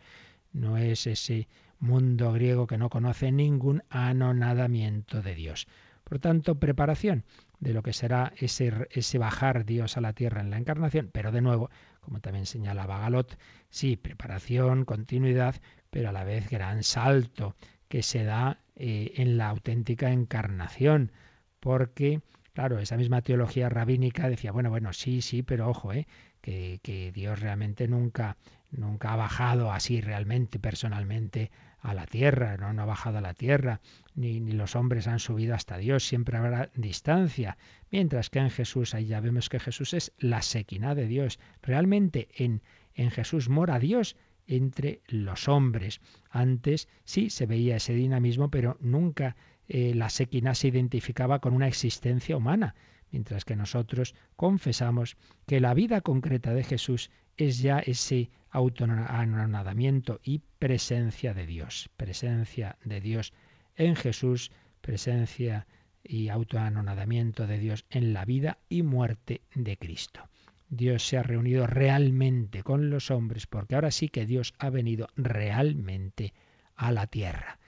No 0.52 0.78
es 0.78 1.08
ese 1.08 1.48
mundo 1.80 2.32
griego 2.34 2.68
que 2.68 2.78
no 2.78 2.90
conoce 2.90 3.32
ningún 3.32 3.84
anonadamiento 3.90 5.22
de 5.22 5.36
Dios. 5.36 5.68
Por 6.04 6.20
tanto, 6.20 6.56
preparación 6.56 7.26
de 7.60 7.74
lo 7.74 7.84
que 7.84 7.94
será 7.94 8.34
ese, 8.38 8.72
ese 8.92 9.18
bajar 9.18 9.66
Dios 9.66 9.98
a 9.98 10.02
la 10.02 10.14
tierra 10.14 10.42
en 10.42 10.50
la 10.50 10.58
encarnación, 10.58 11.10
pero 11.12 11.32
de 11.32 11.42
nuevo, 11.42 11.70
como 12.02 12.22
también 12.22 12.46
señalaba 12.46 13.00
Galot, 13.00 13.38
sí, 13.70 13.98
preparación, 13.98 14.86
continuidad, 14.86 15.56
pero 15.90 16.10
a 16.10 16.14
la 16.14 16.24
vez 16.24 16.50
gran 16.50 16.84
salto 16.84 17.56
que 17.88 18.04
se 18.04 18.24
da 18.24 18.60
eh, 18.76 19.14
en 19.16 19.38
la 19.38 19.50
auténtica 19.50 20.12
encarnación, 20.12 21.12
porque, 21.60 22.22
claro, 22.54 22.80
esa 22.80 22.98
misma 22.98 23.22
teología 23.22 23.70
rabínica 23.70 24.30
decía, 24.30 24.52
bueno, 24.52 24.70
bueno, 24.70 24.94
sí, 24.94 25.22
sí, 25.22 25.44
pero 25.44 25.70
ojo, 25.70 25.94
eh, 25.94 26.08
que, 26.42 26.80
que 26.84 27.12
Dios 27.12 27.40
realmente 27.40 27.88
nunca, 27.88 28.38
nunca 28.72 29.14
ha 29.14 29.16
bajado 29.16 29.72
así 29.72 30.02
realmente, 30.02 30.60
personalmente, 30.60 31.52
a 31.80 31.94
la 31.94 32.06
tierra, 32.06 32.58
no, 32.58 32.82
ha 32.82 32.86
bajado 32.86 33.20
a 33.20 33.22
la 33.22 33.34
tierra, 33.34 33.82
ni, 34.16 34.40
ni, 34.40 34.52
los 34.52 34.76
hombres 34.76 35.08
han 35.08 35.20
subido 35.20 35.56
hasta 35.56 35.78
Dios, 35.78 36.06
siempre 36.06 36.38
habrá 36.38 36.70
distancia. 36.76 37.58
Mientras 37.92 38.30
que 38.30 38.40
en 38.40 38.50
Jesús, 38.50 38.94
ahí 38.94 39.06
ya 39.06 39.22
vemos 39.22 39.48
que 39.48 39.60
Jesús 39.60 39.94
es 39.94 40.12
la 40.18 40.42
sequina 40.42 40.96
de 40.96 41.08
Dios. 41.08 41.40
Realmente 41.62 42.28
en, 42.36 42.62
en 42.94 43.12
Jesús 43.12 43.48
mora 43.48 43.80
Dios 43.80 44.18
entre 44.48 45.02
los 45.08 45.48
hombres. 45.48 46.02
Antes 46.30 46.88
sí 47.04 47.30
se 47.30 47.46
veía 47.46 47.76
ese 47.76 47.94
dinamismo, 47.94 48.50
pero 48.50 48.78
nunca 48.80 49.36
eh, 49.68 49.94
la 49.94 50.10
sequina 50.10 50.56
se 50.56 50.70
identificaba 50.70 51.40
con 51.40 51.54
una 51.54 51.68
existencia 51.68 52.38
humana, 52.38 52.76
mientras 53.12 53.46
que 53.46 53.56
nosotros 53.56 54.16
confesamos 54.36 55.18
que 55.46 55.60
la 55.60 55.74
vida 55.74 56.02
concreta 56.02 56.54
de 56.54 56.64
Jesús 56.64 57.12
es 57.36 57.60
ya 57.60 57.80
ese 57.80 58.32
autoanonadamiento 58.58 60.20
y 60.24 60.42
presencia 60.58 61.34
de 61.34 61.46
Dios, 61.46 61.90
presencia 61.96 62.78
de 62.84 63.02
Dios 63.02 63.34
en 63.76 63.96
Jesús, 63.96 64.52
presencia 64.82 65.68
y 66.04 66.30
autoanonadamiento 66.30 67.46
de 67.46 67.60
Dios 67.60 67.86
en 67.90 68.14
la 68.14 68.26
vida 68.26 68.58
y 68.68 68.82
muerte 68.82 69.42
de 69.54 69.78
Cristo. 69.78 70.28
Dios 70.70 71.08
se 71.08 71.18
ha 71.18 71.24
reunido 71.24 71.68
realmente 71.68 72.64
con 72.64 72.90
los 72.90 73.12
hombres, 73.12 73.46
porque 73.46 73.76
ahora 73.76 73.92
sí 73.92 74.10
que 74.10 74.26
Dios 74.26 74.54
ha 74.58 74.70
venido 74.70 75.08
realmente 75.16 76.34
a 76.76 76.92
la 76.92 77.08
tierra. 77.08 77.60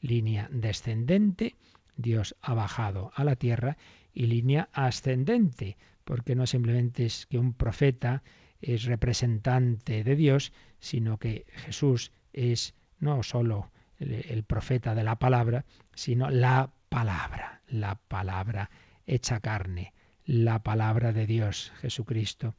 Línea 0.00 0.48
descendente, 0.50 1.56
Dios 1.96 2.36
ha 2.40 2.54
bajado 2.54 3.12
a 3.14 3.24
la 3.24 3.36
tierra, 3.36 3.76
y 4.14 4.26
línea 4.26 4.70
ascendente, 4.72 5.76
porque 6.04 6.34
no 6.34 6.46
simplemente 6.46 7.04
es 7.04 7.26
que 7.26 7.38
un 7.38 7.52
profeta 7.52 8.22
es 8.60 8.84
representante 8.84 10.04
de 10.04 10.16
Dios, 10.16 10.52
sino 10.80 11.18
que 11.18 11.46
Jesús 11.48 12.12
es 12.32 12.74
no 12.98 13.22
sólo 13.22 13.70
el, 13.98 14.24
el 14.28 14.42
profeta 14.44 14.94
de 14.94 15.04
la 15.04 15.18
palabra, 15.18 15.64
sino 15.94 16.30
la 16.30 16.70
palabra, 16.88 17.62
la 17.68 17.96
palabra 17.96 18.70
hecha 19.06 19.40
carne 19.40 19.92
la 20.28 20.62
palabra 20.62 21.12
de 21.14 21.26
Dios, 21.26 21.72
Jesucristo, 21.80 22.54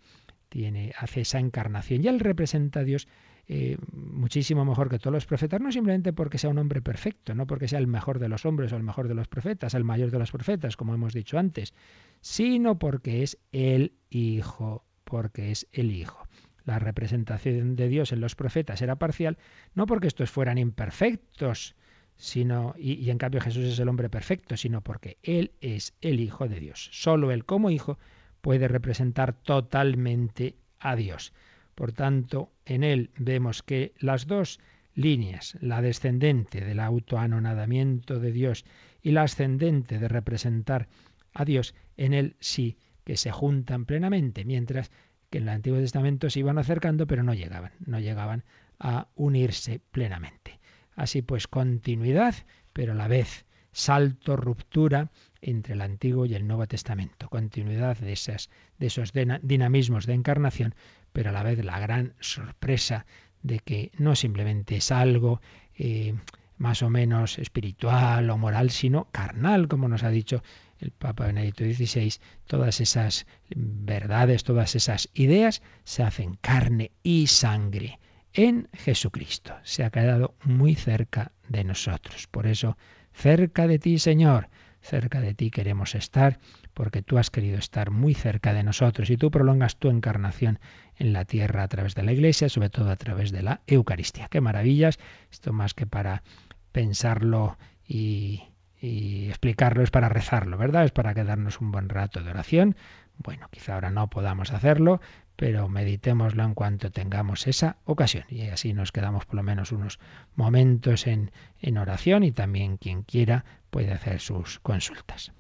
tiene, 0.50 0.92
hace 0.98 1.22
esa 1.22 1.38
encarnación. 1.40 2.04
Y 2.04 2.08
él 2.08 2.20
representa 2.20 2.80
a 2.80 2.84
Dios 2.84 3.08
eh, 3.48 3.78
muchísimo 3.94 4.66
mejor 4.66 4.90
que 4.90 4.98
todos 4.98 5.14
los 5.14 5.28
profetas, 5.28 5.62
no 5.62 5.72
simplemente 5.72 6.12
porque 6.12 6.40
sea 6.40 6.50
un 6.50 6.58
hombre 6.58 6.82
perfecto, 6.82 7.36
no 7.36 7.46
porque 7.46 7.68
sea 7.68 7.78
el 7.78 7.86
mejor 7.86 8.18
de 8.18 8.28
los 8.28 8.44
hombres 8.48 8.74
o 8.74 8.76
el 8.76 8.82
mejor 8.82 9.08
de 9.08 9.14
los 9.14 9.28
profetas, 9.28 9.76
el 9.76 9.84
mayor 9.84 10.10
de 10.10 10.18
los 10.18 10.32
profetas, 10.32 10.78
como 10.78 10.96
hemos 10.96 11.14
dicho 11.14 11.38
antes, 11.38 11.76
sino 12.22 12.80
porque 12.80 13.22
es 13.22 13.38
el 13.52 13.94
Hijo, 14.10 14.84
porque 15.10 15.52
es 15.52 15.68
el 15.74 15.92
Hijo. 15.92 16.28
La 16.64 16.80
representación 16.80 17.76
de 17.76 17.90
Dios 17.90 18.12
en 18.12 18.22
los 18.22 18.36
profetas 18.36 18.82
era 18.82 18.98
parcial, 18.98 19.38
no 19.74 19.86
porque 19.86 20.08
estos 20.08 20.30
fueran 20.30 20.58
imperfectos, 20.58 21.76
sino 22.16 22.76
y, 22.78 23.10
en 23.10 23.18
cambio 23.18 23.42
Jesús 23.42 23.66
es 23.66 23.80
el 23.80 23.90
hombre 23.90 24.10
perfecto, 24.10 24.56
sino 24.56 24.82
porque 24.82 25.18
Él 25.24 25.52
es 25.62 25.96
el 26.02 26.20
Hijo 26.20 26.48
de 26.48 26.60
Dios. 26.60 26.90
Solo 26.92 27.32
Él 27.32 27.46
como 27.46 27.72
Hijo 27.72 27.98
puede 28.42 28.68
representar 28.68 29.34
totalmente 29.34 30.56
a 30.80 30.96
Dios. 30.96 31.34
Por 31.76 31.92
tanto, 31.92 32.52
en 32.66 32.84
Él 32.84 33.10
vemos 33.18 33.64
que 33.64 33.94
las 34.00 34.28
dos 34.28 34.60
líneas, 34.96 35.58
la 35.62 35.82
descendente 35.82 36.60
del 36.62 36.82
autoanonadamiento 36.82 38.20
de 38.20 38.32
Dios 38.32 38.66
y 39.02 39.12
la 39.12 39.24
ascendente 39.24 39.98
de 39.98 40.08
representar 40.08 40.88
a 41.34 41.46
Dios, 41.46 41.74
en 41.96 42.14
Él 42.14 42.36
sí 42.40 42.78
que 43.10 43.18
se 43.18 43.32
juntan 43.32 43.86
plenamente, 43.86 44.46
mientras 44.46 44.92
que 45.32 45.40
en 45.40 45.46
el 45.46 45.50
Antiguo 45.50 45.80
Testamento 45.80 46.30
se 46.30 46.42
iban 46.42 46.60
acercando, 46.60 47.08
pero 47.08 47.24
no 47.24 47.34
llegaban, 47.34 47.72
no 47.84 48.00
llegaban 48.00 48.44
a 48.78 49.08
unirse 49.16 49.82
plenamente. 49.90 50.60
Así 50.96 51.24
pues, 51.24 51.48
continuidad, 51.48 52.36
pero 52.72 52.92
a 52.92 52.96
la 52.96 53.08
vez 53.08 53.48
salto, 53.72 54.36
ruptura 54.36 55.10
entre 55.42 55.74
el 55.74 55.82
Antiguo 55.82 56.28
y 56.28 56.36
el 56.36 56.46
Nuevo 56.46 56.68
Testamento. 56.68 57.30
Continuidad 57.30 57.98
de, 57.98 58.14
esos 58.14 59.12
dinamismos 59.42 60.06
de 60.06 60.14
encarnación, 60.14 60.76
pero 61.12 61.32
a 61.32 61.34
la 61.34 61.42
vez 61.42 61.66
la 61.66 61.80
gran 61.80 62.14
sorpresa 62.20 63.08
de 63.42 63.58
que 63.58 63.92
no 63.98 64.16
simplemente 64.16 64.76
es 64.76 64.92
algo 64.92 65.42
eh, 65.76 66.14
más 66.60 66.84
o 66.84 66.90
menos 66.90 67.40
espiritual 67.40 68.30
o 68.30 68.38
moral, 68.38 68.70
sino 68.70 69.10
carnal, 69.12 69.68
como 69.68 69.88
nos 69.88 70.04
ha 70.04 70.10
dicho 70.10 70.44
el 70.78 70.92
Papa 70.92 71.26
Benedicto 71.26 71.64
XVI, 71.64 72.14
todas 72.46 72.80
esas 72.82 73.26
verdades, 73.56 74.44
todas 74.44 74.76
esas 74.76 75.10
ideas 75.14 75.62
se 75.84 76.04
hacen 76.04 76.36
carne 76.36 76.92
y 77.02 77.28
sangre 77.28 78.00
en 78.34 78.70
Jesucristo. 78.74 79.56
Se 79.64 79.84
ha 79.84 79.90
quedado 79.90 80.36
muy 80.44 80.76
cerca 80.76 81.32
de 81.48 81.64
nosotros. 81.64 82.28
Por 82.28 82.46
eso, 82.46 82.78
cerca 83.14 83.66
de 83.66 83.80
ti, 83.80 83.98
Señor, 83.98 84.50
cerca 84.82 85.22
de 85.22 85.34
ti 85.34 85.52
queremos 85.52 85.96
estar, 85.96 86.40
porque 86.74 87.02
tú 87.02 87.18
has 87.18 87.30
querido 87.30 87.58
estar 87.58 87.92
muy 87.92 88.14
cerca 88.14 88.54
de 88.54 88.64
nosotros 88.64 89.10
y 89.10 89.18
tú 89.18 89.32
prolongas 89.32 89.78
tu 89.78 89.90
encarnación 89.90 90.60
en 90.98 91.14
la 91.14 91.26
tierra 91.26 91.64
a 91.64 91.68
través 91.68 91.96
de 91.96 92.04
la 92.04 92.14
Iglesia, 92.14 92.50
sobre 92.50 92.70
todo 92.70 92.90
a 92.90 92.96
través 92.96 93.32
de 93.32 93.44
la 93.44 93.62
Eucaristía. 93.68 94.28
Qué 94.30 94.42
maravillas, 94.42 95.00
esto 95.32 95.54
más 95.54 95.74
que 95.74 95.86
para 95.86 96.24
pensarlo 96.72 97.58
y, 97.88 98.44
explicarlo 98.82 99.84
es 99.84 99.92
para 99.92 100.08
rezarlo, 100.08 100.58
¿verdad? 100.58 100.86
Es 100.86 100.92
para 100.92 101.14
quedarnos 101.14 101.60
un 101.60 101.72
buen 101.72 101.90
rato 101.90 102.24
de 102.24 102.30
oración. 102.30 102.78
Bueno, 103.18 103.48
quizá 103.52 103.74
ahora 103.74 103.90
no 103.90 104.10
podamos 104.10 104.54
hacerlo, 104.54 105.02
pero 105.36 105.68
meditémoslo 105.68 106.44
en 106.44 106.54
cuanto 106.54 106.90
tengamos 106.90 107.46
esa 107.48 107.78
ocasión. 107.84 108.24
Y 108.30 108.48
así 108.48 108.74
nos 108.74 108.94
quedamos 108.94 109.26
por 109.26 109.36
lo 109.36 109.44
menos 109.44 109.74
unos 109.74 110.00
momentos 110.36 111.08
en, 111.08 111.32
en 111.60 111.78
oración 111.78 112.24
y 112.24 112.32
también 112.32 112.78
quien 112.78 113.04
quiera 113.04 113.44
puede 113.70 113.92
hacer 113.92 114.22
sus 114.22 114.60
consultas. 114.60 115.34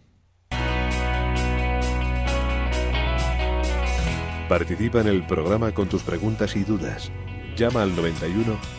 Participa 4.50 5.00
en 5.02 5.08
el 5.08 5.26
programa 5.28 5.72
con 5.74 5.88
tus 5.88 6.04
preguntas 6.04 6.56
y 6.56 6.64
dudas. 6.64 7.12
Llama 7.56 7.84
al 7.84 7.96
91 7.96 8.79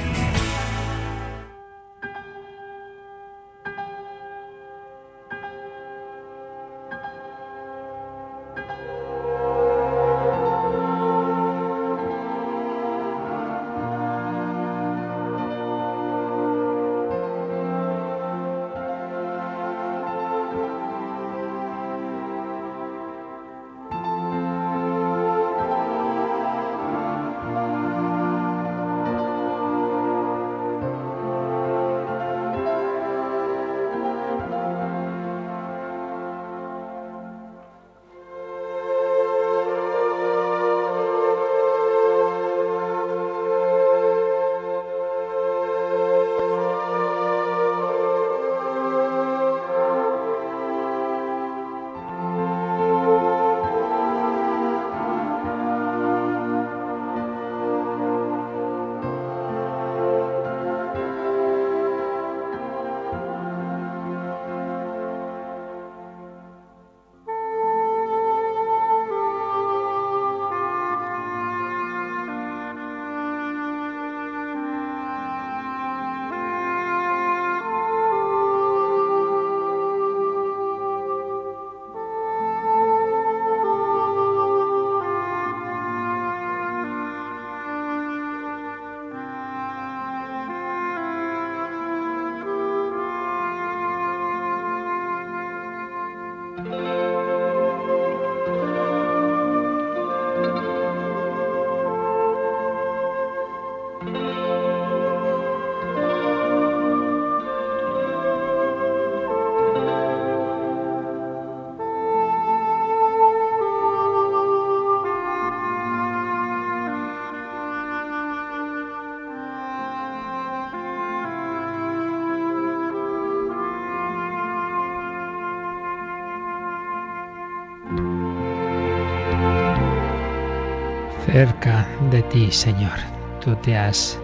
cerca 131.31 131.87
de 132.09 132.23
ti, 132.23 132.51
Señor. 132.51 132.99
Tú 133.39 133.55
te 133.55 133.77
has 133.77 134.19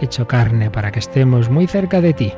hecho 0.00 0.26
carne 0.26 0.70
para 0.70 0.90
que 0.90 0.98
estemos 0.98 1.50
muy 1.50 1.66
cerca 1.66 2.00
de 2.00 2.14
ti, 2.14 2.32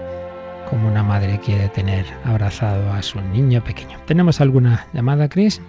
como 0.69 0.89
una 0.89 1.05
madre 1.05 1.39
quiere 1.39 1.69
tener 1.69 2.05
abrazado 2.25 2.93
a 2.93 3.03
su 3.03 3.21
niño 3.21 3.63
pequeño. 3.63 3.99
¿Tenemos 4.07 4.41
alguna 4.41 4.89
llamada, 4.93 5.29
Cris? 5.29 5.63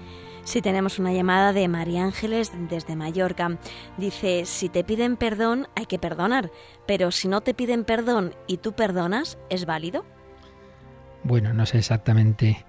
Sí, 0.43 0.59
tenemos 0.59 0.97
una 0.97 1.13
llamada 1.13 1.53
de 1.53 1.67
María 1.67 2.03
Ángeles 2.03 2.51
desde 2.67 2.95
Mallorca. 2.95 3.59
Dice, 3.97 4.45
si 4.45 4.69
te 4.69 4.83
piden 4.83 5.17
perdón, 5.17 5.67
hay 5.75 5.85
que 5.85 5.99
perdonar, 5.99 6.49
pero 6.87 7.11
si 7.11 7.27
no 7.27 7.41
te 7.41 7.53
piden 7.53 7.83
perdón 7.83 8.33
y 8.47 8.57
tú 8.57 8.73
perdonas, 8.73 9.37
¿es 9.51 9.67
válido? 9.67 10.03
Bueno, 11.23 11.53
no 11.53 11.67
sé 11.67 11.77
exactamente 11.77 12.65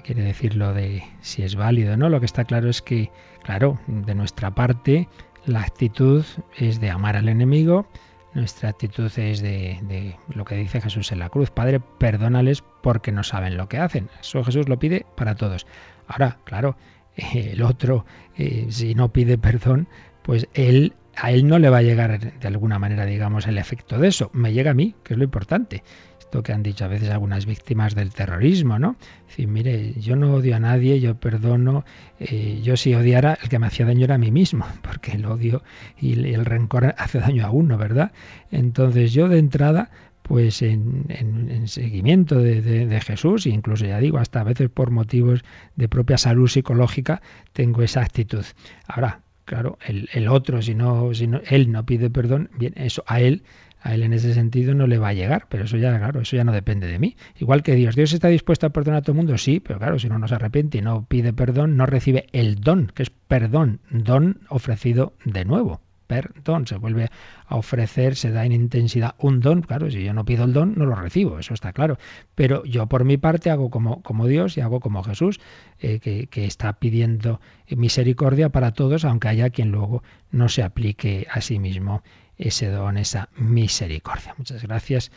quiere 0.00 0.22
decir 0.22 0.56
lo 0.56 0.72
de 0.72 1.02
si 1.20 1.42
es 1.42 1.56
válido, 1.56 1.96
¿no? 1.96 2.08
Lo 2.08 2.20
que 2.20 2.26
está 2.26 2.44
claro 2.44 2.68
es 2.68 2.82
que, 2.82 3.10
claro, 3.42 3.78
de 3.86 4.14
nuestra 4.14 4.54
parte, 4.54 5.08
la 5.46 5.62
actitud 5.62 6.24
es 6.56 6.80
de 6.80 6.90
amar 6.90 7.16
al 7.16 7.28
enemigo, 7.28 7.86
nuestra 8.34 8.68
actitud 8.68 9.10
es 9.18 9.42
de, 9.42 10.16
lo 10.28 10.44
que 10.44 10.54
dice 10.54 10.80
Jesús 10.80 11.10
en 11.12 11.18
la 11.18 11.28
cruz. 11.28 11.50
Padre, 11.50 11.80
perdónales 11.80 12.62
porque 12.82 13.12
no 13.12 13.24
saben 13.24 13.56
lo 13.56 13.68
que 13.68 13.78
hacen. 13.78 14.08
Eso 14.20 14.44
Jesús 14.44 14.68
lo 14.68 14.78
pide 14.78 15.04
para 15.16 15.34
todos. 15.34 15.66
Ahora, 16.06 16.38
claro, 16.44 16.76
el 17.16 17.62
otro, 17.62 18.04
eh, 18.36 18.66
si 18.70 18.94
no 18.94 19.12
pide 19.12 19.38
perdón, 19.38 19.88
pues 20.22 20.48
él 20.54 20.94
a 21.16 21.32
él 21.32 21.46
no 21.48 21.58
le 21.58 21.68
va 21.68 21.78
a 21.78 21.82
llegar 21.82 22.18
de 22.38 22.48
alguna 22.48 22.78
manera, 22.78 23.04
digamos, 23.04 23.46
el 23.46 23.58
efecto 23.58 23.98
de 23.98 24.08
eso. 24.08 24.30
Me 24.32 24.52
llega 24.52 24.70
a 24.70 24.74
mí, 24.74 24.94
que 25.02 25.14
es 25.14 25.18
lo 25.18 25.24
importante 25.24 25.82
esto 26.30 26.44
que 26.44 26.52
han 26.52 26.62
dicho 26.62 26.84
a 26.84 26.88
veces 26.88 27.10
algunas 27.10 27.44
víctimas 27.44 27.96
del 27.96 28.14
terrorismo, 28.14 28.78
¿no? 28.78 28.94
decir, 29.26 29.48
mire, 29.48 29.94
yo 29.94 30.14
no 30.14 30.32
odio 30.32 30.54
a 30.54 30.60
nadie, 30.60 31.00
yo 31.00 31.16
perdono, 31.16 31.84
eh, 32.20 32.60
yo 32.62 32.76
si 32.76 32.94
odiara, 32.94 33.36
el 33.42 33.48
que 33.48 33.58
me 33.58 33.66
hacía 33.66 33.84
daño 33.84 34.04
era 34.04 34.14
a 34.14 34.18
mí 34.18 34.30
mismo, 34.30 34.64
porque 34.82 35.10
el 35.10 35.26
odio 35.26 35.64
y 35.98 36.12
el 36.32 36.44
rencor 36.44 36.94
hace 36.98 37.18
daño 37.18 37.44
a 37.44 37.50
uno, 37.50 37.76
¿verdad? 37.76 38.12
Entonces 38.52 39.12
yo 39.12 39.28
de 39.28 39.38
entrada 39.38 39.90
pues 40.22 40.62
en, 40.62 41.66
seguimiento 41.66 42.38
de, 42.38 43.00
Jesús, 43.04 43.46
e 43.46 43.50
incluso 43.50 43.84
ya 43.84 43.98
digo, 43.98 44.18
hasta 44.18 44.42
a 44.42 44.44
veces 44.44 44.70
por 44.70 44.92
motivos 44.92 45.42
de 45.74 45.88
propia 45.88 46.16
salud 46.16 46.46
psicológica, 46.46 47.22
tengo 47.52 47.82
esa 47.82 48.02
actitud. 48.02 48.44
Ahora, 48.86 49.22
claro, 49.46 49.78
el, 49.84 50.08
el 50.12 50.28
otro, 50.28 50.62
si 50.62 50.76
no, 50.76 51.12
si 51.12 51.26
no, 51.26 51.40
él 51.50 51.72
no 51.72 51.84
pide 51.84 52.08
perdón, 52.08 52.50
bien, 52.56 52.74
eso 52.76 53.02
a 53.08 53.20
él 53.20 53.42
a 53.80 53.94
él 53.94 54.02
en 54.02 54.12
ese 54.12 54.34
sentido 54.34 54.74
no 54.74 54.86
le 54.86 54.98
va 54.98 55.08
a 55.08 55.14
llegar, 55.14 55.46
pero 55.48 55.64
eso 55.64 55.76
ya, 55.76 55.96
claro, 55.98 56.20
eso 56.20 56.36
ya 56.36 56.44
no 56.44 56.52
depende 56.52 56.86
de 56.86 56.98
mí. 56.98 57.16
Igual 57.38 57.62
que 57.62 57.74
Dios, 57.74 57.96
Dios 57.96 58.12
está 58.12 58.28
dispuesto 58.28 58.66
a 58.66 58.70
perdonar 58.70 58.98
a 58.98 59.02
todo 59.02 59.12
el 59.12 59.18
mundo, 59.18 59.38
sí, 59.38 59.60
pero 59.60 59.78
claro, 59.78 59.98
si 59.98 60.06
uno 60.06 60.18
no 60.18 60.28
se 60.28 60.34
arrepiente 60.34 60.78
y 60.78 60.82
no 60.82 61.04
pide 61.06 61.32
perdón, 61.32 61.76
no 61.76 61.86
recibe 61.86 62.26
el 62.32 62.60
don, 62.60 62.92
que 62.94 63.02
es 63.02 63.10
perdón, 63.10 63.80
don 63.90 64.40
ofrecido 64.48 65.14
de 65.24 65.44
nuevo. 65.44 65.80
Perdón, 66.06 66.66
se 66.66 66.74
vuelve 66.74 67.08
a 67.46 67.54
ofrecer, 67.54 68.16
se 68.16 68.32
da 68.32 68.44
en 68.44 68.50
intensidad 68.50 69.14
un 69.18 69.38
don. 69.38 69.62
Claro, 69.62 69.88
si 69.92 70.02
yo 70.02 70.12
no 70.12 70.24
pido 70.24 70.44
el 70.44 70.52
don, 70.52 70.74
no 70.76 70.84
lo 70.84 70.96
recibo, 70.96 71.38
eso 71.38 71.54
está 71.54 71.72
claro. 71.72 71.98
Pero 72.34 72.64
yo 72.64 72.88
por 72.88 73.04
mi 73.04 73.16
parte 73.16 73.48
hago 73.48 73.70
como, 73.70 74.02
como 74.02 74.26
Dios 74.26 74.56
y 74.56 74.60
hago 74.60 74.80
como 74.80 75.04
Jesús, 75.04 75.38
eh, 75.78 76.00
que, 76.00 76.26
que 76.26 76.46
está 76.46 76.72
pidiendo 76.72 77.40
misericordia 77.68 78.48
para 78.48 78.72
todos, 78.72 79.04
aunque 79.04 79.28
haya 79.28 79.50
quien 79.50 79.70
luego 79.70 80.02
no 80.32 80.48
se 80.48 80.64
aplique 80.64 81.28
a 81.30 81.40
sí 81.40 81.60
mismo 81.60 82.02
ese 82.40 82.68
don, 82.68 82.96
esa 82.96 83.28
misericordia. 83.36 84.34
Muchas 84.38 84.62
gracias, 84.62 85.12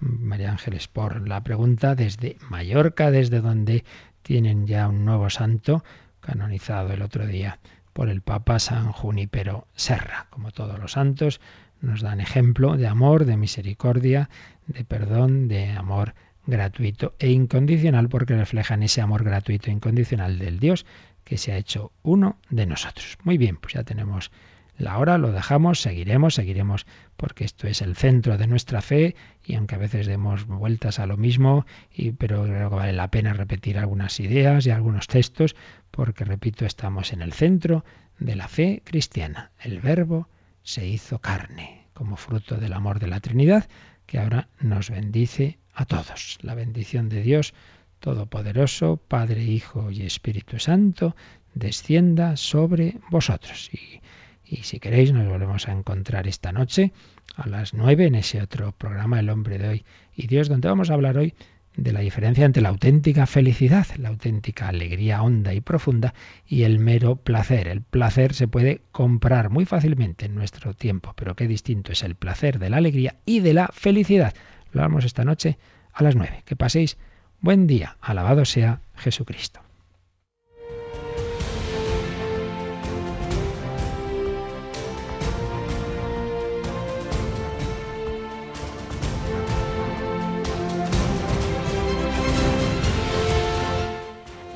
María 0.00 0.50
Ángeles, 0.50 0.86
por 0.86 1.26
la 1.28 1.42
pregunta 1.42 1.94
desde 1.94 2.36
Mallorca, 2.48 3.10
desde 3.10 3.40
donde 3.40 3.84
tienen 4.22 4.66
ya 4.66 4.88
un 4.88 5.04
nuevo 5.04 5.28
santo 5.28 5.82
canonizado 6.20 6.92
el 6.92 7.02
otro 7.02 7.26
día 7.26 7.58
por 7.92 8.08
el 8.08 8.20
Papa 8.20 8.60
San 8.60 8.92
Junipero 8.92 9.66
Serra. 9.74 10.28
Como 10.30 10.52
todos 10.52 10.78
los 10.78 10.92
santos, 10.92 11.40
nos 11.80 12.00
dan 12.00 12.20
ejemplo 12.20 12.76
de 12.76 12.86
amor, 12.86 13.24
de 13.24 13.36
misericordia, 13.36 14.30
de 14.66 14.84
perdón, 14.84 15.48
de 15.48 15.70
amor 15.70 16.14
gratuito 16.46 17.14
e 17.18 17.30
incondicional, 17.30 18.08
porque 18.08 18.36
reflejan 18.36 18.84
ese 18.84 19.00
amor 19.00 19.24
gratuito 19.24 19.68
e 19.68 19.72
incondicional 19.72 20.38
del 20.38 20.60
Dios 20.60 20.86
que 21.24 21.38
se 21.38 21.52
ha 21.52 21.56
hecho 21.56 21.92
uno 22.02 22.38
de 22.50 22.66
nosotros. 22.66 23.18
Muy 23.24 23.36
bien, 23.36 23.56
pues 23.56 23.74
ya 23.74 23.82
tenemos 23.82 24.30
la 24.78 24.98
hora, 24.98 25.18
lo 25.18 25.32
dejamos, 25.32 25.80
seguiremos, 25.80 26.34
seguiremos, 26.34 26.86
porque 27.16 27.44
esto 27.44 27.66
es 27.66 27.82
el 27.82 27.96
centro 27.96 28.38
de 28.38 28.46
nuestra 28.46 28.80
fe 28.80 29.16
y 29.44 29.56
aunque 29.56 29.74
a 29.74 29.78
veces 29.78 30.06
demos 30.06 30.46
vueltas 30.46 31.00
a 31.00 31.06
lo 31.06 31.16
mismo, 31.16 31.66
y, 31.92 32.12
pero 32.12 32.44
creo 32.44 32.70
que 32.70 32.76
vale 32.76 32.92
la 32.92 33.10
pena 33.10 33.32
repetir 33.32 33.76
algunas 33.76 34.20
ideas 34.20 34.66
y 34.66 34.70
algunos 34.70 35.08
textos, 35.08 35.56
porque 35.90 36.24
repito, 36.24 36.64
estamos 36.64 37.12
en 37.12 37.22
el 37.22 37.32
centro 37.32 37.84
de 38.20 38.36
la 38.36 38.46
fe 38.46 38.82
cristiana. 38.84 39.50
El 39.60 39.80
verbo 39.80 40.28
se 40.62 40.86
hizo 40.86 41.18
carne, 41.18 41.86
como 41.92 42.16
fruto 42.16 42.56
del 42.56 42.72
amor 42.72 43.00
de 43.00 43.08
la 43.08 43.20
Trinidad, 43.20 43.68
que 44.06 44.20
ahora 44.20 44.48
nos 44.60 44.90
bendice 44.90 45.58
a 45.74 45.86
todos. 45.86 46.38
La 46.40 46.54
bendición 46.54 47.08
de 47.08 47.22
Dios 47.22 47.52
Todopoderoso, 48.00 48.96
Padre, 48.96 49.42
Hijo 49.42 49.90
y 49.90 50.02
Espíritu 50.02 50.60
Santo, 50.60 51.16
descienda 51.54 52.36
sobre 52.36 52.98
vosotros. 53.10 53.70
Y 54.50 54.62
si 54.62 54.80
queréis, 54.80 55.12
nos 55.12 55.28
volvemos 55.28 55.68
a 55.68 55.72
encontrar 55.72 56.26
esta 56.26 56.52
noche 56.52 56.92
a 57.36 57.48
las 57.48 57.74
nueve 57.74 58.06
en 58.06 58.14
ese 58.14 58.40
otro 58.40 58.72
programa, 58.72 59.20
El 59.20 59.30
hombre 59.30 59.58
de 59.58 59.68
hoy 59.68 59.84
y 60.16 60.26
Dios, 60.26 60.48
donde 60.48 60.68
vamos 60.68 60.90
a 60.90 60.94
hablar 60.94 61.18
hoy 61.18 61.34
de 61.76 61.92
la 61.92 62.00
diferencia 62.00 62.44
entre 62.44 62.62
la 62.62 62.70
auténtica 62.70 63.26
felicidad, 63.26 63.86
la 63.98 64.08
auténtica 64.08 64.68
alegría 64.68 65.22
honda 65.22 65.54
y 65.54 65.60
profunda 65.60 66.12
y 66.46 66.64
el 66.64 66.80
mero 66.80 67.16
placer. 67.16 67.68
El 67.68 67.82
placer 67.82 68.34
se 68.34 68.48
puede 68.48 68.80
comprar 68.90 69.48
muy 69.50 69.64
fácilmente 69.64 70.26
en 70.26 70.34
nuestro 70.34 70.74
tiempo, 70.74 71.12
pero 71.14 71.36
qué 71.36 71.46
distinto 71.46 71.92
es 71.92 72.02
el 72.02 72.16
placer 72.16 72.58
de 72.58 72.70
la 72.70 72.78
alegría 72.78 73.16
y 73.26 73.40
de 73.40 73.54
la 73.54 73.68
felicidad. 73.72 74.34
Lo 74.72 74.80
vamos 74.80 75.04
esta 75.04 75.24
noche 75.24 75.56
a 75.92 76.02
las 76.02 76.16
nueve. 76.16 76.42
Que 76.46 76.56
paséis 76.56 76.98
buen 77.40 77.68
día. 77.68 77.96
Alabado 78.00 78.44
sea 78.44 78.80
Jesucristo. 78.96 79.67